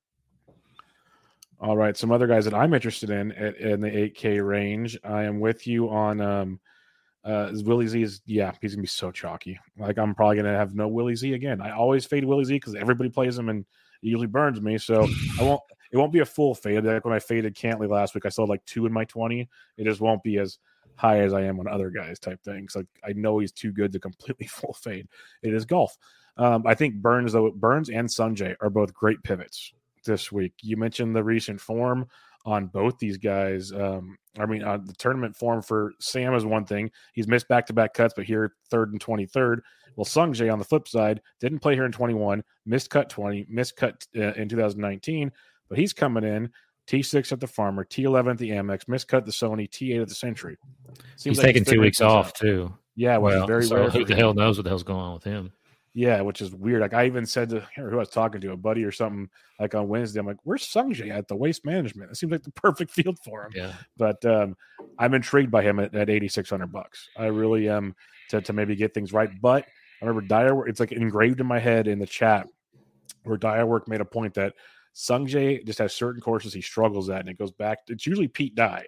All 1.65 1.79
right, 1.79 1.97
some 1.97 2.13
other 2.13 2.27
guys 2.27 2.45
that 2.45 2.53
I'm 2.53 2.75
interested 2.75 3.09
in 3.09 3.33
at, 3.33 3.57
in 3.57 3.81
the 3.81 3.89
8K 3.89 4.47
range. 4.47 4.99
I 5.03 5.23
am 5.23 5.41
with 5.41 5.67
you 5.67 5.89
on 5.89 6.21
um, 6.21 6.61
uh, 7.25 7.53
Willie 7.55 7.87
Z 7.87 8.03
is 8.03 8.21
yeah, 8.27 8.53
he's 8.61 8.75
gonna 8.75 8.83
be 8.83 8.87
so 8.87 9.11
chalky. 9.11 9.59
Like 9.79 9.97
I'm 9.97 10.15
probably 10.15 10.37
gonna 10.37 10.55
have 10.55 10.75
no 10.75 10.89
Willie 10.89 11.17
Z 11.17 11.33
again. 11.33 11.63
I 11.63 11.71
always 11.71 12.05
fade 12.05 12.27
Willie 12.27 12.45
Z 12.45 12.53
because 12.53 12.75
everybody 12.75 13.09
plays 13.09 13.39
him 13.39 13.49
and 13.49 13.61
it 13.61 14.07
usually 14.07 14.27
burns 14.27 14.61
me. 14.61 14.77
So 14.77 15.09
I 15.41 15.43
won't. 15.43 15.63
It 15.91 15.97
won't 15.97 16.13
be 16.13 16.19
a 16.19 16.27
full 16.27 16.55
fade. 16.55 16.85
Like 16.85 17.07
when 17.07 17.15
I 17.15 17.19
faded 17.19 17.57
Cantlay 17.57 17.89
last 17.89 18.15
week, 18.15 18.27
I 18.27 18.29
sold 18.29 18.51
like 18.51 18.63
two 18.67 18.85
in 18.85 18.93
my 18.93 19.07
twenty. 19.07 19.49
It 19.79 19.85
just 19.85 20.03
won't 20.03 20.23
be 20.23 20.37
as 20.37 20.59
high 20.97 21.21
as 21.21 21.33
I 21.33 21.45
am 21.45 21.59
on 21.61 21.67
other 21.67 21.89
guys 21.89 22.19
type 22.19 22.43
things. 22.43 22.77
Like 22.77 22.89
I 23.03 23.15
know 23.15 23.39
he's 23.39 23.53
too 23.53 23.73
good 23.73 23.91
to 23.93 23.99
completely 23.99 24.47
full 24.49 24.75
fade. 24.75 25.09
It 25.43 25.55
is 25.55 25.65
golf. 25.65 25.97
Um, 26.37 26.65
I 26.67 26.75
think 26.75 26.97
Burns 26.97 27.33
though 27.33 27.53
Burns 27.53 27.89
and 27.89 28.07
Sungjae 28.07 28.55
are 28.61 28.69
both 28.69 28.93
great 28.93 29.23
pivots 29.23 29.73
this 30.05 30.31
week. 30.33 30.53
You 30.63 30.77
mentioned 30.77 31.15
the 31.17 31.25
recent 31.25 31.61
form 31.61 32.07
on 32.47 32.67
both 32.67 32.99
these 32.99 33.17
guys. 33.17 33.73
Um, 33.73 34.17
I 34.39 34.47
mean, 34.47 34.63
uh, 34.63 34.79
the 34.79 34.93
tournament 34.95 35.37
form 35.37 35.63
for 35.63 35.93
Sam 36.01 36.35
is 36.35 36.45
one 36.45 36.65
thing. 36.67 36.91
He's 37.13 37.27
missed 37.29 37.49
back 37.49 37.67
to 37.67 37.73
back 37.73 37.95
cuts, 37.95 38.15
but 38.15 38.25
here 38.25 38.53
third 38.71 38.93
and 38.93 39.01
twenty 39.01 39.27
third. 39.27 39.63
Well, 39.97 40.05
Sungjae 40.05 40.53
on 40.53 40.59
the 40.59 40.65
flip 40.65 40.89
side 40.89 41.21
didn't 41.41 41.61
play 41.61 41.75
here 41.75 41.85
in 41.87 41.93
twenty 41.93 42.15
one, 42.15 42.43
missed 42.67 42.91
cut 42.91 43.09
twenty, 43.09 43.47
missed 43.49 43.77
cut 43.77 44.07
uh, 44.17 44.33
in 44.35 44.49
two 44.49 44.57
thousand 44.57 44.81
nineteen, 44.81 45.31
but 45.69 45.79
he's 45.79 45.93
coming 45.93 46.25
in. 46.25 46.51
T 46.87 47.03
six 47.03 47.33
at 47.33 47.41
the 47.41 47.47
Farmer, 47.47 47.83
T 47.85 48.03
eleven 48.03 48.33
at 48.33 48.39
the 48.39 48.51
Amex, 48.51 48.87
missed 48.89 49.09
cut 49.09 49.25
the 49.25 49.33
Sony, 49.33 49.71
T 49.71 49.95
eight 49.95 50.01
at 50.03 50.09
the 50.09 50.15
Sentry. 50.15 50.59
Seems 51.17 51.37
he's 51.37 51.39
like 51.39 51.47
taking 51.47 51.65
two 51.65 51.81
weeks 51.81 52.03
off 52.03 52.27
out. 52.27 52.35
too. 52.35 52.75
Yeah, 52.95 53.17
Well, 53.17 53.47
very 53.47 53.65
so 53.65 53.77
rare. 53.77 53.89
who 53.91 54.05
the 54.05 54.13
him. 54.13 54.19
hell 54.19 54.35
knows 54.35 54.59
what 54.59 54.65
the 54.65 54.71
hell's 54.71 54.83
going 54.83 55.01
on 55.01 55.15
with 55.15 55.25
him? 55.25 55.51
Yeah, 55.97 56.23
which 56.23 56.43
is 56.43 56.53
weird. 56.53 56.81
Like 56.81 56.93
I 56.93 57.07
even 57.07 57.25
said 57.25 57.51
to 57.51 57.61
who 57.77 57.93
I 57.93 57.97
was 57.97 58.11
talking 58.11 58.41
to, 58.41 58.53
a 58.53 58.57
buddy 58.57 58.83
or 58.85 58.91
something, 58.91 59.31
like 59.61 59.75
on 59.75 59.89
Wednesday. 59.89 60.21
I'm 60.21 60.27
like, 60.27 60.39
"Where's 60.43 60.65
Sungjae 60.65 61.11
at 61.11 61.29
the 61.29 61.37
Waste 61.37 61.65
Management? 61.65 62.11
It 62.11 62.17
seems 62.17 62.33
like 62.33 62.43
the 62.43 62.51
perfect 62.53 62.91
field 62.91 63.19
for 63.25 63.45
him." 63.45 63.53
Yeah. 63.55 63.73
But 63.97 64.25
um, 64.25 64.57
I'm 64.99 65.15
intrigued 65.15 65.53
by 65.53 65.63
him 65.63 65.79
at, 65.79 65.95
at 65.95 66.11
8,600 66.11 66.67
bucks. 66.73 67.09
I 67.17 67.27
really 67.27 67.69
am 67.69 67.95
to 68.31 68.41
to 68.43 68.53
maybe 68.53 68.75
get 68.75 68.93
things 68.93 69.13
right. 69.13 69.31
But 69.41 69.65
I 70.03 70.07
remember 70.07 70.27
Dyer. 70.27 70.67
It's 70.67 70.81
like 70.81 70.93
engraved 70.93 71.41
in 71.41 71.47
my 71.47 71.61
head 71.61 71.87
in 71.87 72.01
the 72.01 72.07
chat 72.07 72.49
where 73.23 73.37
Dyer 73.37 73.65
work 73.65 73.89
made 73.89 74.01
a 74.01 74.05
point 74.05 74.35
that 74.35 74.55
Sungjae 74.95 75.65
just 75.65 75.79
has 75.79 75.95
certain 75.95 76.21
courses 76.21 76.53
he 76.53 76.61
struggles 76.61 77.09
at, 77.09 77.21
and 77.21 77.29
it 77.29 77.39
goes 77.39 77.53
back. 77.53 77.79
It's 77.89 78.07
usually 78.07 78.29
Pete 78.29 78.55
Dye, 78.57 78.87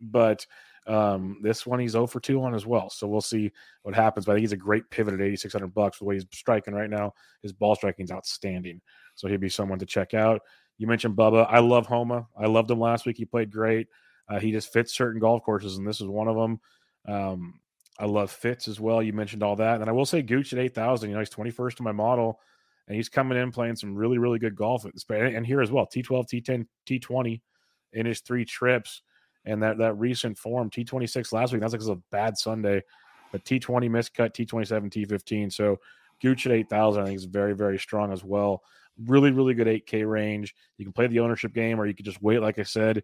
but 0.00 0.44
um, 0.88 1.38
this 1.42 1.66
one 1.66 1.78
he's 1.78 1.92
0 1.92 2.06
for 2.06 2.18
2 2.18 2.42
on 2.42 2.54
as 2.54 2.66
well. 2.66 2.88
So 2.88 3.06
we'll 3.06 3.20
see 3.20 3.52
what 3.82 3.94
happens. 3.94 4.24
But 4.24 4.32
I 4.32 4.34
think 4.36 4.42
he's 4.42 4.52
a 4.52 4.56
great 4.56 4.88
pivot 4.90 5.14
at 5.14 5.20
8,600 5.20 5.74
bucks. 5.74 5.98
The 5.98 6.04
way 6.04 6.14
he's 6.14 6.26
striking 6.32 6.74
right 6.74 6.88
now, 6.90 7.14
his 7.42 7.52
ball 7.52 7.74
striking 7.74 8.04
is 8.04 8.10
outstanding. 8.10 8.80
So 9.14 9.28
he'd 9.28 9.40
be 9.40 9.50
someone 9.50 9.78
to 9.80 9.86
check 9.86 10.14
out. 10.14 10.40
You 10.78 10.86
mentioned 10.86 11.16
Bubba. 11.16 11.46
I 11.48 11.58
love 11.58 11.86
Homa. 11.86 12.26
I 12.36 12.46
loved 12.46 12.70
him 12.70 12.80
last 12.80 13.04
week. 13.04 13.18
He 13.18 13.24
played 13.24 13.52
great. 13.52 13.88
Uh, 14.28 14.38
he 14.38 14.50
just 14.52 14.72
Fitz 14.72 14.94
certain 14.94 15.20
golf 15.20 15.42
courses, 15.42 15.76
and 15.76 15.86
this 15.86 16.00
is 16.00 16.06
one 16.06 16.28
of 16.28 16.36
them. 16.36 16.60
Um, 17.06 17.60
I 17.98 18.06
love 18.06 18.30
fits 18.30 18.68
as 18.68 18.78
well. 18.78 19.02
You 19.02 19.12
mentioned 19.12 19.42
all 19.42 19.56
that, 19.56 19.80
and 19.80 19.90
I 19.90 19.92
will 19.92 20.06
say 20.06 20.22
Gooch 20.22 20.52
at 20.52 20.58
8,000. 20.58 21.08
You 21.08 21.14
know, 21.14 21.20
he's 21.20 21.30
21st 21.30 21.80
in 21.80 21.84
my 21.84 21.92
model, 21.92 22.38
and 22.86 22.94
he's 22.94 23.08
coming 23.08 23.38
in 23.38 23.50
playing 23.50 23.76
some 23.76 23.94
really, 23.96 24.18
really 24.18 24.38
good 24.38 24.54
golf. 24.54 24.86
At 24.86 24.92
this, 24.92 25.04
and 25.08 25.44
here 25.44 25.60
as 25.60 25.72
well, 25.72 25.86
T12, 25.86 26.28
T10, 26.28 26.66
T20 26.86 27.40
in 27.94 28.06
his 28.06 28.20
three 28.20 28.44
trips 28.44 29.02
and 29.48 29.62
that 29.62 29.78
that 29.78 29.94
recent 29.94 30.36
form 30.36 30.70
T26 30.70 31.32
last 31.32 31.52
week. 31.52 31.62
That's 31.62 31.72
like 31.72 31.82
a 31.82 32.00
bad 32.10 32.36
Sunday, 32.36 32.82
but 33.32 33.44
T20 33.44 33.88
miscut, 33.90 34.34
T27, 34.34 34.90
T15. 34.90 35.52
So 35.52 35.78
Gooch 36.20 36.46
at 36.46 36.52
8,000, 36.52 37.02
I 37.02 37.06
think 37.06 37.16
is 37.16 37.24
very, 37.24 37.54
very 37.54 37.78
strong 37.78 38.12
as 38.12 38.22
well. 38.22 38.62
Really, 39.06 39.30
really 39.30 39.54
good 39.54 39.66
8K 39.66 40.08
range. 40.08 40.54
You 40.76 40.84
can 40.84 40.92
play 40.92 41.06
the 41.06 41.20
ownership 41.20 41.54
game 41.54 41.80
or 41.80 41.86
you 41.86 41.94
could 41.94 42.04
just 42.04 42.22
wait, 42.22 42.40
like 42.40 42.58
I 42.58 42.64
said. 42.64 43.02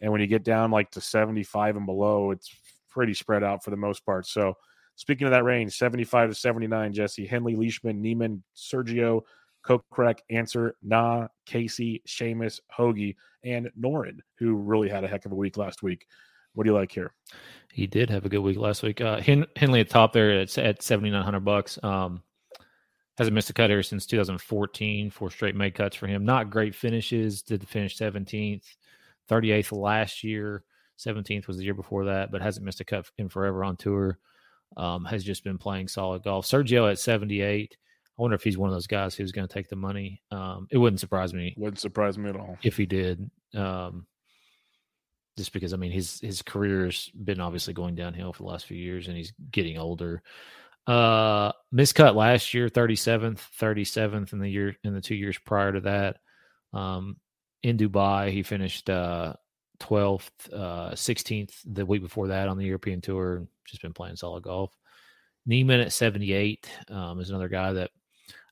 And 0.00 0.10
when 0.10 0.20
you 0.20 0.26
get 0.26 0.44
down 0.44 0.70
like 0.70 0.90
to 0.92 1.00
75 1.00 1.76
and 1.76 1.86
below, 1.86 2.30
it's 2.30 2.50
pretty 2.88 3.14
spread 3.14 3.44
out 3.44 3.62
for 3.62 3.70
the 3.70 3.76
most 3.76 4.04
part. 4.06 4.26
So, 4.26 4.56
speaking 4.96 5.26
of 5.26 5.32
that 5.32 5.44
range, 5.44 5.76
75 5.76 6.30
to 6.30 6.34
79, 6.34 6.92
Jesse, 6.92 7.26
Henley, 7.26 7.54
Leishman, 7.54 8.00
Niemann, 8.00 8.42
Sergio, 8.56 9.22
Kokrak, 9.66 10.18
Ancer, 10.30 10.76
Na, 10.82 11.28
Casey, 11.46 12.02
Seamus, 12.06 12.60
Hoge, 12.70 13.14
and 13.44 13.70
Noren, 13.80 14.18
who 14.38 14.54
really 14.54 14.88
had 14.88 15.04
a 15.04 15.08
heck 15.08 15.24
of 15.24 15.32
a 15.32 15.36
week 15.36 15.56
last 15.56 15.82
week. 15.82 16.06
What 16.54 16.64
do 16.64 16.70
you 16.70 16.76
like 16.76 16.92
here? 16.92 17.14
He 17.72 17.86
did 17.86 18.10
have 18.10 18.26
a 18.26 18.28
good 18.28 18.40
week 18.40 18.58
last 18.58 18.82
week. 18.82 19.00
Uh, 19.00 19.20
Hen- 19.20 19.46
Henley 19.56 19.80
at 19.80 19.88
top 19.88 20.12
there 20.12 20.40
at, 20.40 20.58
at 20.58 20.82
7,900 20.82 21.40
bucks. 21.40 21.78
Um, 21.82 22.22
hasn't 23.16 23.34
missed 23.34 23.50
a 23.50 23.54
cut 23.54 23.70
here 23.70 23.82
since 23.82 24.06
2014. 24.06 25.10
Four 25.10 25.30
straight 25.30 25.56
made 25.56 25.74
cuts 25.74 25.96
for 25.96 26.06
him. 26.06 26.24
Not 26.24 26.50
great 26.50 26.74
finishes. 26.74 27.42
Did 27.42 27.66
finish 27.66 27.96
17th, 27.96 28.64
38th 29.30 29.72
last 29.72 30.24
year. 30.24 30.64
17th 30.98 31.46
was 31.46 31.56
the 31.56 31.64
year 31.64 31.74
before 31.74 32.04
that, 32.06 32.30
but 32.30 32.42
hasn't 32.42 32.64
missed 32.64 32.80
a 32.80 32.84
cut 32.84 33.06
in 33.18 33.28
forever 33.28 33.64
on 33.64 33.76
tour. 33.76 34.18
Um, 34.76 35.04
has 35.04 35.24
just 35.24 35.44
been 35.44 35.58
playing 35.58 35.88
solid 35.88 36.22
golf. 36.22 36.46
Sergio 36.46 36.90
at 36.90 36.98
78. 36.98 37.76
I 38.18 38.22
wonder 38.22 38.34
if 38.34 38.42
he's 38.42 38.58
one 38.58 38.68
of 38.68 38.74
those 38.74 38.86
guys 38.86 39.14
who's 39.14 39.32
going 39.32 39.48
to 39.48 39.52
take 39.52 39.68
the 39.68 39.76
money. 39.76 40.22
Um, 40.30 40.66
it 40.70 40.78
wouldn't 40.78 41.00
surprise 41.00 41.32
me. 41.32 41.54
Wouldn't 41.56 41.80
surprise 41.80 42.18
me 42.18 42.30
at 42.30 42.36
all 42.36 42.58
if 42.62 42.76
he 42.76 42.86
did. 42.86 43.30
Um, 43.54 44.06
just 45.36 45.52
because 45.52 45.72
I 45.72 45.76
mean 45.76 45.92
his 45.92 46.20
his 46.20 46.42
career's 46.42 47.10
been 47.10 47.40
obviously 47.40 47.72
going 47.72 47.94
downhill 47.94 48.32
for 48.32 48.42
the 48.42 48.48
last 48.48 48.66
few 48.66 48.76
years, 48.76 49.08
and 49.08 49.16
he's 49.16 49.32
getting 49.50 49.78
older. 49.78 50.22
Uh, 50.86 51.52
miscut 51.74 52.14
last 52.14 52.52
year, 52.52 52.68
thirty 52.68 52.96
seventh, 52.96 53.40
thirty 53.54 53.84
seventh 53.84 54.32
in 54.32 54.40
the 54.40 54.50
year 54.50 54.76
in 54.84 54.94
the 54.94 55.00
two 55.00 55.14
years 55.14 55.38
prior 55.38 55.72
to 55.72 55.80
that. 55.80 56.18
Um, 56.74 57.16
in 57.62 57.78
Dubai, 57.78 58.30
he 58.30 58.42
finished 58.42 58.90
uh 58.90 59.34
12th, 59.82 60.30
uh, 60.52 60.92
16th 60.92 61.54
the 61.64 61.84
week 61.84 62.02
before 62.02 62.28
that 62.28 62.48
on 62.48 62.56
the 62.56 62.64
European 62.64 63.00
Tour. 63.00 63.46
Just 63.64 63.82
been 63.82 63.92
playing 63.92 64.16
solid 64.16 64.44
golf. 64.44 64.76
Niemann 65.44 65.80
at 65.80 65.92
78 65.92 66.70
um, 66.88 67.20
is 67.20 67.30
another 67.30 67.48
guy 67.48 67.72
that 67.72 67.90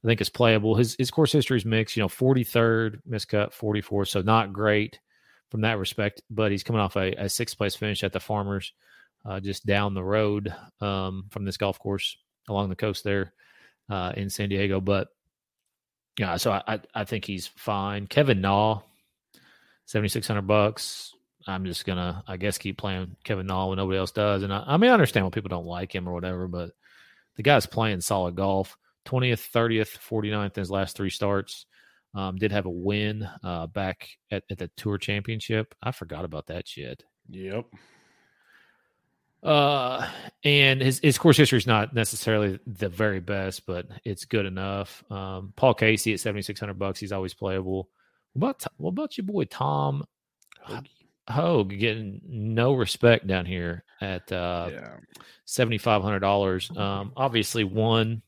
I 0.02 0.06
think 0.06 0.20
is 0.20 0.30
playable. 0.30 0.76
His 0.76 0.96
his 0.98 1.10
course 1.10 1.32
history 1.32 1.58
is 1.58 1.64
mixed. 1.64 1.96
You 1.96 2.02
know, 2.02 2.08
43rd 2.08 3.00
miscut, 3.08 3.52
44, 3.52 4.06
so 4.06 4.22
not 4.22 4.52
great 4.52 4.98
from 5.50 5.62
that 5.62 5.78
respect. 5.78 6.22
But 6.30 6.50
he's 6.50 6.62
coming 6.62 6.80
off 6.80 6.96
a, 6.96 7.12
a 7.12 7.28
sixth 7.28 7.58
place 7.58 7.76
finish 7.76 8.02
at 8.02 8.12
the 8.12 8.20
Farmers, 8.20 8.72
uh, 9.24 9.40
just 9.40 9.66
down 9.66 9.94
the 9.94 10.04
road 10.04 10.54
um, 10.80 11.26
from 11.30 11.44
this 11.44 11.58
golf 11.58 11.78
course 11.78 12.16
along 12.48 12.70
the 12.70 12.76
coast 12.76 13.04
there 13.04 13.32
uh, 13.90 14.12
in 14.16 14.30
San 14.30 14.48
Diego. 14.48 14.80
But 14.80 15.08
yeah, 16.18 16.36
so 16.36 16.52
I, 16.52 16.80
I 16.94 17.04
think 17.04 17.24
he's 17.24 17.46
fine. 17.46 18.06
Kevin 18.06 18.40
Na, 18.40 18.80
seventy 19.84 20.08
six 20.08 20.26
hundred 20.26 20.46
bucks. 20.46 21.14
I'm 21.46 21.64
just 21.64 21.84
gonna, 21.84 22.22
I 22.26 22.36
guess, 22.36 22.58
keep 22.58 22.78
playing 22.78 23.16
Kevin 23.24 23.46
Na 23.46 23.66
when 23.66 23.76
nobody 23.76 23.98
else 23.98 24.12
does. 24.12 24.42
And 24.42 24.52
I, 24.52 24.64
I 24.66 24.76
mean, 24.76 24.90
I 24.90 24.94
understand 24.94 25.26
why 25.26 25.30
people 25.30 25.48
don't 25.48 25.66
like 25.66 25.94
him 25.94 26.08
or 26.08 26.12
whatever, 26.12 26.48
but 26.48 26.70
the 27.36 27.42
guy's 27.42 27.66
playing 27.66 28.00
solid 28.00 28.34
golf. 28.36 28.76
20th, 29.06 29.50
30th, 29.50 29.98
49th 29.98 30.56
in 30.56 30.60
his 30.60 30.70
last 30.70 30.96
three 30.96 31.10
starts. 31.10 31.66
Um, 32.14 32.36
did 32.36 32.50
have 32.52 32.66
a 32.66 32.70
win 32.70 33.28
uh, 33.44 33.68
back 33.68 34.08
at, 34.32 34.42
at 34.50 34.58
the 34.58 34.68
Tour 34.76 34.98
Championship. 34.98 35.74
I 35.82 35.92
forgot 35.92 36.24
about 36.24 36.48
that 36.48 36.66
shit. 36.66 37.04
Yep. 37.28 37.66
Uh, 39.42 40.06
and 40.44 40.82
his 40.82 40.98
his 40.98 41.16
course 41.16 41.36
history 41.38 41.56
is 41.56 41.66
not 41.66 41.94
necessarily 41.94 42.58
the 42.66 42.88
very 42.90 43.20
best, 43.20 43.64
but 43.64 43.86
it's 44.04 44.26
good 44.26 44.44
enough. 44.44 45.02
Um, 45.10 45.52
Paul 45.56 45.72
Casey 45.74 46.12
at 46.12 46.20
seventy 46.20 46.42
six 46.42 46.60
hundred 46.60 46.78
bucks. 46.78 47.00
He's 47.00 47.12
always 47.12 47.32
playable. 47.32 47.88
What 48.34 48.50
about 48.50 48.64
what 48.76 48.90
about 48.90 49.16
your 49.16 49.26
boy 49.26 49.44
Tom 49.44 50.04
Hoge 51.28 51.78
getting 51.78 52.20
no 52.26 52.74
respect 52.74 53.26
down 53.26 53.46
here 53.46 53.84
at 54.00 54.30
uh, 54.30 54.68
Yeah. 54.72 54.96
seventy 55.46 55.78
five 55.78 56.02
hundred 56.02 56.20
dollars? 56.20 56.70
Um, 56.76 57.12
obviously 57.16 57.64
won 57.64 58.20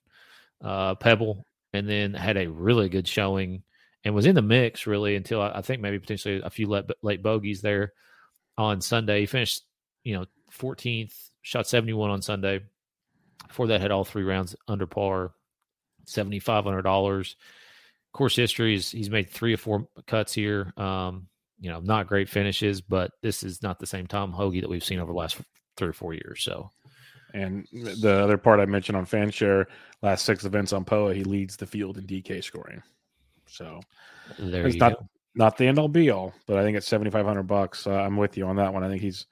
uh, 0.63 0.95
Pebble 0.95 1.45
and 1.73 1.89
then 1.89 2.15
had 2.15 2.37
a 2.37 2.51
really 2.51 2.89
good 2.89 3.09
showing 3.09 3.63
and 4.05 4.15
was 4.15 4.27
in 4.27 4.35
the 4.35 4.43
mix 4.43 4.87
really 4.87 5.17
until 5.17 5.41
I, 5.41 5.53
I 5.57 5.63
think 5.63 5.81
maybe 5.81 5.99
potentially 5.99 6.41
a 6.43 6.51
few 6.51 6.69
late, 6.69 6.85
late 7.03 7.23
bogeys 7.23 7.63
there 7.63 7.93
on 8.59 8.81
Sunday. 8.81 9.21
He 9.21 9.27
finished, 9.27 9.63
you 10.05 10.15
know, 10.15 10.27
14th, 10.53 11.15
shot 11.43 11.67
71 11.67 12.11
on 12.11 12.23
Sunday. 12.23 12.61
Before 13.47 13.67
that, 13.69 13.81
had 13.81 13.91
all 13.91 14.05
three 14.05 14.25
rounds 14.25 14.57
under 14.69 14.87
par, 14.87 15.33
$7,500. 16.07 17.35
Course 18.13 18.37
history 18.37 18.75
is 18.75 18.91
he's 18.91 19.09
made 19.09 19.31
three 19.31 19.55
or 19.55 19.57
four 19.57 19.89
cuts 20.07 20.35
here. 20.35 20.75
Um, 20.77 21.29
you 21.59 21.71
know, 21.71 21.81
not 21.81 22.09
great 22.09 22.29
finishes, 22.29 22.83
but 22.83 23.13
this 23.23 23.43
is 23.43 23.63
not 23.63 23.79
the 23.79 23.87
same 23.87 24.07
Tom 24.07 24.33
Hoge 24.33 24.61
that 24.61 24.69
we've 24.69 24.85
seen 24.85 24.99
over 24.99 25.13
the 25.13 25.19
last 25.19 25.39
three 25.77 25.89
or 25.89 25.95
four 25.95 26.13
years. 26.13 26.43
So, 26.43 26.71
And 27.33 27.67
the 27.73 28.21
other 28.23 28.37
part 28.37 28.61
I 28.61 28.67
mentioned 28.67 28.99
on 28.99 29.07
Fanshare, 29.07 29.67
last 30.03 30.25
six 30.25 30.45
events 30.45 30.73
on 30.73 30.85
POA, 30.85 31.15
he 31.15 31.25
leads 31.25 31.57
the 31.57 31.67
field 31.67 31.99
in 31.99 32.07
DK 32.07 32.43
scoring. 32.43 32.83
So 33.47 33.81
there 34.39 34.67
it's 34.67 34.77
not 34.77 34.95
go. 34.95 35.09
not 35.35 35.57
the 35.57 35.67
end 35.67 35.79
all 35.79 35.89
be 35.89 36.11
all, 36.11 36.33
but 36.47 36.57
I 36.57 36.63
think 36.63 36.77
it's 36.77 36.87
seventy 36.87 37.11
five 37.11 37.27
hundred 37.27 37.45
bucks. 37.45 37.87
Uh, 37.87 37.93
I'm 37.93 38.17
with 38.17 38.37
you 38.37 38.47
on 38.47 38.57
that 38.57 38.73
one. 38.73 38.83
I 38.83 38.89
think 38.89 39.03
he's 39.03 39.27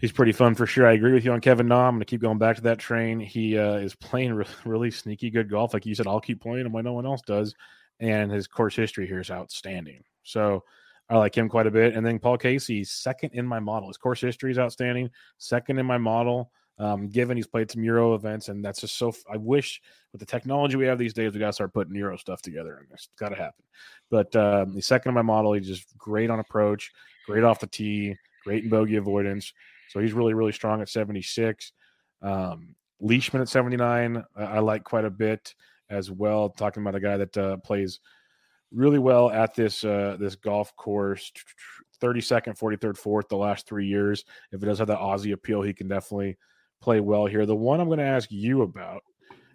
he's 0.00 0.12
pretty 0.12 0.32
fun 0.32 0.54
for 0.54 0.66
sure. 0.66 0.86
I 0.86 0.92
agree 0.92 1.12
with 1.12 1.24
you 1.24 1.32
on 1.32 1.40
Kevin 1.40 1.68
Na. 1.68 1.86
I'm 1.86 1.94
going 1.94 2.00
to 2.00 2.06
keep 2.06 2.22
going 2.22 2.38
back 2.38 2.56
to 2.56 2.62
that 2.62 2.78
train. 2.78 3.20
He 3.20 3.58
uh, 3.58 3.74
is 3.74 3.94
playing 3.94 4.34
re- 4.34 4.46
really 4.64 4.90
sneaky 4.90 5.30
good 5.30 5.50
golf, 5.50 5.74
like 5.74 5.86
you 5.86 5.94
said. 5.94 6.06
I'll 6.06 6.20
keep 6.20 6.40
playing 6.40 6.66
him 6.66 6.72
when 6.72 6.84
no 6.84 6.92
one 6.92 7.06
else 7.06 7.22
does, 7.22 7.54
and 8.00 8.30
his 8.30 8.46
course 8.46 8.74
history 8.74 9.06
here 9.06 9.20
is 9.20 9.30
outstanding. 9.30 10.02
So 10.22 10.64
I 11.10 11.16
like 11.16 11.36
him 11.36 11.48
quite 11.48 11.66
a 11.66 11.70
bit. 11.72 11.94
And 11.94 12.06
then 12.06 12.18
Paul 12.18 12.38
Casey, 12.38 12.84
second 12.84 13.30
in 13.34 13.44
my 13.44 13.58
model. 13.58 13.88
His 13.88 13.96
course 13.96 14.20
history 14.20 14.52
is 14.52 14.58
outstanding. 14.58 15.10
Second 15.38 15.78
in 15.78 15.86
my 15.86 15.98
model. 15.98 16.52
Um, 16.80 17.08
given 17.08 17.36
he's 17.36 17.46
played 17.46 17.70
some 17.70 17.84
Euro 17.84 18.14
events, 18.14 18.48
and 18.48 18.64
that's 18.64 18.80
just 18.80 18.96
so. 18.96 19.12
I 19.30 19.36
wish 19.36 19.82
with 20.12 20.20
the 20.20 20.26
technology 20.26 20.76
we 20.76 20.86
have 20.86 20.98
these 20.98 21.12
days, 21.12 21.34
we 21.34 21.38
got 21.38 21.48
to 21.48 21.52
start 21.52 21.74
putting 21.74 21.94
Euro 21.94 22.16
stuff 22.16 22.40
together, 22.40 22.78
and 22.78 22.88
it's 22.90 23.10
got 23.18 23.28
to 23.28 23.36
happen. 23.36 23.62
But 24.10 24.34
um, 24.34 24.80
second 24.80 25.10
in 25.10 25.14
my 25.14 25.20
model. 25.20 25.52
He's 25.52 25.66
just 25.66 25.86
great 25.98 26.30
on 26.30 26.40
approach, 26.40 26.90
great 27.26 27.44
off 27.44 27.60
the 27.60 27.66
tee, 27.66 28.16
great 28.44 28.64
in 28.64 28.70
bogey 28.70 28.96
avoidance. 28.96 29.52
So 29.90 30.00
he's 30.00 30.14
really, 30.14 30.32
really 30.32 30.52
strong 30.52 30.80
at 30.80 30.88
76. 30.88 31.70
Um, 32.22 32.74
Leishman 32.98 33.42
at 33.42 33.48
79, 33.50 34.24
I, 34.34 34.42
I 34.42 34.58
like 34.60 34.82
quite 34.82 35.04
a 35.04 35.10
bit 35.10 35.54
as 35.90 36.10
well. 36.10 36.48
Talking 36.48 36.82
about 36.82 36.94
a 36.94 37.00
guy 37.00 37.18
that 37.18 37.36
uh, 37.36 37.56
plays 37.58 38.00
really 38.72 38.98
well 38.98 39.30
at 39.30 39.54
this 39.54 39.84
uh, 39.84 40.16
this 40.18 40.34
golf 40.34 40.74
course. 40.76 41.30
32nd, 42.00 42.58
43rd, 42.58 42.98
4th 42.98 43.28
the 43.28 43.36
last 43.36 43.66
three 43.66 43.86
years. 43.86 44.24
If 44.52 44.62
it 44.62 44.66
does 44.66 44.78
have 44.78 44.88
that 44.88 44.98
Aussie 44.98 45.34
appeal, 45.34 45.60
he 45.60 45.74
can 45.74 45.86
definitely 45.86 46.38
play 46.80 47.00
well 47.00 47.26
here. 47.26 47.46
The 47.46 47.54
one 47.54 47.80
I'm 47.80 47.88
going 47.88 47.98
to 47.98 48.04
ask 48.04 48.30
you 48.30 48.62
about, 48.62 49.02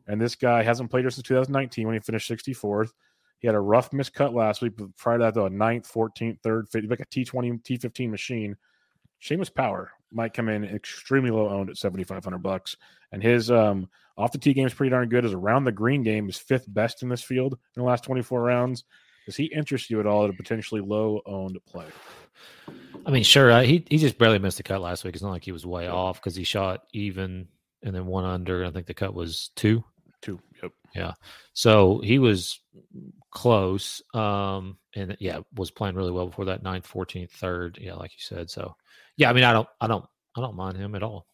and 0.07 0.21
this 0.21 0.35
guy 0.35 0.63
hasn't 0.63 0.91
played 0.91 1.01
here 1.01 1.09
since 1.09 1.27
2019 1.27 1.87
when 1.87 1.95
he 1.95 1.99
finished 1.99 2.29
64th. 2.29 2.91
He 3.39 3.47
had 3.47 3.55
a 3.55 3.59
rough 3.59 3.91
miscut 3.91 4.33
last 4.33 4.61
week, 4.61 4.73
but 4.77 4.95
prior 4.97 5.17
to 5.17 5.23
that, 5.25 5.33
though, 5.33 5.45
a 5.45 5.49
9th, 5.49 5.91
14th, 5.91 6.39
3rd, 6.41 6.69
50, 6.69 6.87
like 6.87 6.99
a 6.99 7.05
T20, 7.05 7.61
T15 7.63 8.09
machine. 8.09 8.55
Seamus 9.21 9.53
Power 9.53 9.91
might 10.11 10.33
come 10.33 10.49
in 10.49 10.63
extremely 10.63 11.31
low 11.31 11.49
owned 11.49 11.69
at 11.69 11.77
7,500 11.77 12.37
bucks. 12.39 12.77
And 13.11 13.21
his 13.21 13.51
um, 13.51 13.89
off 14.17 14.31
the 14.31 14.37
tee 14.37 14.53
game 14.53 14.67
is 14.67 14.73
pretty 14.73 14.91
darn 14.91 15.09
good. 15.09 15.23
His 15.23 15.33
around 15.33 15.65
the 15.65 15.71
green 15.71 16.03
game 16.03 16.29
is 16.29 16.37
fifth 16.37 16.65
best 16.67 17.03
in 17.03 17.09
this 17.09 17.21
field 17.21 17.53
in 17.53 17.81
the 17.81 17.87
last 17.87 18.03
24 18.03 18.41
rounds. 18.41 18.83
Does 19.25 19.35
he 19.35 19.45
interest 19.45 19.89
you 19.89 19.99
at 19.99 20.05
all 20.05 20.23
at 20.23 20.29
a 20.29 20.33
potentially 20.33 20.81
low 20.81 21.21
owned 21.25 21.57
play? 21.67 21.87
I 23.05 23.11
mean, 23.11 23.23
sure. 23.23 23.51
Uh, 23.51 23.61
he 23.61 23.85
he 23.89 23.97
just 23.97 24.17
barely 24.17 24.39
missed 24.39 24.57
the 24.57 24.63
cut 24.63 24.81
last 24.81 25.03
week. 25.03 25.13
It's 25.13 25.23
not 25.23 25.31
like 25.31 25.43
he 25.43 25.51
was 25.51 25.65
way 25.65 25.87
off 25.87 26.19
because 26.19 26.35
he 26.35 26.43
shot 26.43 26.85
even 26.93 27.47
and 27.83 27.95
then 27.95 28.07
one 28.07 28.25
under. 28.25 28.65
I 28.65 28.71
think 28.71 28.87
the 28.87 28.93
cut 28.93 29.13
was 29.13 29.51
two. 29.55 29.83
Two. 30.21 30.39
Yep. 30.61 30.71
Yeah. 30.95 31.13
So 31.53 31.99
he 32.03 32.19
was 32.19 32.59
close. 33.31 34.01
Um, 34.13 34.77
and 34.95 35.15
yeah, 35.19 35.39
was 35.55 35.69
playing 35.69 35.95
really 35.95 36.11
well 36.11 36.27
before 36.27 36.45
that 36.45 36.63
ninth, 36.63 36.91
14th, 36.91 37.29
third. 37.31 37.77
Yeah, 37.79 37.93
like 37.93 38.11
you 38.11 38.21
said. 38.21 38.49
So 38.49 38.75
yeah, 39.17 39.29
I 39.29 39.33
mean, 39.33 39.43
I 39.43 39.53
don't, 39.53 39.67
I 39.79 39.87
don't, 39.87 40.05
I 40.35 40.41
don't 40.41 40.55
mind 40.55 40.77
him 40.77 40.95
at 40.95 41.03
all. 41.03 41.27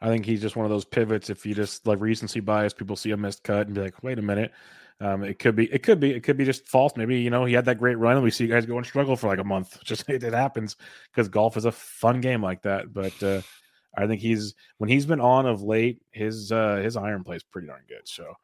I 0.00 0.06
think 0.06 0.24
he's 0.24 0.40
just 0.40 0.54
one 0.54 0.64
of 0.64 0.70
those 0.70 0.84
pivots. 0.84 1.28
If 1.28 1.44
you 1.44 1.54
just 1.54 1.86
like 1.86 2.00
recency 2.00 2.40
bias, 2.40 2.72
people 2.72 2.94
see 2.94 3.10
a 3.10 3.16
missed 3.16 3.42
cut 3.42 3.66
and 3.66 3.74
be 3.74 3.80
like, 3.80 4.02
wait 4.02 4.18
a 4.18 4.22
minute. 4.22 4.52
Um, 5.00 5.22
it 5.22 5.38
could 5.38 5.54
be, 5.54 5.72
it 5.72 5.82
could 5.82 6.00
be, 6.00 6.12
it 6.12 6.22
could 6.24 6.36
be 6.36 6.44
just 6.44 6.66
false. 6.66 6.96
Maybe, 6.96 7.20
you 7.20 7.30
know, 7.30 7.44
he 7.44 7.54
had 7.54 7.66
that 7.66 7.78
great 7.78 7.98
run 7.98 8.16
and 8.16 8.24
we 8.24 8.30
see 8.30 8.44
you 8.44 8.50
guys 8.50 8.66
go 8.66 8.76
and 8.76 8.86
struggle 8.86 9.16
for 9.16 9.28
like 9.28 9.38
a 9.38 9.44
month. 9.44 9.78
Just 9.84 10.08
it, 10.08 10.24
it 10.24 10.32
happens 10.32 10.76
because 11.12 11.28
golf 11.28 11.56
is 11.56 11.66
a 11.66 11.72
fun 11.72 12.20
game 12.20 12.42
like 12.42 12.62
that. 12.62 12.92
But 12.92 13.22
uh, 13.22 13.42
I 13.96 14.08
think 14.08 14.20
he's, 14.20 14.54
when 14.78 14.90
he's 14.90 15.06
been 15.06 15.20
on 15.20 15.46
of 15.46 15.62
late, 15.62 16.02
his, 16.10 16.50
uh, 16.50 16.76
his 16.76 16.96
iron 16.96 17.22
play 17.22 17.36
is 17.36 17.44
pretty 17.44 17.68
darn 17.68 17.82
good. 17.88 18.06
So 18.08 18.34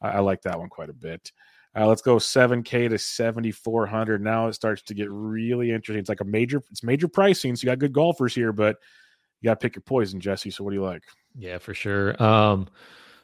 I, 0.00 0.08
I 0.08 0.18
like 0.18 0.42
that 0.42 0.58
one 0.58 0.68
quite 0.68 0.90
a 0.90 0.94
bit. 0.94 1.30
Uh, 1.76 1.86
let's 1.86 2.02
go 2.02 2.16
7K 2.16 2.88
to 2.88 2.98
7,400. 2.98 4.20
Now 4.20 4.48
it 4.48 4.54
starts 4.54 4.82
to 4.82 4.94
get 4.94 5.08
really 5.10 5.70
interesting. 5.70 6.00
It's 6.00 6.08
like 6.08 6.20
a 6.20 6.24
major, 6.24 6.60
it's 6.72 6.82
major 6.82 7.06
pricing. 7.06 7.54
So 7.54 7.64
you 7.64 7.70
got 7.70 7.78
good 7.78 7.92
golfers 7.92 8.34
here, 8.34 8.52
but 8.52 8.78
you 9.40 9.46
got 9.46 9.60
to 9.60 9.64
pick 9.64 9.76
your 9.76 9.82
poison, 9.82 10.18
Jesse. 10.18 10.50
So 10.50 10.64
what 10.64 10.70
do 10.70 10.76
you 10.76 10.82
like? 10.82 11.04
Yeah, 11.38 11.58
for 11.58 11.72
sure. 11.72 12.20
Um, 12.20 12.66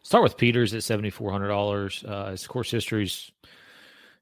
Start 0.07 0.23
with 0.23 0.37
Pieters 0.37 0.73
at 0.73 0.85
seventy 0.85 1.11
four 1.11 1.33
hundred 1.33 1.49
dollars. 1.49 2.05
Uh, 2.07 2.31
his 2.31 2.47
course 2.47 2.71
history's 2.71 3.33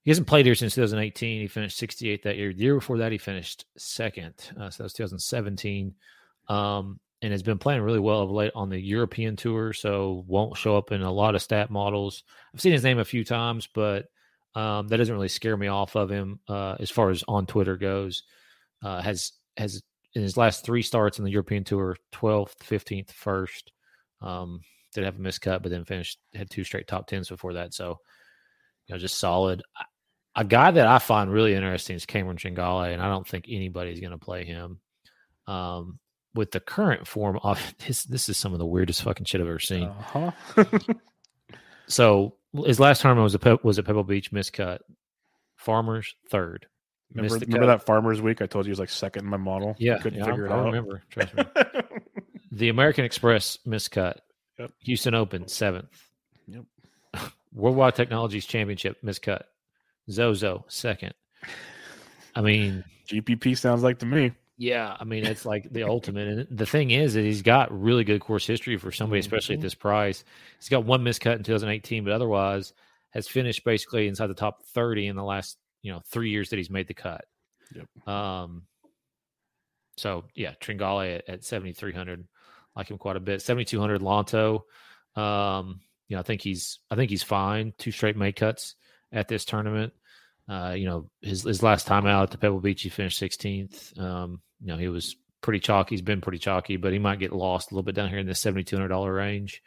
he 0.02 0.10
hasn't 0.10 0.26
played 0.26 0.46
here 0.46 0.54
since 0.54 0.74
2018. 0.74 1.42
He 1.42 1.46
finished 1.46 1.76
68 1.76 2.22
that 2.22 2.38
year. 2.38 2.54
The 2.54 2.62
year 2.62 2.74
before 2.76 2.96
that, 2.98 3.12
he 3.12 3.18
finished 3.18 3.66
second. 3.76 4.32
Uh, 4.58 4.70
so 4.70 4.78
that 4.78 4.84
was 4.84 4.92
2017. 4.94 5.94
Um, 6.48 6.98
and 7.20 7.32
has 7.32 7.42
been 7.42 7.58
playing 7.58 7.82
really 7.82 7.98
well 8.00 8.22
of 8.22 8.30
late 8.30 8.52
on 8.54 8.70
the 8.70 8.78
European 8.78 9.36
tour. 9.36 9.74
So 9.74 10.24
won't 10.26 10.56
show 10.56 10.74
up 10.74 10.90
in 10.90 11.02
a 11.02 11.12
lot 11.12 11.34
of 11.34 11.42
stat 11.42 11.70
models. 11.70 12.22
I've 12.54 12.62
seen 12.62 12.72
his 12.72 12.84
name 12.84 12.98
a 12.98 13.04
few 13.04 13.22
times, 13.22 13.68
but 13.74 14.06
um, 14.54 14.88
that 14.88 14.96
doesn't 14.96 15.14
really 15.14 15.28
scare 15.28 15.56
me 15.58 15.66
off 15.66 15.96
of 15.96 16.08
him 16.08 16.40
uh, 16.48 16.76
as 16.80 16.90
far 16.90 17.10
as 17.10 17.24
on 17.28 17.44
Twitter 17.44 17.76
goes. 17.76 18.22
Uh, 18.82 19.02
has 19.02 19.32
has 19.58 19.82
in 20.14 20.22
his 20.22 20.38
last 20.38 20.64
three 20.64 20.82
starts 20.82 21.18
in 21.18 21.26
the 21.26 21.30
European 21.30 21.62
Tour, 21.62 21.96
12th, 22.12 22.56
15th, 22.58 23.10
first. 23.10 23.72
Um, 24.22 24.60
did 24.94 25.04
have 25.04 25.16
a 25.16 25.22
miscut, 25.22 25.62
but 25.62 25.70
then 25.70 25.84
finished 25.84 26.18
had 26.34 26.50
two 26.50 26.64
straight 26.64 26.86
top 26.86 27.06
tens 27.06 27.28
before 27.28 27.54
that. 27.54 27.74
So, 27.74 27.98
you 28.86 28.94
know, 28.94 28.98
just 28.98 29.18
solid. 29.18 29.62
A 30.36 30.44
guy 30.44 30.70
that 30.70 30.86
I 30.86 30.98
find 30.98 31.30
really 31.30 31.54
interesting 31.54 31.96
is 31.96 32.06
Cameron 32.06 32.36
Tringale, 32.36 32.92
and 32.92 33.02
I 33.02 33.08
don't 33.08 33.26
think 33.26 33.46
anybody's 33.48 34.00
going 34.00 34.12
to 34.12 34.18
play 34.18 34.44
him. 34.44 34.80
Um, 35.46 35.98
with 36.34 36.50
the 36.50 36.60
current 36.60 37.06
form 37.06 37.38
of 37.42 37.60
this, 37.86 38.04
this 38.04 38.28
is 38.28 38.36
some 38.36 38.52
of 38.52 38.58
the 38.58 38.66
weirdest 38.66 39.02
fucking 39.02 39.26
shit 39.26 39.40
I've 39.40 39.46
ever 39.46 39.58
seen. 39.58 39.84
Uh-huh. 39.84 40.30
So 41.86 42.36
his 42.66 42.80
last 42.80 43.02
tournament 43.02 43.24
was 43.24 43.34
a 43.34 43.38
Pe- 43.38 43.58
was 43.62 43.78
at 43.78 43.84
Pebble 43.84 44.04
Beach 44.04 44.30
miscut. 44.32 44.78
Farmers 45.56 46.14
third. 46.28 46.66
remember, 47.14 47.38
remember 47.38 47.66
that 47.66 47.86
Farmers 47.86 48.20
Week? 48.20 48.42
I 48.42 48.46
told 48.46 48.66
you 48.66 48.68
he 48.68 48.72
was 48.72 48.78
like 48.78 48.90
second 48.90 49.24
in 49.24 49.30
my 49.30 49.36
model. 49.36 49.74
Yeah, 49.78 49.98
couldn't 49.98 50.18
yeah, 50.18 50.26
figure 50.26 50.50
I, 50.50 50.54
I 50.54 50.56
it 50.56 50.60
out. 50.60 50.66
remember. 50.66 51.02
Trust 51.10 51.34
me. 51.34 51.44
the 52.52 52.68
American 52.68 53.04
Express 53.04 53.58
miscut. 53.66 54.16
Yep. 54.58 54.70
Houston 54.80 55.14
Open 55.14 55.48
seventh. 55.48 56.08
Yep. 56.46 56.64
Worldwide 57.52 57.94
Technologies 57.94 58.46
Championship 58.46 58.98
miscut. 59.02 59.42
Zozo 60.10 60.64
second. 60.68 61.14
I 62.34 62.40
mean, 62.40 62.84
GPP 63.08 63.56
sounds 63.56 63.82
like 63.82 63.98
to 64.00 64.06
me. 64.06 64.32
yeah, 64.58 64.96
I 64.98 65.04
mean 65.04 65.24
it's 65.24 65.46
like 65.46 65.72
the 65.72 65.82
ultimate. 65.88 66.28
And 66.28 66.58
the 66.58 66.66
thing 66.66 66.90
is 66.90 67.14
that 67.14 67.22
he's 67.24 67.42
got 67.42 67.72
really 67.78 68.04
good 68.04 68.20
course 68.20 68.46
history 68.46 68.76
for 68.76 68.92
somebody, 68.92 69.20
especially 69.20 69.54
at 69.56 69.60
this 69.60 69.74
price. 69.74 70.24
He's 70.58 70.68
got 70.68 70.84
one 70.84 71.02
miscut 71.04 71.36
in 71.36 71.42
2018, 71.42 72.04
but 72.04 72.12
otherwise 72.12 72.72
has 73.10 73.28
finished 73.28 73.64
basically 73.64 74.08
inside 74.08 74.26
the 74.26 74.34
top 74.34 74.64
30 74.66 75.06
in 75.06 75.16
the 75.16 75.22
last 75.24 75.56
you 75.82 75.92
know 75.92 76.00
three 76.10 76.30
years 76.30 76.50
that 76.50 76.56
he's 76.56 76.70
made 76.70 76.88
the 76.88 76.94
cut. 76.94 77.24
Yep. 77.74 78.08
Um. 78.08 78.62
So 79.96 80.24
yeah, 80.34 80.54
Tringale 80.60 81.16
at, 81.16 81.28
at 81.28 81.44
7,300, 81.44 82.26
like 82.76 82.90
him 82.90 82.98
quite 82.98 83.16
a 83.16 83.20
bit. 83.20 83.42
7,200 83.42 84.00
Lanto. 84.00 84.62
Um. 85.20 85.80
You 86.08 86.16
know, 86.16 86.20
I 86.20 86.22
think 86.22 86.42
he's 86.42 86.80
I 86.90 86.96
think 86.96 87.10
he's 87.10 87.22
fine. 87.22 87.72
Two 87.78 87.90
straight 87.90 88.16
May 88.16 88.32
cuts 88.32 88.74
at 89.10 89.26
this 89.26 89.44
tournament. 89.44 89.94
Uh, 90.48 90.74
you 90.76 90.84
know, 90.84 91.08
his 91.22 91.42
his 91.42 91.62
last 91.62 91.86
time 91.86 92.06
out 92.06 92.24
at 92.24 92.30
the 92.30 92.38
Pebble 92.38 92.60
Beach, 92.60 92.82
he 92.82 92.90
finished 92.90 93.20
16th. 93.20 93.98
Um, 93.98 94.42
you 94.60 94.68
know, 94.68 94.76
he 94.76 94.88
was 94.88 95.16
pretty 95.40 95.60
chalky. 95.60 95.94
He's 95.94 96.02
been 96.02 96.20
pretty 96.20 96.38
chalky, 96.38 96.76
but 96.76 96.92
he 96.92 96.98
might 96.98 97.18
get 97.18 97.32
lost 97.32 97.70
a 97.70 97.74
little 97.74 97.84
bit 97.84 97.94
down 97.94 98.10
here 98.10 98.18
in 98.18 98.26
the 98.26 98.32
$7,200 98.32 99.16
range. 99.16 99.62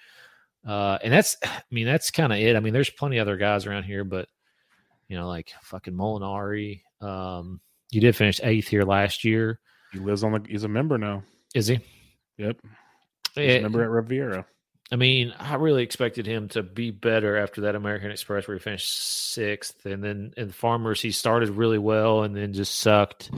Uh, 0.68 0.98
and 1.04 1.14
that's, 1.14 1.36
I 1.44 1.62
mean, 1.72 1.86
that's 1.86 2.12
kind 2.12 2.32
of 2.32 2.40
it. 2.40 2.56
I 2.56 2.60
mean, 2.60 2.74
there's 2.74 2.90
plenty 2.90 3.18
of 3.18 3.28
other 3.28 3.38
guys 3.38 3.66
around 3.66 3.84
here, 3.84 4.04
but 4.04 4.28
you 5.08 5.18
know, 5.18 5.28
like 5.28 5.52
fucking 5.64 5.94
Molinari. 5.94 6.82
Um, 7.02 7.62
you 7.92 8.02
did 8.02 8.16
finish 8.16 8.40
eighth 8.44 8.68
here 8.68 8.84
last 8.84 9.24
year. 9.24 9.60
He 9.94 10.00
lives 10.00 10.24
on 10.24 10.34
the. 10.34 10.44
He's 10.48 10.64
a 10.64 10.68
member 10.68 10.98
now. 10.98 11.24
Is 11.56 11.68
he? 11.68 11.80
Yep. 12.38 12.58
He's 13.38 13.56
Eh, 13.56 13.58
a 13.58 13.62
member 13.62 13.84
at 13.84 13.90
Riviera. 13.90 14.46
I 14.92 14.96
mean, 14.96 15.34
I 15.38 15.56
really 15.56 15.84
expected 15.84 16.26
him 16.26 16.48
to 16.50 16.64
be 16.64 16.92
better 16.92 17.38
after 17.38 17.62
that 17.62 17.76
American 17.76 18.10
Express 18.10 18.48
where 18.48 18.56
he 18.56 18.64
finished 18.64 18.98
sixth, 19.34 19.86
and 19.86 20.02
then 20.02 20.34
in 20.38 20.52
Farmers 20.52 21.02
he 21.02 21.12
started 21.12 21.50
really 21.50 21.78
well 21.78 22.24
and 22.24 22.36
then 22.36 22.54
just 22.54 22.76
sucked. 22.76 23.30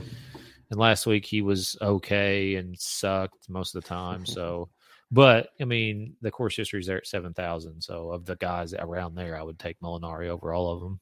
And 0.70 0.78
last 0.78 1.06
week 1.06 1.26
he 1.26 1.42
was 1.42 1.76
okay 1.82 2.54
and 2.54 2.78
sucked 2.78 3.48
most 3.48 3.74
of 3.74 3.82
the 3.82 3.88
time. 3.88 4.26
So, 4.26 4.68
but 5.10 5.48
I 5.60 5.64
mean, 5.64 6.14
the 6.20 6.30
course 6.30 6.56
history 6.56 6.80
is 6.80 6.86
there 6.86 6.98
at 6.98 7.06
seven 7.08 7.34
thousand. 7.34 7.82
So 7.82 8.10
of 8.10 8.24
the 8.24 8.36
guys 8.36 8.72
around 8.72 9.16
there, 9.16 9.36
I 9.36 9.42
would 9.42 9.58
take 9.58 9.80
Molinari 9.80 10.28
over 10.28 10.54
all 10.54 10.72
of 10.72 10.80
them. 10.80 11.00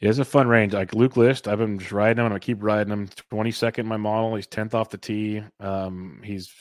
Yeah, 0.00 0.10
it's 0.10 0.18
a 0.18 0.24
fun 0.24 0.46
range. 0.48 0.74
Like 0.74 0.94
Luke 0.94 1.16
List, 1.16 1.48
I've 1.48 1.58
been 1.58 1.78
just 1.78 1.92
riding 1.92 2.20
him 2.20 2.26
and 2.26 2.34
I 2.34 2.38
keep 2.38 2.62
riding 2.62 2.92
him. 2.92 3.08
22nd 3.32 3.78
in 3.78 3.86
my 3.86 3.96
model. 3.96 4.36
He's 4.36 4.46
10th 4.46 4.74
off 4.74 4.90
the 4.90 4.98
tee. 4.98 5.42
Um, 5.58 6.20
he's 6.22 6.52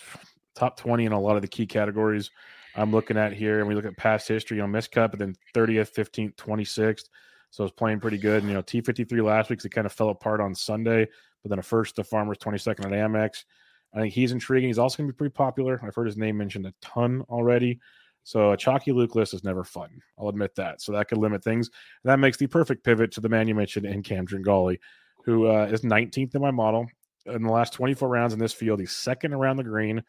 top 0.58 0.78
20 0.78 1.06
in 1.06 1.12
a 1.12 1.20
lot 1.20 1.36
of 1.36 1.42
the 1.42 1.48
key 1.48 1.66
categories 1.66 2.32
I'm 2.76 2.92
looking 2.92 3.18
at 3.18 3.34
here. 3.34 3.60
And 3.60 3.68
we 3.68 3.76
look 3.76 3.86
at 3.86 3.96
past 3.98 4.28
history, 4.28 4.58
you 4.58 4.64
know, 4.64 4.68
missed 4.68 4.92
cut, 4.92 5.12
but 5.12 5.20
then 5.20 5.36
30th, 5.54 5.94
15th, 5.94 6.36
26th. 6.36 7.06
So 7.52 7.64
it's 7.64 7.74
playing 7.74 8.00
pretty 8.00 8.18
good. 8.18 8.44
And, 8.44 8.50
you 8.50 8.54
know, 8.54 8.62
T53 8.62 9.24
last 9.24 9.50
week, 9.50 9.62
so 9.62 9.68
it 9.68 9.72
kind 9.72 9.88
of 9.88 9.94
fell 9.94 10.10
apart 10.10 10.42
on 10.42 10.54
Sunday, 10.54 11.08
but 11.42 11.50
then 11.50 11.60
a 11.60 11.64
first 11.64 11.96
to 11.96 12.04
Farmers, 12.04 12.38
22nd 12.38 12.86
at 12.86 12.92
Amex. 12.92 13.46
I 13.94 14.02
think 14.02 14.14
he's 14.14 14.32
intriguing. 14.32 14.70
He's 14.70 14.80
also 14.80 14.98
going 14.98 15.08
to 15.08 15.14
be 15.14 15.18
pretty 15.18 15.34
popular. 15.34 15.80
I've 15.84 15.96
heard 15.96 16.08
his 16.08 16.18
name 16.18 16.38
mentioned 16.38 16.66
a 16.66 16.74
ton 16.82 17.24
already. 17.30 17.80
So 18.24 18.52
a 18.52 18.58
chalky 18.58 18.92
Luke 18.92 19.16
list 19.16 19.34
is 19.34 19.46
never 19.46 19.64
fun. 19.64 20.02
I'll 20.20 20.28
admit 20.28 20.54
that. 20.56 20.82
So 20.82 20.92
that 20.92 21.08
could 21.08 21.18
limit 21.18 21.44
things. 21.44 21.70
And 22.04 22.12
that 22.12 22.20
makes 22.20 22.36
the 22.36 22.48
perfect 22.48 22.84
pivot 22.84 23.12
to 23.14 23.22
the 23.22 23.30
man 23.30 23.48
you 23.48 23.56
mentioned 23.56 23.86
in 23.86 24.04
Cam 24.04 24.28
Tringale, 24.28 24.78
who 25.24 25.48
uh, 25.48 25.70
is 25.72 25.82
19th 25.82 26.36
in 26.36 26.42
my 26.42 26.52
model. 26.52 26.88
In 27.26 27.44
the 27.44 27.52
last 27.52 27.74
24 27.74 28.10
rounds 28.10 28.34
in 28.34 28.40
this 28.40 28.54
field, 28.54 28.82
he's 28.82 28.92
second 28.92 29.34
around 29.34 29.58
the 29.58 29.64
green. 29.64 30.04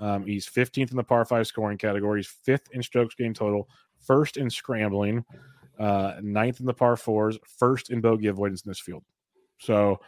Um, 0.00 0.24
he's 0.24 0.46
15th 0.46 0.90
in 0.90 0.96
the 0.96 1.04
par 1.04 1.24
five 1.24 1.46
scoring 1.46 1.78
category. 1.78 2.20
He's 2.20 2.28
fifth 2.28 2.70
in 2.72 2.82
strokes 2.82 3.14
gained 3.14 3.36
total, 3.36 3.68
first 4.00 4.36
in 4.36 4.48
scrambling, 4.48 5.24
uh, 5.78 6.14
ninth 6.22 6.60
in 6.60 6.66
the 6.66 6.74
par 6.74 6.96
fours, 6.96 7.38
first 7.58 7.90
in 7.90 8.00
bogey 8.00 8.28
avoidance 8.28 8.62
in 8.62 8.70
this 8.70 8.80
field. 8.80 9.04
So 9.58 10.00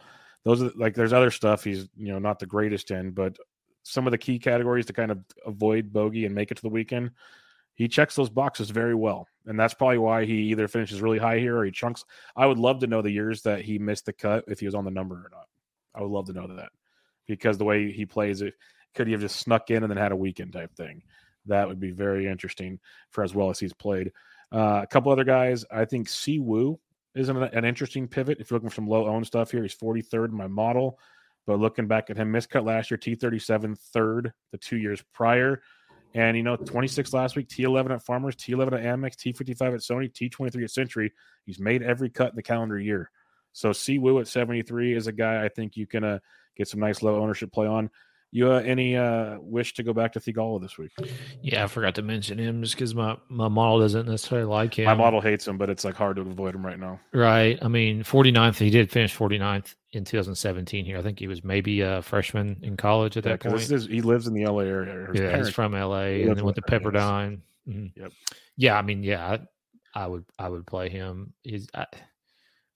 those 0.43 0.61
are 0.61 0.71
like 0.75 0.95
there's 0.95 1.13
other 1.13 1.31
stuff 1.31 1.63
he's 1.63 1.87
you 1.95 2.11
know 2.11 2.19
not 2.19 2.39
the 2.39 2.45
greatest 2.45 2.91
in, 2.91 3.11
but 3.11 3.37
some 3.83 4.07
of 4.07 4.11
the 4.11 4.17
key 4.17 4.39
categories 4.39 4.85
to 4.87 4.93
kind 4.93 5.11
of 5.11 5.19
avoid 5.45 5.93
bogey 5.93 6.25
and 6.25 6.33
make 6.33 6.51
it 6.51 6.55
to 6.55 6.61
the 6.61 6.69
weekend, 6.69 7.11
he 7.75 7.87
checks 7.87 8.15
those 8.15 8.29
boxes 8.29 8.69
very 8.69 8.95
well. 8.95 9.27
And 9.45 9.59
that's 9.59 9.73
probably 9.73 9.97
why 9.97 10.25
he 10.25 10.35
either 10.51 10.67
finishes 10.67 11.01
really 11.01 11.17
high 11.17 11.39
here 11.39 11.57
or 11.57 11.65
he 11.65 11.71
chunks. 11.71 12.05
I 12.35 12.45
would 12.45 12.57
love 12.57 12.79
to 12.79 12.87
know 12.87 13.01
the 13.01 13.11
years 13.11 13.41
that 13.41 13.61
he 13.61 13.77
missed 13.77 14.05
the 14.05 14.13
cut 14.13 14.45
if 14.47 14.59
he 14.59 14.65
was 14.65 14.75
on 14.75 14.85
the 14.85 14.91
number 14.91 15.15
or 15.15 15.29
not. 15.31 15.47
I 15.93 16.01
would 16.01 16.11
love 16.11 16.27
to 16.27 16.33
know 16.33 16.47
that 16.47 16.69
because 17.27 17.57
the 17.57 17.65
way 17.65 17.91
he 17.91 18.05
plays 18.05 18.41
it, 18.41 18.53
could 18.93 19.07
he 19.07 19.13
have 19.13 19.21
just 19.21 19.37
snuck 19.37 19.69
in 19.69 19.83
and 19.83 19.91
then 19.91 19.97
had 19.97 20.11
a 20.11 20.17
weekend 20.17 20.53
type 20.53 20.75
thing? 20.75 21.03
That 21.45 21.67
would 21.67 21.79
be 21.79 21.91
very 21.91 22.27
interesting 22.27 22.79
for 23.09 23.23
as 23.23 23.33
well 23.33 23.49
as 23.49 23.59
he's 23.59 23.73
played. 23.73 24.11
Uh, 24.51 24.81
a 24.83 24.87
couple 24.87 25.11
other 25.11 25.23
guys, 25.23 25.65
I 25.71 25.85
think 25.85 26.07
Si 26.07 26.39
Woo 26.39 26.79
is 27.15 27.29
an, 27.29 27.37
an 27.37 27.65
interesting 27.65 28.07
pivot. 28.07 28.39
If 28.39 28.49
you're 28.49 28.57
looking 28.57 28.69
for 28.69 28.75
some 28.75 28.87
low 28.87 29.07
owned 29.07 29.25
stuff 29.25 29.51
here, 29.51 29.61
he's 29.61 29.75
43rd 29.75 30.29
in 30.29 30.35
my 30.35 30.47
model. 30.47 30.99
But 31.45 31.59
looking 31.59 31.87
back 31.87 32.09
at 32.09 32.17
him, 32.17 32.31
miscut 32.31 32.65
last 32.65 32.89
year, 32.89 32.97
T37 32.97 33.77
third 33.77 34.33
the 34.51 34.57
two 34.57 34.77
years 34.77 35.03
prior. 35.13 35.61
And, 36.13 36.37
you 36.37 36.43
know, 36.43 36.55
26 36.55 37.11
last 37.11 37.35
week, 37.35 37.49
T11 37.49 37.91
at 37.91 38.03
Farmers, 38.03 38.35
T11 38.35 38.73
at 38.73 38.83
Amex, 38.83 39.15
T55 39.15 39.73
at 39.73 39.79
Sony, 39.79 40.11
T23 40.11 40.63
at 40.63 40.71
Sentry. 40.71 41.11
He's 41.45 41.59
made 41.59 41.81
every 41.81 42.09
cut 42.09 42.29
in 42.29 42.35
the 42.35 42.43
calendar 42.43 42.79
year. 42.79 43.09
So 43.51 43.73
Si 43.73 43.97
Woo 43.97 44.19
at 44.19 44.27
73 44.27 44.95
is 44.95 45.07
a 45.07 45.11
guy 45.11 45.43
I 45.43 45.49
think 45.49 45.75
you 45.75 45.87
can 45.87 46.03
uh, 46.03 46.19
get 46.55 46.67
some 46.67 46.79
nice 46.79 47.01
low 47.01 47.19
ownership 47.19 47.51
play 47.51 47.67
on. 47.67 47.89
You 48.35 48.51
uh, 48.51 48.61
any 48.65 48.97
uh, 48.97 49.37
wish 49.41 49.75
to 49.75 49.83
go 49.83 49.93
back 49.93 50.11
to 50.13 50.19
Theegala 50.19 50.59
this 50.59 50.75
week? 50.79 50.89
Yeah, 51.43 51.65
I 51.65 51.67
forgot 51.67 51.93
to 51.95 52.01
mention 52.01 52.39
him 52.39 52.63
just 52.63 52.73
because 52.73 52.95
my, 52.95 53.15
my 53.29 53.47
model 53.47 53.79
doesn't 53.81 54.07
necessarily 54.07 54.47
like 54.47 54.73
him. 54.73 54.85
My 54.85 54.95
model 54.95 55.21
hates 55.21 55.47
him, 55.47 55.59
but 55.59 55.69
it's 55.69 55.85
like 55.85 55.93
hard 55.93 56.15
to 56.15 56.23
avoid 56.23 56.55
him 56.55 56.65
right 56.65 56.79
now. 56.79 56.99
Right. 57.13 57.59
I 57.61 57.67
mean, 57.67 58.03
49th, 58.03 58.57
he 58.57 58.71
did 58.71 58.89
finish 58.89 59.15
49th 59.15 59.75
in 59.91 60.03
2017 60.03 60.83
here. 60.83 60.97
I 60.97 61.03
think 61.03 61.19
he 61.19 61.27
was 61.27 61.43
maybe 61.43 61.81
a 61.81 62.01
freshman 62.01 62.57
in 62.63 62.75
college 62.75 63.17
at 63.17 63.23
Yeah, 63.23 63.33
that 63.37 63.41
point. 63.51 63.69
is, 63.71 63.85
he 63.85 64.01
lives 64.01 64.25
in 64.25 64.33
the 64.33 64.47
LA 64.47 64.61
area. 64.63 65.09
his 65.11 65.21
yeah, 65.21 65.37
he's 65.37 65.49
from 65.49 65.73
LA 65.73 66.05
He 66.05 66.23
and 66.23 66.35
then 66.35 66.43
went 66.43 66.55
to 66.55 66.63
with 66.65 66.69
her, 66.71 66.75
yes. 66.75 66.81
Pepperdine. 66.81 67.39
Mhm. 67.69 67.91
Yep. 67.95 68.11
Yeah, 68.57 68.79
I 68.79 68.81
mean, 68.81 69.03
yeah, 69.03 69.37
I, 69.93 70.03
I 70.05 70.07
would 70.07 70.25
I 70.39 70.49
would 70.49 70.65
play 70.65 70.89
him. 70.89 71.33
He's 71.43 71.67
I, 71.75 71.85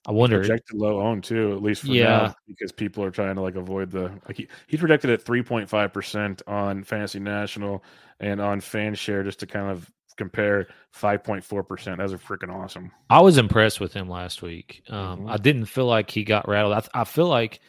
I 0.08 0.12
wonder. 0.12 0.40
projected 0.40 0.78
low 0.78 1.02
own 1.02 1.22
too, 1.22 1.52
at 1.52 1.62
least 1.62 1.82
for 1.82 1.88
Yeah. 1.88 2.04
now, 2.28 2.36
because 2.48 2.72
people 2.72 3.04
are 3.04 3.12
trying 3.12 3.36
to 3.36 3.42
like 3.42 3.56
avoid 3.56 3.92
the 3.92 4.12
like 4.28 4.38
he, 4.38 4.48
he's 4.68 4.80
projected 4.80 5.10
at 5.10 5.22
three 5.22 5.44
point 5.44 5.70
five 5.70 5.92
percent 5.94 6.42
on 6.48 6.84
Fantasy 6.84 7.20
National 7.20 7.84
and 8.20 8.40
on 8.42 8.62
FanShare 8.62 9.24
just 9.26 9.40
to 9.42 9.46
kind 9.48 9.70
of 9.70 9.92
compare 10.16 10.68
five 10.92 11.24
point 11.24 11.44
four 11.44 11.62
percent. 11.64 11.98
That's 11.98 12.14
a 12.14 12.18
freaking 12.18 12.52
awesome. 12.54 12.92
I 13.10 13.20
was 13.20 13.38
impressed 13.38 13.80
with 13.80 13.94
him 13.94 14.10
last 14.10 14.42
week. 14.42 14.82
Um, 14.90 15.22
Mhm. 15.26 15.32
I 15.32 15.38
didn't 15.38 15.66
feel 15.66 15.86
like 15.86 16.10
he 16.10 16.24
got 16.24 16.48
rattled. 16.48 16.74
I, 16.74 16.80
th- 16.80 16.90
I 16.94 17.04
feel 17.04 17.28
like 17.28 17.60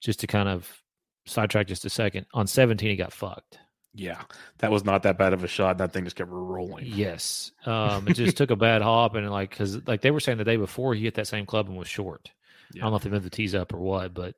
just 0.00 0.20
to 0.20 0.26
kind 0.26 0.48
of 0.48 0.80
sidetrack 1.26 1.66
just 1.66 1.84
a 1.84 1.90
second 1.90 2.26
on 2.34 2.46
17 2.46 2.88
he 2.88 2.96
got 2.96 3.12
fucked. 3.12 3.58
Yeah, 3.94 4.22
that 4.58 4.72
was 4.72 4.84
not 4.84 5.04
that 5.04 5.18
bad 5.18 5.32
of 5.32 5.44
a 5.44 5.48
shot. 5.48 5.78
That 5.78 5.92
thing 5.92 6.04
just 6.04 6.16
kept 6.16 6.30
rolling. 6.30 6.84
Yes. 6.86 7.52
Um, 7.64 8.08
it 8.08 8.14
just 8.14 8.36
took 8.36 8.50
a 8.50 8.56
bad 8.56 8.82
hop 8.82 9.14
and 9.14 9.30
like 9.30 9.50
because 9.50 9.86
like 9.86 10.00
they 10.00 10.10
were 10.10 10.20
saying 10.20 10.38
the 10.38 10.44
day 10.44 10.56
before 10.56 10.94
he 10.94 11.04
hit 11.04 11.14
that 11.14 11.28
same 11.28 11.46
club 11.46 11.68
and 11.68 11.76
was 11.76 11.88
short. 11.88 12.30
I 12.74 12.78
don't 12.78 12.90
know 12.90 12.96
if 12.96 13.04
they 13.04 13.10
moved 13.10 13.24
the 13.24 13.30
tees 13.30 13.54
up 13.54 13.72
or 13.72 13.78
what, 13.78 14.12
but 14.12 14.34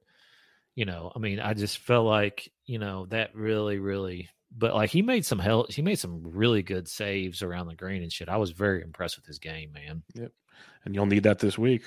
you 0.75 0.85
know, 0.85 1.11
I 1.17 1.19
mean, 1.19 1.41
I 1.41 1.55
just 1.55 1.79
felt 1.79 2.05
like 2.05 2.53
you 2.67 2.79
know 2.79 3.07
that 3.07 3.35
really, 3.35 3.79
really 3.79 4.29
but 4.57 4.75
like 4.75 4.91
he 4.91 5.03
made 5.03 5.27
some 5.27 5.39
hell, 5.39 5.67
he 5.69 5.83
made 5.83 5.99
some 5.99 6.23
really 6.23 6.63
good 6.63 6.89
saves 6.89 7.43
around 7.43 7.67
the 7.67 7.75
green 7.75 8.03
and 8.03 8.13
shit. 8.13 8.29
I 8.29 8.37
was 8.37 8.51
very 8.51 8.83
impressed 8.83 9.17
with 9.17 9.27
his 9.27 9.39
game, 9.39 9.73
man. 9.73 10.03
Yep, 10.15 10.33
and 10.85 10.95
you'll 10.95 11.07
need 11.07 11.25
that 11.25 11.39
this 11.39 11.59
week. 11.59 11.83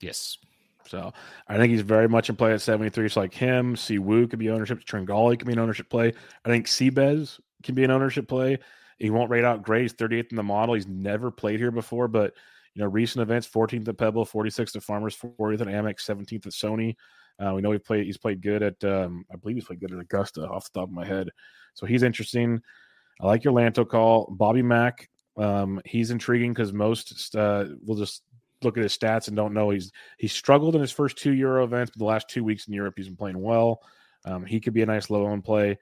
Yes, 0.00 0.38
So 0.86 1.12
I 1.48 1.56
think 1.56 1.70
he's 1.70 1.80
very 1.80 2.08
much 2.08 2.28
in 2.28 2.36
play 2.36 2.52
at 2.52 2.60
73. 2.60 3.08
So 3.08 3.20
like 3.20 3.34
him, 3.34 3.76
Si 3.76 3.98
Woo 3.98 4.26
could 4.26 4.38
be 4.38 4.50
ownership. 4.50 4.84
Tringale 4.84 5.38
could 5.38 5.46
be 5.46 5.52
an 5.52 5.58
ownership 5.58 5.88
play. 5.88 6.12
I 6.44 6.48
think 6.48 6.66
Seabez 6.66 7.40
can 7.62 7.74
be 7.74 7.84
an 7.84 7.90
ownership 7.90 8.28
play. 8.28 8.58
He 8.98 9.10
won't 9.10 9.30
rate 9.30 9.44
out 9.44 9.62
great. 9.62 9.82
He's 9.82 9.94
38th 9.94 10.30
in 10.30 10.36
the 10.36 10.42
model. 10.42 10.74
He's 10.74 10.86
never 10.86 11.30
played 11.30 11.58
here 11.58 11.70
before, 11.70 12.08
but 12.08 12.34
you 12.74 12.82
know, 12.82 12.88
recent 12.88 13.22
events, 13.22 13.48
14th 13.48 13.88
at 13.88 13.98
Pebble, 13.98 14.24
46th 14.24 14.76
at 14.76 14.82
Farmers, 14.82 15.16
40th 15.16 15.60
at 15.60 15.68
Amex, 15.68 16.00
17th 16.00 16.46
at 16.46 16.52
Sony. 16.52 16.96
Uh, 17.38 17.52
we 17.54 17.62
know 17.62 17.72
he 17.72 17.78
played. 17.78 18.06
He's 18.06 18.16
played 18.16 18.42
good 18.42 18.62
at. 18.62 18.82
Um, 18.84 19.24
I 19.32 19.36
believe 19.36 19.56
he's 19.56 19.64
played 19.64 19.80
good 19.80 19.92
at 19.92 19.98
Augusta, 19.98 20.46
off 20.46 20.70
the 20.72 20.80
top 20.80 20.88
of 20.88 20.94
my 20.94 21.04
head. 21.04 21.28
So 21.74 21.86
he's 21.86 22.02
interesting. 22.02 22.60
I 23.20 23.26
like 23.26 23.44
your 23.44 23.52
Lanto 23.52 23.88
call, 23.88 24.28
Bobby 24.30 24.62
Mack. 24.62 25.08
Um, 25.36 25.80
he's 25.84 26.10
intriguing 26.10 26.52
because 26.52 26.72
most 26.72 27.34
uh, 27.34 27.66
will 27.84 27.96
just 27.96 28.22
look 28.64 28.76
at 28.76 28.82
his 28.82 28.96
stats 28.96 29.28
and 29.28 29.36
don't 29.36 29.54
know 29.54 29.70
he's 29.70 29.92
he 30.18 30.28
struggled 30.28 30.74
in 30.74 30.80
his 30.80 30.92
first 30.92 31.18
two 31.18 31.32
Euro 31.32 31.64
events, 31.64 31.90
but 31.90 31.98
the 31.98 32.04
last 32.04 32.28
two 32.28 32.44
weeks 32.44 32.66
in 32.66 32.74
Europe 32.74 32.94
he's 32.96 33.06
been 33.06 33.16
playing 33.16 33.40
well. 33.40 33.80
Um, 34.24 34.44
he 34.44 34.60
could 34.60 34.72
be 34.72 34.82
a 34.82 34.86
nice 34.86 35.10
low 35.10 35.26
own 35.26 35.42
play. 35.42 35.78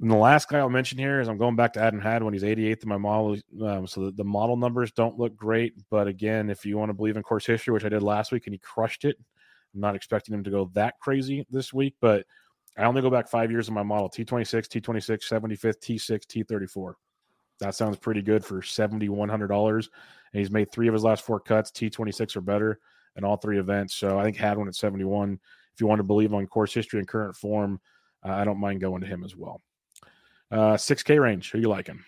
And 0.00 0.10
the 0.10 0.16
last 0.16 0.48
guy 0.48 0.58
I'll 0.58 0.68
mention 0.68 0.98
here 0.98 1.20
is 1.20 1.28
I'm 1.28 1.38
going 1.38 1.54
back 1.54 1.72
to 1.74 1.80
Adam 1.80 2.00
Hadwin 2.00 2.32
he's 2.32 2.42
88th 2.42 2.82
in 2.82 2.88
my 2.88 2.96
model. 2.96 3.36
Um, 3.64 3.86
so 3.86 4.06
the, 4.06 4.12
the 4.12 4.24
model 4.24 4.56
numbers 4.56 4.90
don't 4.92 5.18
look 5.18 5.36
great, 5.36 5.74
but 5.90 6.08
again, 6.08 6.50
if 6.50 6.66
you 6.66 6.76
want 6.76 6.90
to 6.90 6.94
believe 6.94 7.16
in 7.16 7.22
course 7.22 7.46
history, 7.46 7.72
which 7.72 7.84
I 7.84 7.88
did 7.88 8.02
last 8.02 8.32
week, 8.32 8.46
and 8.46 8.54
he 8.54 8.58
crushed 8.58 9.04
it, 9.04 9.16
I'm 9.74 9.80
not 9.80 9.94
expecting 9.94 10.34
him 10.34 10.42
to 10.44 10.50
go 10.50 10.70
that 10.74 10.98
crazy 10.98 11.46
this 11.50 11.72
week, 11.72 11.94
but 12.00 12.26
I 12.76 12.84
only 12.84 13.02
go 13.02 13.10
back 13.10 13.28
five 13.28 13.50
years 13.50 13.68
in 13.68 13.74
my 13.74 13.82
model 13.82 14.08
T26, 14.08 14.66
T26, 14.66 15.28
75th, 15.28 15.78
T6, 15.80 16.46
T34. 16.46 16.94
That 17.62 17.74
sounds 17.74 17.96
pretty 17.96 18.22
good 18.22 18.44
for 18.44 18.60
$7,100. 18.60 19.74
And 19.74 20.38
he's 20.38 20.50
made 20.50 20.70
three 20.70 20.88
of 20.88 20.94
his 20.94 21.04
last 21.04 21.24
four 21.24 21.40
cuts, 21.40 21.70
T26 21.70 22.36
or 22.36 22.40
better, 22.40 22.80
in 23.16 23.24
all 23.24 23.36
three 23.36 23.58
events. 23.58 23.94
So 23.94 24.18
I 24.18 24.24
think 24.24 24.36
Hadwin 24.36 24.68
at 24.68 24.74
71. 24.74 25.38
If 25.74 25.80
you 25.80 25.86
want 25.86 26.00
to 26.00 26.04
believe 26.04 26.34
on 26.34 26.46
course 26.46 26.74
history 26.74 26.98
and 26.98 27.08
current 27.08 27.36
form, 27.36 27.80
uh, 28.24 28.32
I 28.32 28.44
don't 28.44 28.60
mind 28.60 28.80
going 28.80 29.00
to 29.00 29.06
him 29.06 29.24
as 29.24 29.36
well. 29.36 29.60
Uh, 30.50 30.74
6K 30.74 31.20
range. 31.20 31.50
Who 31.50 31.58
you 31.58 31.68
liking? 31.68 32.00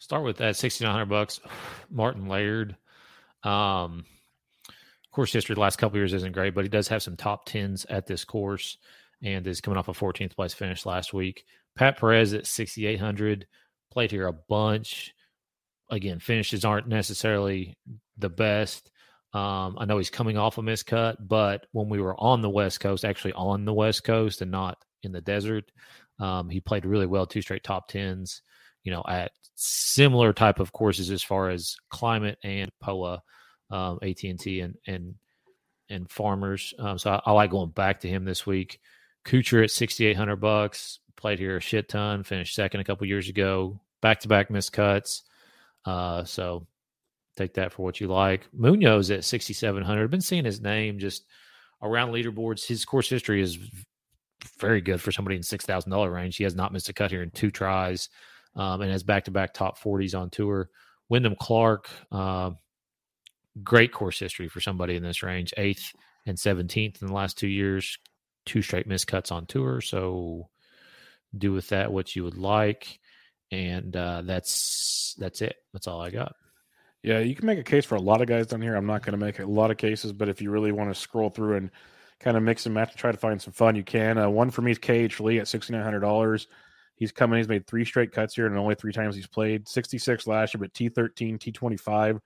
start 0.00 0.24
with 0.24 0.38
that 0.38 0.56
sixty 0.56 0.84
nine 0.84 0.92
hundred 0.92 1.10
bucks. 1.10 1.40
Martin 1.90 2.26
Laird. 2.26 2.76
Um, 3.44 4.04
course 5.12 5.32
history 5.32 5.54
the 5.54 5.60
last 5.60 5.76
couple 5.76 5.98
years 5.98 6.12
isn't 6.14 6.32
great, 6.32 6.54
but 6.54 6.64
he 6.64 6.68
does 6.68 6.88
have 6.88 7.02
some 7.02 7.16
top 7.16 7.44
tens 7.44 7.84
at 7.86 8.06
this 8.06 8.24
course, 8.24 8.78
and 9.22 9.46
is 9.46 9.60
coming 9.60 9.78
off 9.78 9.88
a 9.88 9.92
14th 9.92 10.34
place 10.34 10.54
finish 10.54 10.86
last 10.86 11.12
week. 11.12 11.44
Pat 11.76 11.98
Perez 11.98 12.34
at 12.34 12.46
sixty 12.46 12.86
eight 12.86 13.00
hundred 13.00 13.46
played 13.90 14.10
here 14.10 14.26
a 14.26 14.32
bunch. 14.32 15.14
Again, 15.90 16.20
finishes 16.20 16.64
aren't 16.64 16.88
necessarily 16.88 17.76
the 18.18 18.28
best. 18.28 18.90
Um, 19.32 19.76
I 19.78 19.84
know 19.84 19.98
he's 19.98 20.10
coming 20.10 20.36
off 20.36 20.58
a 20.58 20.62
miscut, 20.62 21.16
but 21.20 21.66
when 21.72 21.88
we 21.88 22.00
were 22.00 22.18
on 22.18 22.42
the 22.42 22.50
West 22.50 22.80
Coast, 22.80 23.04
actually 23.04 23.32
on 23.34 23.64
the 23.64 23.72
West 23.72 24.04
Coast 24.04 24.42
and 24.42 24.50
not 24.50 24.78
in 25.02 25.12
the 25.12 25.20
desert, 25.20 25.70
um, 26.18 26.48
he 26.48 26.60
played 26.60 26.84
really 26.84 27.06
well, 27.06 27.26
two 27.26 27.42
straight 27.42 27.64
top 27.64 27.88
tens. 27.88 28.42
You 28.82 28.92
know, 28.92 29.04
at 29.06 29.32
similar 29.56 30.32
type 30.32 30.58
of 30.58 30.72
courses 30.72 31.10
as 31.10 31.22
far 31.22 31.50
as 31.50 31.76
climate 31.90 32.38
and 32.42 32.70
POA, 32.80 33.22
um, 33.70 33.98
AT 34.02 34.22
and 34.24 34.74
and 34.86 35.14
and 35.90 36.10
farmers. 36.10 36.72
Um, 36.78 36.98
so 36.98 37.10
I, 37.10 37.20
I 37.26 37.32
like 37.32 37.50
going 37.50 37.70
back 37.70 38.00
to 38.00 38.08
him 38.08 38.24
this 38.24 38.46
week. 38.46 38.80
Kuchar 39.26 39.64
at 39.64 39.70
sixty 39.70 40.06
eight 40.06 40.16
hundred 40.16 40.36
bucks 40.36 41.00
played 41.20 41.38
here 41.38 41.56
a 41.56 41.60
shit 41.60 41.88
ton. 41.88 42.22
Finished 42.22 42.54
second 42.54 42.80
a 42.80 42.84
couple 42.84 43.06
years 43.06 43.28
ago. 43.28 43.80
Back 44.00 44.20
to 44.20 44.28
back 44.28 44.48
miscuts. 44.48 45.22
Uh, 45.84 46.24
so 46.24 46.66
take 47.36 47.54
that 47.54 47.72
for 47.72 47.82
what 47.82 48.00
you 48.00 48.08
like. 48.08 48.48
Munoz 48.52 49.10
at 49.10 49.24
6,700. 49.24 50.02
I've 50.02 50.10
been 50.10 50.20
seeing 50.20 50.44
his 50.44 50.60
name 50.60 50.98
just 50.98 51.24
around 51.82 52.12
leaderboards. 52.12 52.66
His 52.66 52.84
course 52.84 53.08
history 53.08 53.40
is 53.40 53.58
very 54.58 54.80
good 54.80 55.00
for 55.00 55.12
somebody 55.12 55.36
in 55.36 55.42
$6,000 55.42 56.12
range. 56.12 56.36
He 56.36 56.44
has 56.44 56.54
not 56.54 56.72
missed 56.72 56.88
a 56.88 56.92
cut 56.92 57.10
here 57.10 57.22
in 57.22 57.30
two 57.30 57.50
tries 57.50 58.08
um, 58.56 58.80
and 58.80 58.90
has 58.90 59.02
back 59.02 59.24
to 59.24 59.30
back 59.30 59.52
top 59.52 59.78
40s 59.78 60.18
on 60.18 60.30
tour. 60.30 60.70
Wyndham 61.08 61.36
Clark, 61.38 61.88
uh, 62.12 62.52
great 63.62 63.92
course 63.92 64.18
history 64.18 64.48
for 64.48 64.60
somebody 64.60 64.96
in 64.96 65.02
this 65.02 65.22
range, 65.22 65.52
eighth 65.56 65.92
and 66.26 66.36
17th 66.36 67.00
in 67.00 67.08
the 67.08 67.12
last 67.12 67.36
two 67.36 67.48
years, 67.48 67.98
two 68.46 68.62
straight 68.62 68.88
miscuts 68.88 69.32
on 69.32 69.46
tour. 69.46 69.80
So 69.80 70.48
do 71.36 71.52
with 71.52 71.68
that 71.68 71.92
what 71.92 72.14
you 72.14 72.24
would 72.24 72.38
like. 72.38 72.98
And 73.50 73.94
uh, 73.96 74.22
that's 74.22 75.14
that's 75.18 75.42
it. 75.42 75.56
That's 75.72 75.86
all 75.86 76.00
I 76.00 76.10
got. 76.10 76.34
Yeah, 77.02 77.20
you 77.20 77.34
can 77.34 77.46
make 77.46 77.58
a 77.58 77.64
case 77.64 77.84
for 77.84 77.94
a 77.94 78.00
lot 78.00 78.20
of 78.20 78.28
guys 78.28 78.48
down 78.48 78.60
here. 78.60 78.74
I'm 78.74 78.86
not 78.86 79.02
going 79.02 79.18
to 79.18 79.24
make 79.24 79.38
a 79.38 79.46
lot 79.46 79.70
of 79.70 79.78
cases, 79.78 80.12
but 80.12 80.28
if 80.28 80.42
you 80.42 80.50
really 80.50 80.70
want 80.70 80.92
to 80.92 81.00
scroll 81.00 81.30
through 81.30 81.56
and 81.56 81.70
kind 82.20 82.36
of 82.36 82.42
mix 82.42 82.66
and 82.66 82.74
match 82.74 82.90
and 82.90 82.98
try 82.98 83.10
to 83.10 83.18
find 83.18 83.40
some 83.40 83.54
fun, 83.54 83.74
you 83.74 83.82
can. 83.82 84.18
Uh, 84.18 84.28
one 84.28 84.50
for 84.50 84.60
me 84.60 84.72
is 84.72 84.78
KH 84.78 85.18
Lee 85.20 85.38
at 85.38 85.46
$6,900. 85.46 86.46
He's 86.96 87.12
coming. 87.12 87.38
He's 87.38 87.48
made 87.48 87.66
three 87.66 87.86
straight 87.86 88.12
cuts 88.12 88.34
here, 88.34 88.46
and 88.46 88.56
only 88.58 88.74
three 88.74 88.92
times 88.92 89.16
he's 89.16 89.26
played. 89.26 89.66
66 89.66 90.26
last 90.26 90.52
year, 90.52 90.60
but 90.60 90.74
T13, 90.74 91.38
T25 91.38 92.20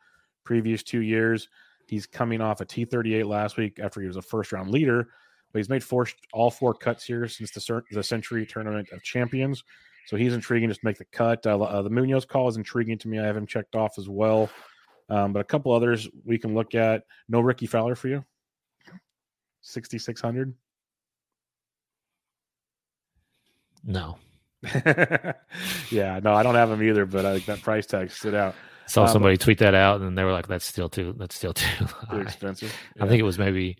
previous 0.44 0.82
two 0.82 1.00
years. 1.00 1.48
He's 1.86 2.06
coming 2.06 2.40
off 2.40 2.60
a 2.60 2.66
T38 2.66 3.24
last 3.24 3.56
week 3.56 3.78
after 3.80 4.00
he 4.00 4.08
was 4.08 4.16
a 4.16 4.22
first 4.22 4.52
round 4.52 4.70
leader, 4.70 5.08
but 5.54 5.60
he's 5.60 5.68
made 5.68 5.84
four 5.84 6.06
all 6.32 6.50
four 6.50 6.74
cuts 6.74 7.04
here 7.04 7.28
since 7.28 7.52
the 7.52 7.82
the 7.92 8.02
Sentry 8.02 8.44
Tournament 8.44 8.88
of 8.90 9.02
Champions. 9.04 9.62
So 10.06 10.16
he's 10.16 10.34
intriguing 10.34 10.68
just 10.68 10.80
to 10.80 10.86
make 10.86 10.98
the 10.98 11.04
cut. 11.12 11.46
Uh, 11.46 11.58
uh, 11.60 11.80
the 11.82 11.88
Munoz 11.90 12.24
call 12.24 12.48
is 12.48 12.56
intriguing 12.56 12.98
to 12.98 13.08
me. 13.08 13.20
I 13.20 13.24
have 13.24 13.36
him 13.36 13.46
checked 13.46 13.76
off 13.76 13.98
as 13.98 14.08
well. 14.08 14.50
Um, 15.08 15.32
but 15.32 15.38
a 15.40 15.44
couple 15.44 15.72
others 15.72 16.08
we 16.24 16.38
can 16.38 16.54
look 16.54 16.74
at. 16.74 17.04
No 17.28 17.40
Rickie 17.40 17.66
Fowler 17.66 17.94
for 17.94 18.08
you. 18.08 18.24
6,600. 19.62 20.52
No. 23.84 24.18
yeah, 25.90 26.20
no, 26.22 26.34
I 26.34 26.42
don't 26.42 26.54
have 26.54 26.70
him 26.70 26.82
either, 26.82 27.06
but 27.06 27.24
I 27.24 27.34
think 27.34 27.46
that 27.46 27.62
price 27.62 27.86
tag 27.86 28.10
stood 28.10 28.34
out. 28.34 28.54
Saw 28.86 29.02
Um, 29.04 29.08
somebody 29.08 29.36
tweet 29.36 29.58
that 29.58 29.74
out, 29.74 30.00
and 30.00 30.16
they 30.18 30.24
were 30.24 30.32
like, 30.32 30.46
"That's 30.48 30.64
still 30.64 30.88
too. 30.90 31.14
That's 31.18 31.34
still 31.34 31.54
too 31.54 31.66
Too 31.78 31.84
high." 31.86 32.20
expensive. 32.20 32.74
I 33.00 33.06
think 33.08 33.20
it 33.20 33.24
was 33.24 33.38
maybe, 33.38 33.78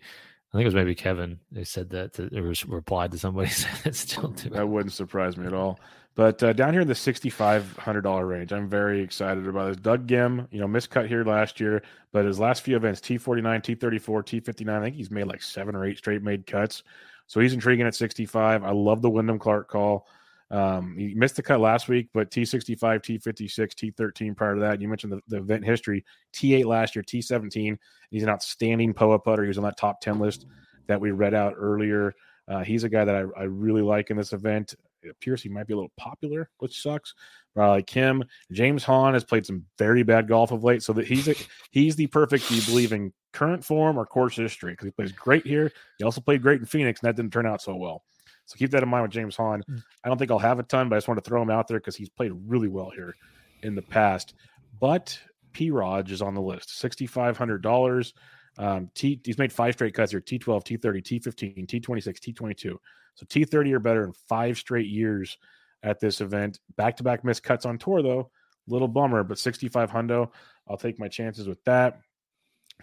I 0.55 0.57
think 0.57 0.63
it 0.63 0.67
was 0.67 0.75
maybe 0.75 0.95
Kevin. 0.95 1.37
who 1.53 1.65
said 1.65 1.89
that 1.89 2.13
to, 2.13 2.29
or 2.33 2.43
was 2.43 2.65
replied 2.65 3.11
to 3.11 3.19
somebody 3.19 3.49
said 3.51 3.77
it's 3.83 3.99
still 3.99 4.31
too. 4.31 4.51
That 4.51 4.69
wouldn't 4.69 4.93
surprise 4.93 5.35
me 5.35 5.45
at 5.45 5.53
all. 5.53 5.81
But 6.15 6.41
uh, 6.41 6.53
down 6.53 6.71
here 6.71 6.81
in 6.81 6.87
the 6.87 6.95
sixty-five 6.95 7.75
hundred 7.75 8.03
dollar 8.03 8.25
range, 8.25 8.53
I'm 8.53 8.69
very 8.69 9.01
excited 9.01 9.45
about 9.45 9.67
this. 9.67 9.77
Doug 9.77 10.07
Ghim, 10.07 10.47
you 10.51 10.61
know, 10.61 10.67
miscut 10.67 11.09
here 11.09 11.25
last 11.25 11.59
year, 11.59 11.83
but 12.13 12.23
his 12.23 12.39
last 12.39 12.61
few 12.61 12.77
events, 12.77 13.01
T 13.01 13.17
forty 13.17 13.41
nine, 13.41 13.61
T 13.61 13.75
thirty 13.75 13.99
four, 13.99 14.23
T 14.23 14.39
fifty 14.39 14.63
nine, 14.63 14.79
I 14.79 14.85
think 14.85 14.95
he's 14.95 15.11
made 15.11 15.27
like 15.27 15.41
seven 15.41 15.75
or 15.75 15.83
eight 15.83 15.97
straight 15.97 16.23
made 16.23 16.47
cuts. 16.47 16.83
So 17.27 17.41
he's 17.41 17.51
intriguing 17.51 17.85
at 17.85 17.93
sixty 17.93 18.25
five. 18.25 18.63
I 18.63 18.71
love 18.71 19.01
the 19.01 19.09
Wyndham 19.09 19.39
Clark 19.39 19.67
call. 19.67 20.07
Um, 20.51 20.95
he 20.97 21.15
missed 21.15 21.35
the 21.35 21.43
cut 21.43 21.59
last 21.59 21.87
week, 21.87 22.09
but 22.13 22.29
T 22.29 22.45
sixty 22.45 22.75
five, 22.75 23.01
T 23.01 23.17
fifty 23.17 23.47
six, 23.47 23.73
T 23.73 23.91
thirteen 23.91 24.35
prior 24.35 24.55
to 24.55 24.61
that. 24.61 24.79
You 24.79 24.87
mentioned 24.87 25.11
the, 25.13 25.21
the 25.27 25.37
event 25.37 25.65
history, 25.65 26.05
T 26.33 26.53
eight 26.53 26.67
last 26.67 26.95
year, 26.95 27.03
T 27.03 27.21
seventeen. 27.21 27.79
He's 28.11 28.23
an 28.23 28.29
outstanding 28.29 28.93
POA 28.93 29.19
putter. 29.19 29.43
He 29.43 29.47
was 29.47 29.57
on 29.57 29.63
that 29.63 29.77
top 29.77 30.01
ten 30.01 30.19
list 30.19 30.45
that 30.87 31.01
we 31.01 31.11
read 31.11 31.33
out 31.33 31.55
earlier. 31.57 32.13
Uh, 32.47 32.63
he's 32.63 32.83
a 32.83 32.89
guy 32.89 33.03
that 33.03 33.15
I, 33.15 33.41
I 33.41 33.43
really 33.45 33.81
like 33.81 34.11
in 34.11 34.17
this 34.17 34.33
event. 34.33 34.75
It 35.01 35.09
appears 35.09 35.41
he 35.41 35.49
might 35.49 35.67
be 35.67 35.73
a 35.73 35.77
little 35.77 35.91
popular, 35.97 36.49
which 36.59 36.81
sucks. 36.81 37.15
But 37.55 37.61
I 37.61 37.67
like 37.69 37.89
him. 37.89 38.23
James 38.51 38.83
Hahn 38.83 39.13
has 39.13 39.23
played 39.23 39.45
some 39.45 39.65
very 39.79 40.03
bad 40.03 40.27
golf 40.27 40.51
of 40.51 40.63
late, 40.63 40.83
so 40.83 40.93
that 40.93 41.07
he's 41.07 41.27
a, 41.27 41.35
he's 41.71 41.95
the 41.95 42.07
perfect. 42.07 42.47
Do 42.49 42.55
you 42.55 42.61
believe 42.63 42.91
in 42.91 43.13
current 43.33 43.63
form 43.65 43.97
or 43.97 44.05
course 44.05 44.35
history? 44.35 44.73
Because 44.73 44.85
he 44.85 44.91
plays 44.91 45.11
great 45.11 45.45
here. 45.45 45.71
He 45.97 46.03
also 46.03 46.21
played 46.21 46.41
great 46.41 46.59
in 46.59 46.65
Phoenix, 46.65 47.01
and 47.01 47.07
that 47.07 47.15
didn't 47.15 47.33
turn 47.33 47.47
out 47.47 47.61
so 47.61 47.75
well. 47.75 48.03
So 48.45 48.57
keep 48.57 48.71
that 48.71 48.83
in 48.83 48.89
mind 48.89 49.03
with 49.03 49.11
James 49.11 49.35
Hahn. 49.35 49.63
I 50.03 50.07
don't 50.07 50.17
think 50.17 50.31
I'll 50.31 50.39
have 50.39 50.59
a 50.59 50.63
ton, 50.63 50.87
but 50.87 50.95
I 50.95 50.97
just 50.97 51.07
want 51.07 51.23
to 51.23 51.27
throw 51.27 51.41
him 51.41 51.49
out 51.49 51.67
there 51.67 51.79
because 51.79 51.95
he's 51.95 52.09
played 52.09 52.31
really 52.45 52.67
well 52.67 52.91
here 52.91 53.15
in 53.63 53.75
the 53.75 53.81
past. 53.81 54.35
But 54.79 55.19
P. 55.51 55.71
Raj 55.71 56.11
is 56.11 56.21
on 56.21 56.35
the 56.35 56.41
list, 56.41 56.77
sixty 56.77 57.07
five 57.07 57.37
hundred 57.37 57.61
dollars. 57.61 58.13
Um, 58.57 58.89
T 58.93 59.19
he's 59.23 59.37
made 59.37 59.51
five 59.51 59.73
straight 59.73 59.93
cuts 59.93 60.11
here: 60.11 60.21
T 60.21 60.37
twelve, 60.37 60.63
T 60.63 60.77
thirty, 60.77 61.01
T 61.01 61.19
fifteen, 61.19 61.65
T 61.67 61.79
twenty 61.79 62.01
six, 62.01 62.19
T 62.19 62.33
twenty 62.33 62.53
two. 62.55 62.79
So 63.15 63.25
T 63.27 63.45
thirty 63.45 63.73
or 63.73 63.79
better 63.79 64.03
in 64.03 64.13
five 64.29 64.57
straight 64.57 64.87
years 64.87 65.37
at 65.81 65.99
this 65.99 66.21
event. 66.21 66.59
Back 66.75 66.97
to 66.97 67.03
back 67.03 67.23
missed 67.23 67.43
cuts 67.43 67.65
on 67.65 67.77
tour 67.77 68.03
though, 68.03 68.29
little 68.67 68.87
bummer. 68.87 69.23
But 69.23 69.39
sixty 69.39 69.69
five 69.69 69.91
hundo, 69.91 70.29
I'll 70.67 70.77
take 70.77 70.99
my 70.99 71.07
chances 71.07 71.47
with 71.47 71.63
that. 71.63 71.99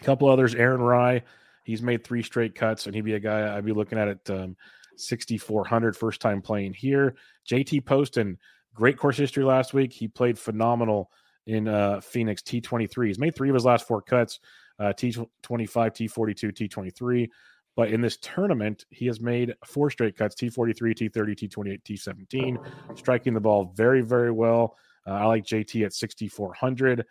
A 0.01 0.05
couple 0.05 0.29
others: 0.29 0.55
Aaron 0.55 0.81
Rai, 0.81 1.23
he's 1.65 1.83
made 1.83 2.05
three 2.05 2.23
straight 2.23 2.55
cuts, 2.55 2.87
and 2.87 2.95
he'd 2.95 3.03
be 3.03 3.15
a 3.15 3.21
guy 3.21 3.57
I'd 3.57 3.65
be 3.65 3.73
looking 3.73 3.99
at 3.99 4.09
it 4.09 4.31
um, 4.31 4.57
sixty 5.03 5.39
four 5.39 5.65
hundred. 5.65 5.97
First 5.97 6.21
time 6.21 6.41
playing 6.41 6.75
here. 6.75 7.17
JT 7.49 7.85
Poston, 7.85 8.39
great 8.75 8.97
course 8.97 9.17
history 9.17 9.45
last 9.45 9.75
week. 9.75 9.93
He 9.93 10.09
played 10.09 10.39
phenomenal 10.39 11.11
in 11.47 11.69
uh, 11.69 12.01
Phoenix 12.01 12.43
T 12.43 12.61
twenty 12.61 12.87
three. 12.87 13.09
He's 13.09 13.19
made 13.19 13.35
three 13.35 13.49
of 13.49 13.55
his 13.55 13.65
last 13.65 13.87
four 13.87 14.03
cuts 14.03 14.41
uh, 14.79 14.93
T25, 14.93 15.31
T42, 15.41 16.69
T23. 16.69 17.29
But 17.75 17.91
in 17.91 18.01
this 18.01 18.19
tournament, 18.19 18.85
he 18.91 19.07
has 19.07 19.21
made 19.21 19.55
four 19.65 19.91
straight 19.91 20.17
cuts 20.17 20.35
T43, 20.35 21.11
T30, 21.11 21.49
T28, 21.49 21.83
T17, 21.83 22.99
striking 22.99 23.33
the 23.33 23.41
ball 23.41 23.73
very, 23.75 24.03
very 24.03 24.31
well. 24.31 24.77
Uh, 25.07 25.13
I 25.13 25.25
like 25.25 25.45
JT 25.45 25.85
at 25.87 25.95
6,400. 25.95 27.05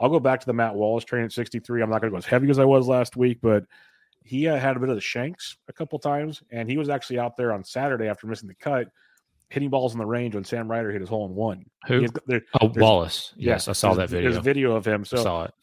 I'll 0.00 0.08
go 0.08 0.18
back 0.18 0.40
to 0.40 0.46
the 0.46 0.52
Matt 0.52 0.74
Wallace 0.74 1.04
train 1.04 1.24
at 1.24 1.32
63. 1.32 1.82
I'm 1.82 1.90
not 1.90 2.00
going 2.00 2.10
to 2.10 2.14
go 2.14 2.18
as 2.18 2.24
heavy 2.24 2.50
as 2.50 2.58
I 2.58 2.64
was 2.64 2.88
last 2.88 3.16
week, 3.16 3.38
but 3.40 3.64
he 4.24 4.46
uh, 4.48 4.56
had 4.58 4.76
a 4.76 4.80
bit 4.80 4.88
of 4.88 4.94
the 4.94 5.00
shanks 5.00 5.56
a 5.68 5.72
couple 5.72 5.98
times, 5.98 6.42
and 6.50 6.68
he 6.70 6.76
was 6.76 6.88
actually 6.88 7.18
out 7.18 7.36
there 7.36 7.52
on 7.52 7.64
Saturday 7.64 8.06
after 8.08 8.26
missing 8.26 8.48
the 8.48 8.54
cut, 8.54 8.88
hitting 9.48 9.70
balls 9.70 9.92
in 9.94 9.98
the 9.98 10.06
range 10.06 10.34
when 10.34 10.44
Sam 10.44 10.70
Ryder 10.70 10.90
hit 10.92 11.00
his 11.00 11.08
hole 11.10 11.26
in 11.26 11.34
one. 11.34 11.64
Who? 11.86 12.02
Has- 12.02 12.10
there- 12.26 12.42
Oh, 12.60 12.70
Wallace. 12.76 13.32
Yes, 13.36 13.66
I 13.68 13.72
saw 13.72 13.94
that 13.94 14.10
video. 14.10 14.30
There's 14.30 14.38
a 14.38 14.42
video 14.42 14.76
of 14.76 14.86
him. 14.86 15.02
I 15.12 15.16
saw 15.16 15.44
it. 15.44 15.54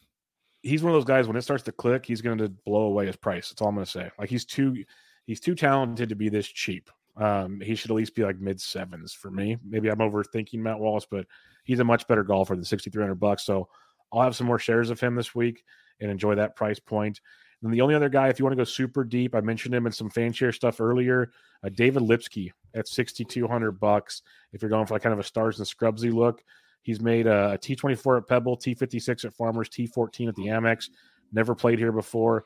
he's 0.62 0.82
one 0.82 0.92
of 0.92 0.96
those 0.96 1.04
guys 1.04 1.26
when 1.28 1.36
it 1.36 1.42
starts 1.42 1.62
to 1.64 1.72
click, 1.72 2.04
he's 2.04 2.20
going 2.20 2.38
to 2.38 2.48
blow 2.48 2.82
away 2.82 3.06
his 3.06 3.16
price. 3.16 3.48
That's 3.48 3.62
all 3.62 3.68
I'm 3.68 3.74
going 3.76 3.84
to 3.86 3.90
say. 3.90 4.10
Like 4.18 4.28
he's 4.28 4.44
too 4.44 4.84
he's 5.26 5.40
too 5.40 5.54
talented 5.54 6.08
to 6.08 6.14
be 6.16 6.28
this 6.28 6.48
cheap. 6.48 6.90
Um, 7.16 7.60
he 7.60 7.74
should 7.74 7.90
at 7.90 7.96
least 7.96 8.14
be 8.14 8.22
like 8.24 8.38
mid 8.40 8.60
sevens 8.60 9.12
for 9.12 9.30
me. 9.30 9.56
Maybe 9.64 9.88
I'm 9.88 9.98
overthinking 9.98 10.58
Matt 10.58 10.78
Wallace, 10.78 11.06
but 11.10 11.26
he's 11.64 11.80
a 11.80 11.84
much 11.84 12.06
better 12.08 12.22
golfer 12.24 12.54
than 12.54 12.64
6,300 12.64 13.14
bucks. 13.16 13.44
So 13.44 13.68
I'll 14.12 14.22
have 14.22 14.36
some 14.36 14.46
more 14.46 14.58
shares 14.58 14.90
of 14.90 15.00
him 15.00 15.14
this 15.16 15.34
week 15.34 15.64
and 16.00 16.10
enjoy 16.10 16.34
that 16.36 16.54
price 16.56 16.78
point. 16.78 17.20
And 17.62 17.72
the 17.72 17.80
only 17.80 17.94
other 17.94 18.08
guy, 18.08 18.28
if 18.28 18.38
you 18.38 18.44
want 18.44 18.52
to 18.52 18.60
go 18.60 18.64
super 18.64 19.02
deep, 19.02 19.34
I 19.34 19.40
mentioned 19.40 19.74
him 19.74 19.86
in 19.86 19.92
some 19.92 20.10
fan 20.10 20.32
share 20.32 20.52
stuff 20.52 20.80
earlier. 20.80 21.32
Uh, 21.64 21.70
David 21.70 22.02
Lipsky 22.02 22.52
at 22.74 22.86
6,200 22.86 23.72
bucks. 23.80 24.22
If 24.52 24.62
you're 24.62 24.68
going 24.68 24.86
for 24.86 24.94
like 24.94 25.02
kind 25.02 25.12
of 25.12 25.18
a 25.18 25.24
stars 25.24 25.58
and 25.58 25.66
scrubsy 25.66 26.12
look, 26.12 26.42
he's 26.82 27.00
made 27.00 27.26
a, 27.26 27.52
a 27.52 27.58
T24 27.58 28.18
at 28.18 28.28
Pebble, 28.28 28.56
T56 28.56 29.24
at 29.24 29.34
Farmers, 29.34 29.68
T14 29.70 30.28
at 30.28 30.36
the 30.36 30.46
Amex. 30.46 30.88
Never 31.32 31.54
played 31.54 31.78
here 31.78 31.92
before, 31.92 32.44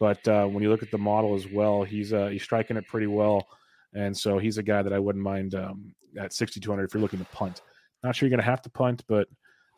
but 0.00 0.26
uh, 0.26 0.46
when 0.46 0.62
you 0.62 0.70
look 0.70 0.82
at 0.82 0.90
the 0.90 0.98
model 0.98 1.34
as 1.34 1.46
well, 1.46 1.84
he's 1.84 2.12
uh, 2.12 2.26
he's 2.26 2.42
striking 2.42 2.76
it 2.76 2.86
pretty 2.88 3.06
well, 3.06 3.46
and 3.92 4.16
so 4.16 4.38
he's 4.38 4.58
a 4.58 4.62
guy 4.62 4.82
that 4.82 4.92
I 4.92 4.98
wouldn't 4.98 5.22
mind 5.22 5.54
um, 5.54 5.94
at 6.18 6.32
6,200 6.32 6.82
if 6.82 6.94
you're 6.94 7.00
looking 7.00 7.20
to 7.20 7.24
punt. 7.26 7.62
Not 8.02 8.16
sure 8.16 8.26
you're 8.26 8.36
going 8.36 8.44
to 8.44 8.50
have 8.50 8.62
to 8.62 8.70
punt, 8.70 9.04
but 9.06 9.28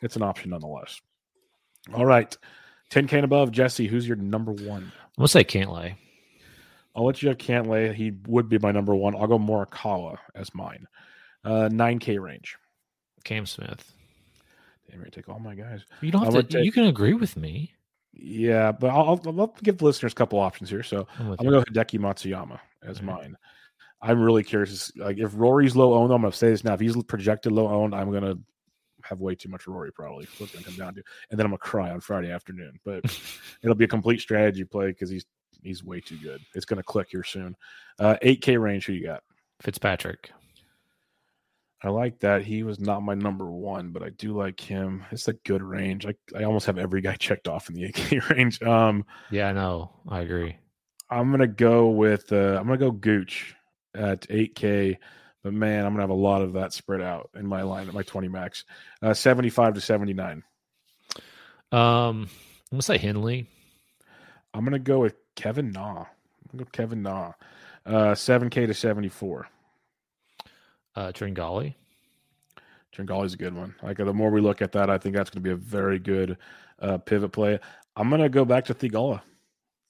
it's 0.01 0.17
an 0.17 0.23
option 0.23 0.51
nonetheless. 0.51 0.99
All 1.93 2.07
right, 2.07 2.35
10k 2.91 3.13
and 3.15 3.25
above, 3.25 3.51
Jesse. 3.53 3.87
Who's 3.87 4.07
your 4.07 4.17
number 4.17 4.53
one? 4.53 4.85
I'm 4.85 4.93
gonna 5.19 5.29
say 5.29 5.45
Cantlay. 5.45 5.97
I'll 6.95 7.05
let 7.05 7.23
you 7.23 7.29
have 7.29 7.39
Cantlay. 7.39 7.93
He 7.95 8.13
would 8.27 8.49
be 8.49 8.59
my 8.59 8.73
number 8.73 8.95
one. 8.95 9.15
I'll 9.17 9.27
go 9.27 9.39
Morikawa 9.39 10.17
as 10.35 10.55
mine. 10.55 10.87
Uh, 11.45 11.69
9K 11.71 12.19
range. 12.21 12.57
Cam 13.25 13.45
Smith. 13.47 13.93
Damn, 14.91 15.03
I 15.05 15.09
take 15.09 15.29
all 15.29 15.39
my 15.39 15.55
guys. 15.55 15.83
You 16.01 16.11
don't 16.11 16.25
have 16.25 16.33
to. 16.35 16.43
take- 16.43 16.65
You 16.65 16.73
can 16.73 16.87
agree 16.87 17.13
with 17.15 17.37
me. 17.37 17.73
Yeah, 18.13 18.73
but 18.73 18.89
I'll, 18.91 19.21
I'll, 19.27 19.41
I'll 19.41 19.55
give 19.63 19.79
the 19.79 19.85
listeners 19.85 20.13
a 20.13 20.15
couple 20.15 20.39
options 20.41 20.71
here. 20.71 20.83
So 20.83 21.07
I'm 21.19 21.31
I'm 21.33 21.37
gonna 21.37 21.51
go 21.51 21.63
Hideki 21.65 21.99
Matsuyama 22.01 22.59
as 22.83 23.01
Mhm. 23.01 23.05
mine. 23.05 23.37
I'm 24.01 24.21
really 24.23 24.43
curious. 24.45 24.91
Like 24.97 25.19
if 25.19 25.33
Rory's 25.35 25.77
low 25.77 25.93
owned, 25.95 26.13
I'm 26.13 26.23
gonna 26.23 26.33
say 26.33 26.49
this 26.51 26.65
now. 26.65 26.75
If 26.75 26.81
he's 26.81 26.97
projected 27.05 27.53
low 27.53 27.69
owned, 27.69 27.95
I'm 27.95 28.11
gonna 28.11 28.37
have 29.09 29.21
way 29.21 29.35
too 29.35 29.49
much 29.49 29.67
Rory 29.67 29.93
probably. 29.93 30.25
That's 30.25 30.41
what 30.41 30.47
it's 30.47 30.55
gonna 30.55 30.65
come 30.65 30.77
down 30.77 30.95
to, 30.95 31.03
and 31.31 31.39
then 31.39 31.47
I'm 31.47 31.51
gonna 31.51 31.59
cry 31.59 31.91
on 31.91 32.01
Friday 32.01 32.31
afternoon. 32.31 32.79
But 32.85 33.05
it'll 33.63 33.77
be 33.77 33.85
a 33.85 33.89
complete 33.89 34.21
strategy 34.21 34.65
play 34.65 34.89
because 34.89 35.11
he's 35.11 35.27
he's 35.63 35.85
way 35.85 36.01
too 36.01 36.19
good. 36.23 36.41
It's 36.55 36.65
gonna 36.65 36.83
click 36.83 37.09
here 37.11 37.25
soon. 37.25 37.57
Uh, 37.99 38.17
8K 38.23 38.61
range. 38.61 38.87
Who 38.87 38.93
you 38.93 39.05
got? 39.05 39.23
Fitzpatrick. 39.61 40.31
I 41.83 41.91
like 41.91 42.19
that. 42.21 42.43
He 42.43 42.63
was 42.63 42.81
not 42.81 43.03
my 43.03 43.15
number 43.15 43.51
one, 43.51 43.91
but 43.91 44.03
I 44.03 44.09
do 44.11 44.37
like 44.37 44.59
him. 44.59 45.05
It's 45.11 45.29
a 45.29 45.35
good 45.35 45.63
range. 45.63 46.07
I, 46.07 46.15
I 46.37 46.45
almost 46.45 46.67
have 46.67 46.79
every 46.79 47.01
guy 47.01 47.15
checked 47.19 47.49
off 47.49 47.69
in 47.69 47.75
the 47.75 47.93
8K 47.93 48.31
range. 48.31 48.63
Um, 48.63 49.05
Yeah, 49.31 49.49
I 49.49 49.53
know. 49.53 49.93
I 50.09 50.21
agree. 50.21 50.57
I'm 51.11 51.31
gonna 51.31 51.47
go 51.47 51.89
with 51.91 52.33
uh, 52.33 52.57
I'm 52.59 52.67
gonna 52.67 52.79
go 52.79 52.91
Gooch 52.91 53.55
at 53.95 54.23
8K, 54.23 54.97
but 55.47 55.55
man, 55.55 55.87
I'm 55.87 55.93
gonna 55.93 56.03
have 56.03 56.11
a 56.11 56.13
lot 56.13 56.43
of 56.43 56.55
that 56.55 56.73
spread 56.73 57.01
out 57.01 57.31
in 57.37 57.47
my 57.47 57.63
line 57.63 57.87
at 57.87 57.95
my 57.95 58.03
20 58.03 58.27
max, 58.27 58.65
uh, 59.01 59.15
75 59.15 59.75
to 59.75 59.81
79. 59.81 60.43
Um, 61.71 61.79
I'm 61.79 62.29
gonna 62.73 62.83
say 62.83 62.99
Henley. 62.99 63.47
I'm 64.53 64.65
gonna 64.65 64.81
go 64.81 64.99
with 64.99 65.15
Kevin 65.37 65.71
Na. 65.71 65.99
I'm 66.01 66.07
gonna 66.51 66.65
go 66.65 66.71
Kevin 66.73 67.03
Na, 67.03 67.35
uh, 67.87 68.17
7K 68.17 68.67
to 68.67 68.75
74. 68.75 69.47
Uh, 70.97 71.13
Tringale. 71.13 71.75
Tringale's 72.93 73.35
a 73.35 73.37
good 73.37 73.55
one. 73.55 73.77
Like 73.85 73.99
the 73.99 74.13
more 74.13 74.33
we 74.33 74.41
look 74.41 74.61
at 74.61 74.73
that, 74.73 74.91
I 74.91 74.99
think 74.99 75.15
that's 75.15 75.31
gonna 75.31 75.45
be 75.45 75.53
a 75.53 75.55
very 75.55 76.01
good 76.01 76.39
uh, 76.81 76.99
pivot 76.99 77.31
play. 77.31 77.61
I'm 77.95 78.11
gonna 78.11 78.29
go 78.29 78.45
back 78.45 78.65
to 78.65 78.75
Theegala. 78.75 79.23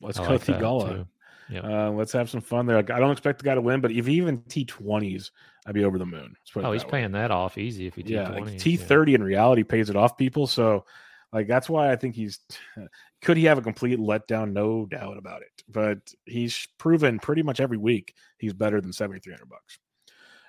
Let's 0.03 0.19
I 0.19 0.27
go 0.27 0.33
like 0.33 0.45
Theegala. 0.45 1.07
Yep. 1.51 1.65
Uh, 1.65 1.91
let's 1.91 2.13
have 2.13 2.29
some 2.29 2.41
fun 2.41 2.67
there. 2.67 2.77
Like, 2.77 2.91
I 2.91 2.99
don't 2.99 3.13
expect 3.13 3.39
the 3.39 3.45
guy 3.45 3.55
to 3.55 3.61
win, 3.61 3.81
but 3.81 3.93
if 3.93 4.09
even 4.09 4.39
T20s, 4.43 5.31
I'd 5.67 5.75
be 5.75 5.85
over 5.85 5.99
the 5.99 6.07
moon. 6.07 6.35
Let's 6.41 6.51
put 6.51 6.65
it 6.65 6.67
Oh, 6.67 6.73
he's 6.73 6.85
way. 6.85 6.91
paying 6.91 7.13
that 7.13 7.31
off 7.31 7.57
easy 7.59 7.87
if 7.87 7.95
he 7.95 8.03
yeah, 8.03 8.29
T20. 8.31 8.41
like 8.41 8.59
T 8.59 8.77
thirty 8.77 9.15
in 9.15 9.23
reality 9.23 9.63
pays 9.63 9.89
it 9.91 9.97
off 9.97 10.17
people. 10.17 10.47
So, 10.47 10.85
like 11.33 11.47
that's 11.47 11.69
why 11.69 11.91
I 11.93 11.97
think 11.97 12.15
he's. 12.17 12.41
Could 13.23 13.37
he 13.37 13.45
have 13.45 13.59
a 13.59 13.63
complete 13.63 13.99
letdown? 13.99 14.53
No 14.53 14.87
doubt 14.87 15.17
about 15.19 15.43
it. 15.43 15.63
But 15.69 15.99
he's 16.27 16.69
proven 16.79 17.19
pretty 17.19 17.43
much 17.43 17.61
every 17.61 17.79
week 17.79 18.15
he's 18.39 18.53
better 18.53 18.81
than 18.81 18.93
seventy 18.93 19.21
three 19.21 19.33
hundred 19.33 19.49
bucks. 19.49 19.79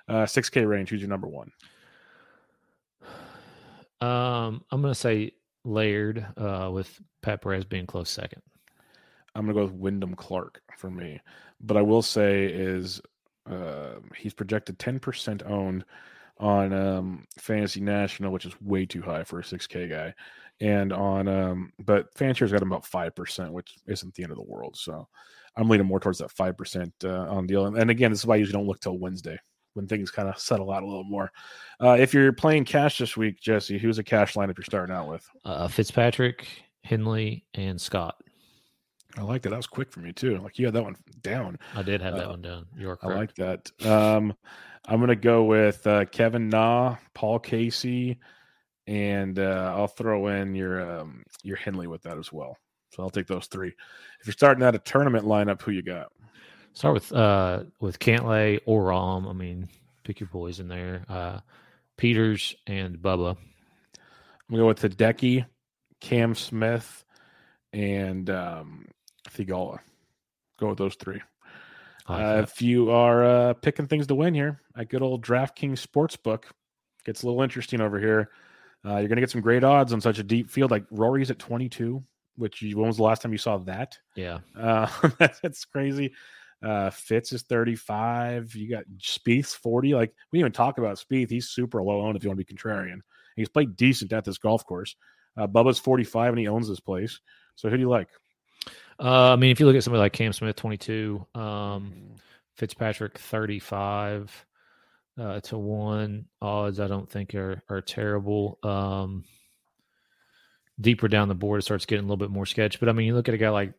Uh, 0.08 0.26
six 0.26 0.48
K 0.50 0.64
range. 0.64 0.90
Who's 0.90 1.00
your 1.00 1.10
number 1.10 1.28
one? 1.28 1.50
Um, 4.00 4.62
I'm 4.70 4.80
gonna 4.80 4.94
say 4.94 5.32
Laird. 5.64 6.24
Uh, 6.36 6.70
with 6.72 7.00
Pat 7.22 7.42
Perez 7.42 7.64
being 7.64 7.86
close 7.86 8.08
second. 8.10 8.42
I'm 9.34 9.42
gonna 9.42 9.54
go 9.54 9.64
with 9.64 9.72
Wyndham 9.72 10.14
Clark 10.14 10.62
for 10.76 10.90
me. 10.90 11.20
But 11.60 11.76
I 11.76 11.82
will 11.82 12.02
say 12.02 12.46
is 12.46 13.00
uh, 13.50 14.00
he's 14.16 14.34
projected 14.34 14.78
ten 14.78 14.98
percent 14.98 15.42
owned 15.44 15.84
on 16.38 16.72
um, 16.72 17.26
Fantasy 17.38 17.80
National, 17.80 18.32
which 18.32 18.46
is 18.46 18.60
way 18.60 18.86
too 18.86 19.02
high 19.02 19.24
for 19.24 19.40
a 19.40 19.44
six 19.44 19.66
K 19.66 19.88
guy. 19.88 20.14
And 20.60 20.92
on 20.92 21.28
um, 21.28 21.72
but 21.78 22.12
Fanshare's 22.14 22.52
got 22.52 22.62
him 22.62 22.72
about 22.72 22.86
five 22.86 23.14
percent, 23.14 23.52
which 23.52 23.76
isn't 23.86 24.14
the 24.14 24.22
end 24.24 24.32
of 24.32 24.38
the 24.38 24.44
world. 24.44 24.76
So 24.76 25.06
I'm 25.56 25.68
leaning 25.68 25.86
more 25.86 26.00
towards 26.00 26.18
that 26.18 26.30
five 26.30 26.56
percent 26.56 26.92
uh, 27.04 27.26
on 27.28 27.46
deal. 27.46 27.66
And, 27.66 27.90
again, 27.90 28.10
this 28.10 28.20
is 28.20 28.26
why 28.26 28.34
I 28.34 28.38
usually 28.38 28.58
don't 28.58 28.66
look 28.66 28.80
till 28.80 28.98
Wednesday 28.98 29.38
when 29.74 29.86
things 29.86 30.10
kind 30.10 30.28
of 30.28 30.38
settle 30.38 30.72
out 30.72 30.82
a 30.82 30.86
little 30.86 31.04
more. 31.04 31.30
Uh, 31.80 31.96
if 31.98 32.12
you're 32.12 32.32
playing 32.32 32.64
cash 32.64 32.98
this 32.98 33.16
week, 33.16 33.40
Jesse, 33.40 33.78
who's 33.78 33.98
a 33.98 34.04
cash 34.04 34.34
lineup 34.34 34.56
you're 34.56 34.64
starting 34.64 34.94
out 34.94 35.08
with? 35.08 35.24
Uh, 35.44 35.68
Fitzpatrick, 35.68 36.48
Henley, 36.82 37.44
and 37.54 37.80
Scott. 37.80 38.16
I 39.18 39.22
like 39.22 39.42
that. 39.42 39.50
That 39.50 39.56
was 39.56 39.66
quick 39.66 39.90
for 39.90 40.00
me 40.00 40.12
too. 40.12 40.38
Like 40.38 40.58
you 40.58 40.66
had 40.66 40.74
that 40.74 40.82
one 40.84 40.96
down. 41.22 41.58
I 41.74 41.82
did 41.82 42.00
have 42.00 42.14
that 42.14 42.26
Uh, 42.26 42.30
one 42.30 42.42
down. 42.42 42.66
You 42.76 42.90
are 42.90 42.98
I 43.02 43.08
like 43.08 43.34
that. 43.34 43.70
Um, 43.84 44.32
I'm 44.86 45.00
gonna 45.00 45.16
go 45.16 45.44
with 45.44 45.84
uh, 45.86 46.04
Kevin 46.06 46.48
Na, 46.48 46.96
Paul 47.14 47.40
Casey, 47.40 48.18
and 48.86 49.38
uh, 49.38 49.74
I'll 49.76 49.88
throw 49.88 50.28
in 50.28 50.54
your 50.54 51.00
um, 51.00 51.24
your 51.42 51.56
Henley 51.56 51.88
with 51.88 52.02
that 52.02 52.16
as 52.16 52.32
well. 52.32 52.56
So 52.90 53.02
I'll 53.02 53.10
take 53.10 53.26
those 53.26 53.46
three. 53.48 53.74
If 54.20 54.26
you're 54.26 54.32
starting 54.32 54.62
out 54.64 54.74
a 54.74 54.78
tournament 54.78 55.24
lineup, 55.26 55.60
who 55.62 55.72
you 55.72 55.82
got? 55.82 56.12
Start 56.74 56.94
with 56.94 57.12
uh 57.12 57.64
with 57.80 57.98
Cantlay 57.98 58.60
or 58.66 58.84
Rahm. 58.84 59.28
I 59.28 59.32
mean, 59.32 59.68
pick 60.04 60.20
your 60.20 60.28
boys 60.28 60.60
in 60.60 60.68
there. 60.68 61.04
Uh, 61.08 61.40
Pieters 61.98 62.54
and 62.68 62.96
Bubba. 62.98 63.30
I'm 63.36 64.48
gonna 64.48 64.62
go 64.62 64.68
with 64.68 64.80
Hideki, 64.80 65.44
Cam 66.00 66.34
Smith, 66.36 67.04
and 67.72 68.30
um, 68.30 68.86
Theegala. 69.30 69.78
Go 70.58 70.68
with 70.68 70.78
those 70.78 70.94
three. 70.94 71.20
Like 72.08 72.24
Uh, 72.24 72.42
if 72.42 72.62
you 72.62 72.90
are 72.90 73.24
uh, 73.24 73.54
picking 73.54 73.86
things 73.86 74.06
to 74.06 74.14
win 74.14 74.34
here 74.34 74.60
at 74.76 74.88
good 74.88 75.02
old 75.02 75.24
DraftKings 75.24 75.84
Sportsbook, 75.84 76.44
gets 77.04 77.22
a 77.22 77.26
little 77.26 77.42
interesting 77.42 77.80
over 77.80 77.98
here. 77.98 78.30
Uh, 78.84 78.96
you're 78.96 79.08
going 79.08 79.16
to 79.16 79.22
get 79.22 79.30
some 79.30 79.40
great 79.40 79.64
odds 79.64 79.92
on 79.92 80.00
such 80.00 80.18
a 80.18 80.22
deep 80.22 80.50
field. 80.50 80.70
Like 80.70 80.84
Rory's 80.90 81.30
at 81.30 81.38
22, 81.38 82.02
which 82.36 82.62
you, 82.62 82.78
when 82.78 82.86
was 82.86 82.96
the 82.96 83.02
last 83.02 83.22
time 83.22 83.32
you 83.32 83.38
saw 83.38 83.58
that? 83.58 83.98
yeah. 84.14 84.38
Uh, 84.56 84.88
that's, 85.18 85.40
that's 85.40 85.64
crazy. 85.64 86.12
Uh, 86.62 86.90
Fitz 86.90 87.32
is 87.32 87.42
35. 87.42 88.54
You 88.54 88.70
got 88.70 88.84
Spieth's 88.98 89.54
40. 89.54 89.94
Like 89.94 90.12
we 90.32 90.38
even 90.38 90.52
talk 90.52 90.78
about 90.78 90.98
Spieth. 90.98 91.30
He's 91.30 91.48
super 91.48 91.82
low 91.82 92.00
owned 92.00 92.16
if 92.16 92.24
you 92.24 92.30
want 92.30 92.40
to 92.40 92.44
be 92.44 92.52
contrarian. 92.52 93.00
He's 93.36 93.48
played 93.48 93.76
decent 93.76 94.12
at 94.12 94.24
this 94.24 94.38
golf 94.38 94.64
course. 94.64 94.96
Uh, 95.36 95.46
Bubba's 95.46 95.78
45 95.78 96.30
and 96.30 96.38
he 96.38 96.48
owns 96.48 96.68
this 96.68 96.80
place. 96.80 97.20
So 97.54 97.68
who 97.68 97.76
do 97.76 97.82
you 97.82 97.88
like? 97.88 98.08
Uh, 99.00 99.32
I 99.32 99.36
mean, 99.36 99.50
if 99.50 99.60
you 99.60 99.66
look 99.66 99.76
at 99.76 99.84
somebody 99.84 100.00
like 100.00 100.12
Cam 100.12 100.32
Smith, 100.32 100.56
twenty-two, 100.56 101.24
um, 101.34 101.92
Fitzpatrick, 102.56 103.18
thirty-five 103.18 104.46
uh, 105.18 105.40
to 105.40 105.58
one 105.58 106.26
odds. 106.40 106.80
I 106.80 106.86
don't 106.86 107.08
think 107.08 107.34
are 107.34 107.62
are 107.68 107.80
terrible. 107.80 108.58
Um, 108.62 109.24
deeper 110.80 111.08
down 111.08 111.28
the 111.28 111.34
board, 111.34 111.60
it 111.60 111.62
starts 111.62 111.86
getting 111.86 112.04
a 112.04 112.08
little 112.08 112.16
bit 112.16 112.30
more 112.30 112.46
sketch. 112.46 112.80
But 112.80 112.88
I 112.88 112.92
mean, 112.92 113.06
you 113.06 113.14
look 113.14 113.28
at 113.28 113.34
a 113.34 113.38
guy 113.38 113.50
like 113.50 113.72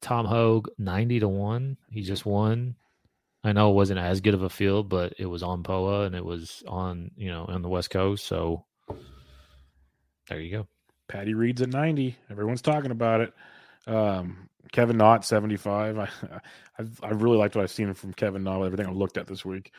Tom 0.00 0.26
Hoge, 0.26 0.66
ninety 0.78 1.20
to 1.20 1.28
one. 1.28 1.76
He 1.90 2.02
just 2.02 2.26
won. 2.26 2.76
I 3.44 3.52
know 3.52 3.70
it 3.70 3.74
wasn't 3.74 3.98
as 3.98 4.20
good 4.20 4.34
of 4.34 4.42
a 4.42 4.50
field, 4.50 4.88
but 4.88 5.14
it 5.18 5.26
was 5.26 5.42
on 5.42 5.64
POA 5.64 6.04
and 6.04 6.14
it 6.14 6.24
was 6.24 6.62
on 6.66 7.10
you 7.16 7.30
know 7.30 7.44
on 7.48 7.62
the 7.62 7.68
West 7.68 7.90
Coast. 7.90 8.26
So 8.26 8.64
there 10.28 10.40
you 10.40 10.50
go. 10.50 10.66
Patty 11.08 11.34
Reed's 11.34 11.60
at 11.60 11.68
90. 11.68 12.16
Everyone's 12.30 12.62
talking 12.62 12.90
about 12.90 13.20
it. 13.20 13.34
Um, 13.86 14.48
Kevin 14.72 14.96
Knott, 14.96 15.24
75. 15.24 15.98
I, 15.98 16.02
I, 16.78 16.84
I 17.02 17.10
really 17.10 17.36
liked 17.36 17.54
what 17.54 17.62
I've 17.62 17.70
seen 17.70 17.92
from 17.94 18.12
Kevin 18.14 18.42
Knott, 18.42 18.64
everything 18.64 18.86
I've 18.86 18.96
looked 18.96 19.18
at 19.18 19.26
this 19.26 19.44
week. 19.44 19.72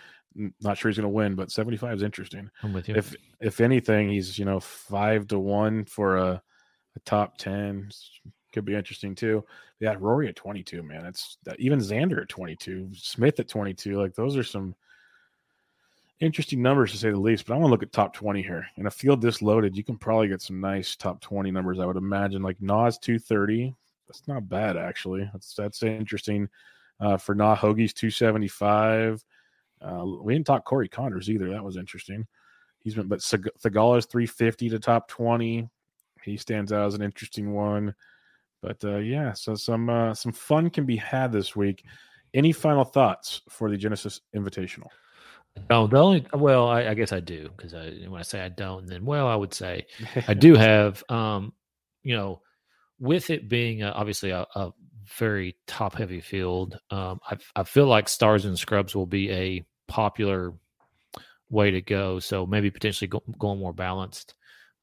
Not 0.61 0.77
sure 0.77 0.89
he's 0.89 0.97
going 0.97 1.03
to 1.03 1.09
win, 1.09 1.35
but 1.35 1.51
75 1.51 1.97
is 1.97 2.03
interesting. 2.03 2.49
I'm 2.63 2.73
with 2.73 2.89
you. 2.89 2.95
If 2.95 3.15
if 3.39 3.61
anything, 3.61 4.09
he's 4.09 4.39
you 4.39 4.45
know 4.45 4.59
five 4.59 5.27
to 5.27 5.37
one 5.37 5.85
for 5.85 6.17
a, 6.17 6.41
a 6.95 6.99
top 7.05 7.37
10. 7.37 7.91
Could 8.51 8.65
be 8.65 8.75
interesting 8.75 9.13
too. 9.13 9.43
Yeah, 9.79 9.95
Rory 9.99 10.27
at 10.29 10.35
22, 10.35 10.81
man. 10.81 11.05
It's 11.05 11.37
that 11.43 11.59
even 11.59 11.79
Xander 11.79 12.21
at 12.21 12.29
22, 12.29 12.89
Smith 12.95 13.39
at 13.39 13.47
22. 13.47 13.99
Like 13.99 14.15
those 14.15 14.35
are 14.35 14.43
some 14.43 14.75
interesting 16.19 16.61
numbers 16.61 16.91
to 16.91 16.97
say 16.97 17.11
the 17.11 17.19
least. 17.19 17.45
But 17.45 17.53
I 17.53 17.57
want 17.57 17.67
to 17.67 17.71
look 17.71 17.83
at 17.83 17.91
top 17.91 18.13
20 18.13 18.41
here. 18.41 18.65
In 18.77 18.87
a 18.87 18.91
field 18.91 19.21
this 19.21 19.41
loaded, 19.41 19.75
you 19.75 19.83
can 19.83 19.97
probably 19.97 20.29
get 20.29 20.41
some 20.41 20.59
nice 20.59 20.95
top 20.95 21.21
20 21.21 21.51
numbers. 21.51 21.79
I 21.79 21.85
would 21.85 21.97
imagine 21.97 22.41
like 22.41 22.61
Nas 22.61 22.97
230. 22.97 23.75
That's 24.13 24.27
not 24.27 24.47
bad 24.47 24.77
actually. 24.77 25.27
That's 25.33 25.55
that's 25.55 25.81
interesting. 25.81 26.47
Uh, 26.99 27.17
for 27.17 27.33
Na 27.33 27.55
Hoge's 27.55 27.93
275. 27.93 29.23
Uh, 29.81 30.05
we 30.21 30.33
didn't 30.33 30.45
talk 30.45 30.63
Corey 30.63 30.87
Conners 30.87 31.29
either. 31.29 31.49
That 31.49 31.63
was 31.63 31.75
interesting. 31.75 32.25
He's 32.79 32.93
been, 32.93 33.07
but 33.07 33.19
Theegala's 33.19 34.05
350 34.05 34.69
to 34.69 34.79
top 34.79 35.07
20. 35.07 35.67
He 36.23 36.37
stands 36.37 36.71
out 36.71 36.85
as 36.85 36.93
an 36.93 37.01
interesting 37.01 37.53
one. 37.53 37.93
But 38.61 38.77
uh, 38.85 38.97
yeah, 38.97 39.33
so 39.33 39.55
some 39.55 39.89
uh, 39.89 40.13
some 40.13 40.31
fun 40.31 40.69
can 40.69 40.85
be 40.85 40.95
had 40.95 41.31
this 41.31 41.55
week. 41.55 41.83
Any 42.33 42.51
final 42.51 42.85
thoughts 42.85 43.41
for 43.49 43.69
the 43.69 43.77
Genesis 43.77 44.21
Invitational? 44.35 44.87
No, 45.69 45.87
the 45.87 45.97
only 45.97 46.25
well, 46.33 46.67
I, 46.67 46.87
I 46.87 46.93
guess 46.93 47.11
I 47.11 47.19
do 47.19 47.49
because 47.55 47.73
I 47.73 47.89
when 48.07 48.19
I 48.19 48.23
say 48.23 48.41
I 48.41 48.49
don't, 48.49 48.85
then 48.85 49.03
well, 49.03 49.27
I 49.27 49.35
would 49.35 49.53
say 49.53 49.87
I 50.27 50.33
do 50.35 50.55
have. 50.55 51.03
Um, 51.09 51.53
you 52.03 52.15
know, 52.15 52.41
with 53.03 53.29
it 53.29 53.49
being 53.49 53.83
a, 53.83 53.89
obviously 53.89 54.31
a, 54.31 54.47
a, 54.55 54.71
very 55.17 55.57
top 55.67 55.95
heavy 55.95 56.21
field, 56.21 56.79
um, 56.89 57.19
I, 57.29 57.35
I 57.57 57.63
feel 57.63 57.87
like 57.87 58.07
stars 58.07 58.45
and 58.45 58.57
scrubs 58.57 58.95
will 58.95 59.05
be 59.05 59.29
a 59.29 59.65
popular 59.85 60.53
way 61.49 61.71
to 61.71 61.81
go. 61.81 62.19
So 62.19 62.45
maybe 62.45 62.71
potentially 62.71 63.09
go, 63.09 63.21
going 63.37 63.59
more 63.59 63.73
balanced 63.73 64.33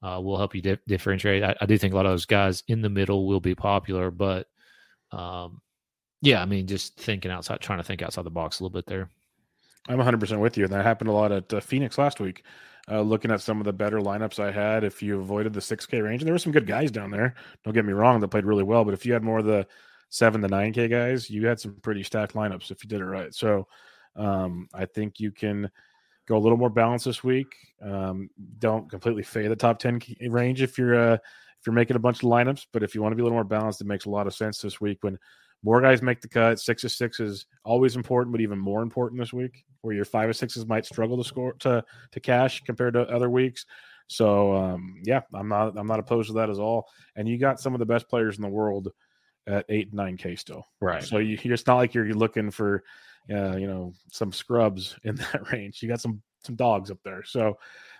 uh, 0.02 0.20
will 0.22 0.36
help 0.36 0.54
you 0.54 0.60
di- 0.60 0.78
differentiate. 0.86 1.42
I, 1.42 1.56
I, 1.62 1.64
do 1.64 1.78
think 1.78 1.94
a 1.94 1.96
lot 1.96 2.04
of 2.04 2.12
those 2.12 2.26
guys 2.26 2.62
in 2.68 2.82
the 2.82 2.90
middle 2.90 3.26
will 3.26 3.40
be 3.40 3.54
popular, 3.54 4.10
but 4.10 4.46
um, 5.10 5.62
yeah, 6.20 6.42
I 6.42 6.44
mean, 6.44 6.66
just 6.66 6.98
thinking 6.98 7.30
outside, 7.30 7.60
trying 7.60 7.78
to 7.78 7.84
think 7.84 8.02
outside 8.02 8.26
the 8.26 8.30
box 8.30 8.60
a 8.60 8.62
little 8.62 8.74
bit 8.74 8.86
there. 8.86 9.08
I'm 9.88 9.98
100% 9.98 10.38
with 10.38 10.58
you. 10.58 10.64
And 10.64 10.72
that 10.74 10.84
happened 10.84 11.08
a 11.08 11.14
lot 11.14 11.32
at 11.32 11.52
uh, 11.54 11.60
Phoenix 11.60 11.96
last 11.96 12.20
week. 12.20 12.44
Uh, 12.90 13.02
looking 13.02 13.30
at 13.30 13.40
some 13.40 13.60
of 13.60 13.64
the 13.64 13.72
better 13.72 14.00
lineups 14.00 14.40
I 14.40 14.50
had, 14.50 14.82
if 14.82 15.00
you 15.00 15.20
avoided 15.20 15.52
the 15.52 15.60
6K 15.60 16.02
range, 16.02 16.22
and 16.22 16.26
there 16.26 16.34
were 16.34 16.38
some 16.40 16.52
good 16.52 16.66
guys 16.66 16.90
down 16.90 17.10
there. 17.10 17.34
Don't 17.62 17.74
get 17.74 17.84
me 17.84 17.92
wrong, 17.92 18.18
that 18.18 18.28
played 18.28 18.44
really 18.44 18.64
well. 18.64 18.84
But 18.84 18.94
if 18.94 19.06
you 19.06 19.12
had 19.12 19.22
more 19.22 19.38
of 19.38 19.44
the 19.44 19.66
seven 20.08 20.40
to 20.42 20.48
9K 20.48 20.90
guys, 20.90 21.30
you 21.30 21.46
had 21.46 21.60
some 21.60 21.76
pretty 21.82 22.02
stacked 22.02 22.34
lineups 22.34 22.70
if 22.70 22.82
you 22.82 22.88
did 22.88 23.00
it 23.00 23.04
right. 23.04 23.32
So 23.32 23.68
um, 24.16 24.68
I 24.74 24.86
think 24.86 25.20
you 25.20 25.30
can 25.30 25.70
go 26.26 26.36
a 26.36 26.40
little 26.40 26.58
more 26.58 26.70
balanced 26.70 27.04
this 27.04 27.22
week. 27.22 27.54
Um, 27.80 28.28
don't 28.58 28.90
completely 28.90 29.22
fade 29.22 29.50
the 29.50 29.56
top 29.56 29.78
10 29.78 30.00
range 30.28 30.62
if 30.62 30.76
you're 30.76 31.12
uh, 31.12 31.14
if 31.14 31.66
you're 31.66 31.74
making 31.74 31.96
a 31.96 32.00
bunch 32.00 32.22
of 32.22 32.28
lineups, 32.30 32.66
but 32.72 32.82
if 32.82 32.94
you 32.94 33.02
want 33.02 33.12
to 33.12 33.16
be 33.16 33.20
a 33.20 33.24
little 33.24 33.36
more 33.36 33.44
balanced, 33.44 33.82
it 33.82 33.86
makes 33.86 34.06
a 34.06 34.10
lot 34.10 34.26
of 34.26 34.34
sense 34.34 34.60
this 34.62 34.80
week 34.80 34.98
when 35.02 35.18
more 35.62 35.80
guys 35.80 36.02
make 36.02 36.20
the 36.20 36.28
cut. 36.28 36.58
Six 36.58 36.84
of 36.84 36.92
six 36.92 37.20
is 37.20 37.46
always 37.64 37.96
important, 37.96 38.32
but 38.32 38.40
even 38.40 38.58
more 38.58 38.82
important 38.82 39.20
this 39.20 39.32
week, 39.32 39.64
where 39.82 39.94
your 39.94 40.04
five 40.04 40.28
of 40.28 40.36
sixes 40.36 40.66
might 40.66 40.86
struggle 40.86 41.16
to 41.16 41.24
score 41.24 41.54
to 41.60 41.84
to 42.12 42.20
cash 42.20 42.62
compared 42.62 42.94
to 42.94 43.02
other 43.02 43.30
weeks. 43.30 43.66
So 44.06 44.54
um, 44.54 45.02
yeah, 45.04 45.20
I'm 45.34 45.48
not 45.48 45.76
I'm 45.76 45.86
not 45.86 46.00
opposed 46.00 46.28
to 46.28 46.34
that 46.34 46.50
at 46.50 46.58
all. 46.58 46.88
And 47.14 47.28
you 47.28 47.38
got 47.38 47.60
some 47.60 47.74
of 47.74 47.78
the 47.78 47.86
best 47.86 48.08
players 48.08 48.36
in 48.36 48.42
the 48.42 48.48
world 48.48 48.90
at 49.46 49.66
eight 49.68 49.92
nine 49.92 50.16
K 50.16 50.34
still. 50.34 50.66
Right. 50.80 51.02
So 51.02 51.18
you, 51.18 51.38
it's 51.42 51.66
not 51.66 51.76
like 51.76 51.94
you're 51.94 52.12
looking 52.12 52.50
for 52.50 52.82
uh, 53.30 53.56
you 53.56 53.66
know 53.66 53.92
some 54.10 54.32
scrubs 54.32 54.96
in 55.04 55.16
that 55.16 55.52
range. 55.52 55.82
You 55.82 55.88
got 55.88 56.00
some 56.00 56.22
some 56.44 56.56
dogs 56.56 56.90
up 56.90 56.98
there. 57.04 57.22
So 57.24 57.58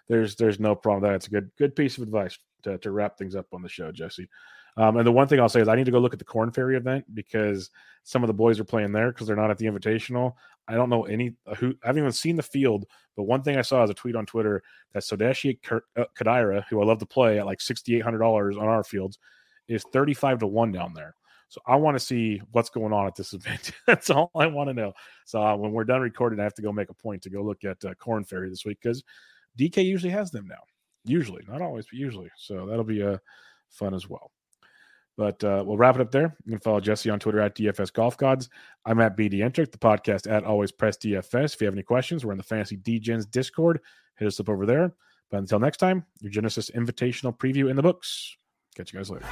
there's 0.09 0.35
there's 0.35 0.59
no 0.59 0.75
problem 0.75 1.03
with 1.03 1.11
that. 1.11 1.17
It's 1.17 1.27
a 1.27 1.31
good 1.31 1.51
good 1.59 1.77
piece 1.77 1.99
of 1.99 2.03
advice 2.03 2.39
to, 2.63 2.79
to 2.79 2.91
wrap 2.91 3.17
things 3.17 3.37
up 3.37 3.47
on 3.53 3.63
the 3.63 3.69
show, 3.69 3.93
Jesse. 3.93 4.29
Um, 4.77 4.97
and 4.97 5.07
the 5.07 5.13
one 5.13 5.29
thing 5.29 5.41
I'll 5.41 5.49
say 5.49 5.61
is 5.61 5.69
I 5.69 5.77
need 5.77 5.87
to 5.87 5.91
go 5.91 5.99
look 5.99 6.13
at 6.13 6.19
the 6.19 6.25
Corn 6.25 6.51
Ferry 6.51 6.77
event 6.77 7.05
because 7.15 7.71
some 8.03 8.23
of 8.23 8.29
the 8.29 8.35
boys 8.35 8.59
are 8.61 8.65
playing 8.65 8.93
there 8.93 9.13
because 9.13 9.27
they're 9.27 9.37
not 9.37 9.51
at 9.51 9.59
the 9.59 9.67
Invitational. 9.67 10.35
I 10.69 10.75
don't 10.75 10.91
know 10.91 11.05
any 11.05 11.35
uh, 11.47 11.55
who 11.55 11.75
I 11.83 11.89
haven't 11.89 12.03
even 12.03 12.13
seen 12.13 12.37
the 12.37 12.43
field, 12.43 12.87
but 13.17 13.25
one 13.25 13.43
thing 13.43 13.57
I 13.57 13.63
saw 13.63 13.83
is 13.83 13.91
a 13.91 13.95
tweet 13.95 14.17
on 14.17 14.27
Twitter 14.27 14.63
that 14.95 15.03
Satoshi 15.03 15.59
uh, 15.97 16.05
Kodaira, 16.19 16.65
who 16.69 16.81
I 16.81 16.85
love 16.85 16.99
to 17.01 17.07
play 17.07 17.39
at 17.39 17.47
like 17.47 17.61
sixty 17.61 17.97
eight 17.97 18.03
hundred 18.03 18.19
dollars 18.19 18.57
on 18.57 18.65
our 18.65 18.85
fields, 18.85 19.19
is 19.69 19.85
thirty 19.93 20.15
five 20.15 20.39
to 20.39 20.47
one 20.47 20.73
down 20.73 20.95
there. 20.95 21.15
So 21.49 21.61
I 21.67 21.75
want 21.75 21.97
to 21.97 22.01
see 22.01 22.41
what's 22.53 22.71
going 22.71 22.93
on 22.93 23.07
at 23.07 23.17
this 23.17 23.33
event. 23.35 23.73
That's 23.87 24.11
all 24.11 24.31
I 24.35 24.47
want 24.47 24.71
to 24.71 24.75
know. 24.75 24.93
So 25.25 25.43
uh, 25.43 25.57
when 25.57 25.73
we're 25.73 25.85
done 25.85 26.01
recording, 26.01 26.39
I 26.39 26.45
have 26.45 26.55
to 26.55 26.63
go 26.63 26.73
make 26.73 26.91
a 26.91 26.95
point 26.95 27.23
to 27.23 27.31
go 27.31 27.43
look 27.43 27.65
at 27.65 27.85
uh, 27.85 27.95
Corn 27.95 28.25
Ferry 28.25 28.49
this 28.49 28.65
week 28.65 28.79
because 28.81 29.03
DK 29.59 29.85
usually 29.85 30.13
has 30.13 30.31
them 30.31 30.47
now. 30.47 30.63
Usually, 31.05 31.43
not 31.49 31.63
always, 31.63 31.87
but 31.87 31.99
usually. 31.99 32.31
So 32.37 32.67
that'll 32.67 32.85
be 32.85 33.03
uh, 33.03 33.19
fun 33.71 33.95
as 33.95 34.09
well. 34.09 34.31
But 35.17 35.43
uh, 35.45 35.63
we'll 35.67 35.77
wrap 35.77 35.97
it 35.97 36.01
up 36.01 36.11
there. 36.11 36.37
You 36.45 36.53
can 36.53 36.61
follow 36.61 36.81
Jesse 36.81 37.11
on 37.11 37.19
Twitter 37.21 37.41
at 37.41 37.55
DFS 37.55 37.93
Golf 37.93 38.17
Gods. 38.17 38.49
I'm 38.87 39.01
at 39.01 39.17
BD 39.17 39.35
Entrick, 39.35 39.71
the 39.71 39.79
podcast 39.79 40.31
at 40.31 40.45
Always 40.45 40.73
Press 40.73 40.97
DFS. 40.97 41.55
If 41.55 41.61
you 41.61 41.67
have 41.67 41.75
any 41.75 41.83
questions, 41.83 42.25
we're 42.25 42.33
in 42.33 42.39
the 42.39 42.45
Fantasy 42.45 42.77
Degens 42.77 43.31
Discord. 43.31 43.81
Hit 44.17 44.29
us 44.29 44.41
up 44.41 44.49
over 44.49 44.65
there. 44.67 44.95
But 45.31 45.39
until 45.39 45.59
next 45.59 45.77
time, 45.77 46.05
your 46.21 46.33
Genesis 46.33 46.71
Invitational 46.71 47.37
preview 47.37 47.71
in 47.71 47.77
the 47.77 47.83
books. 47.83 48.37
Catch 48.75 48.93
you 48.93 48.99
guys 48.99 49.11
later. 49.11 49.27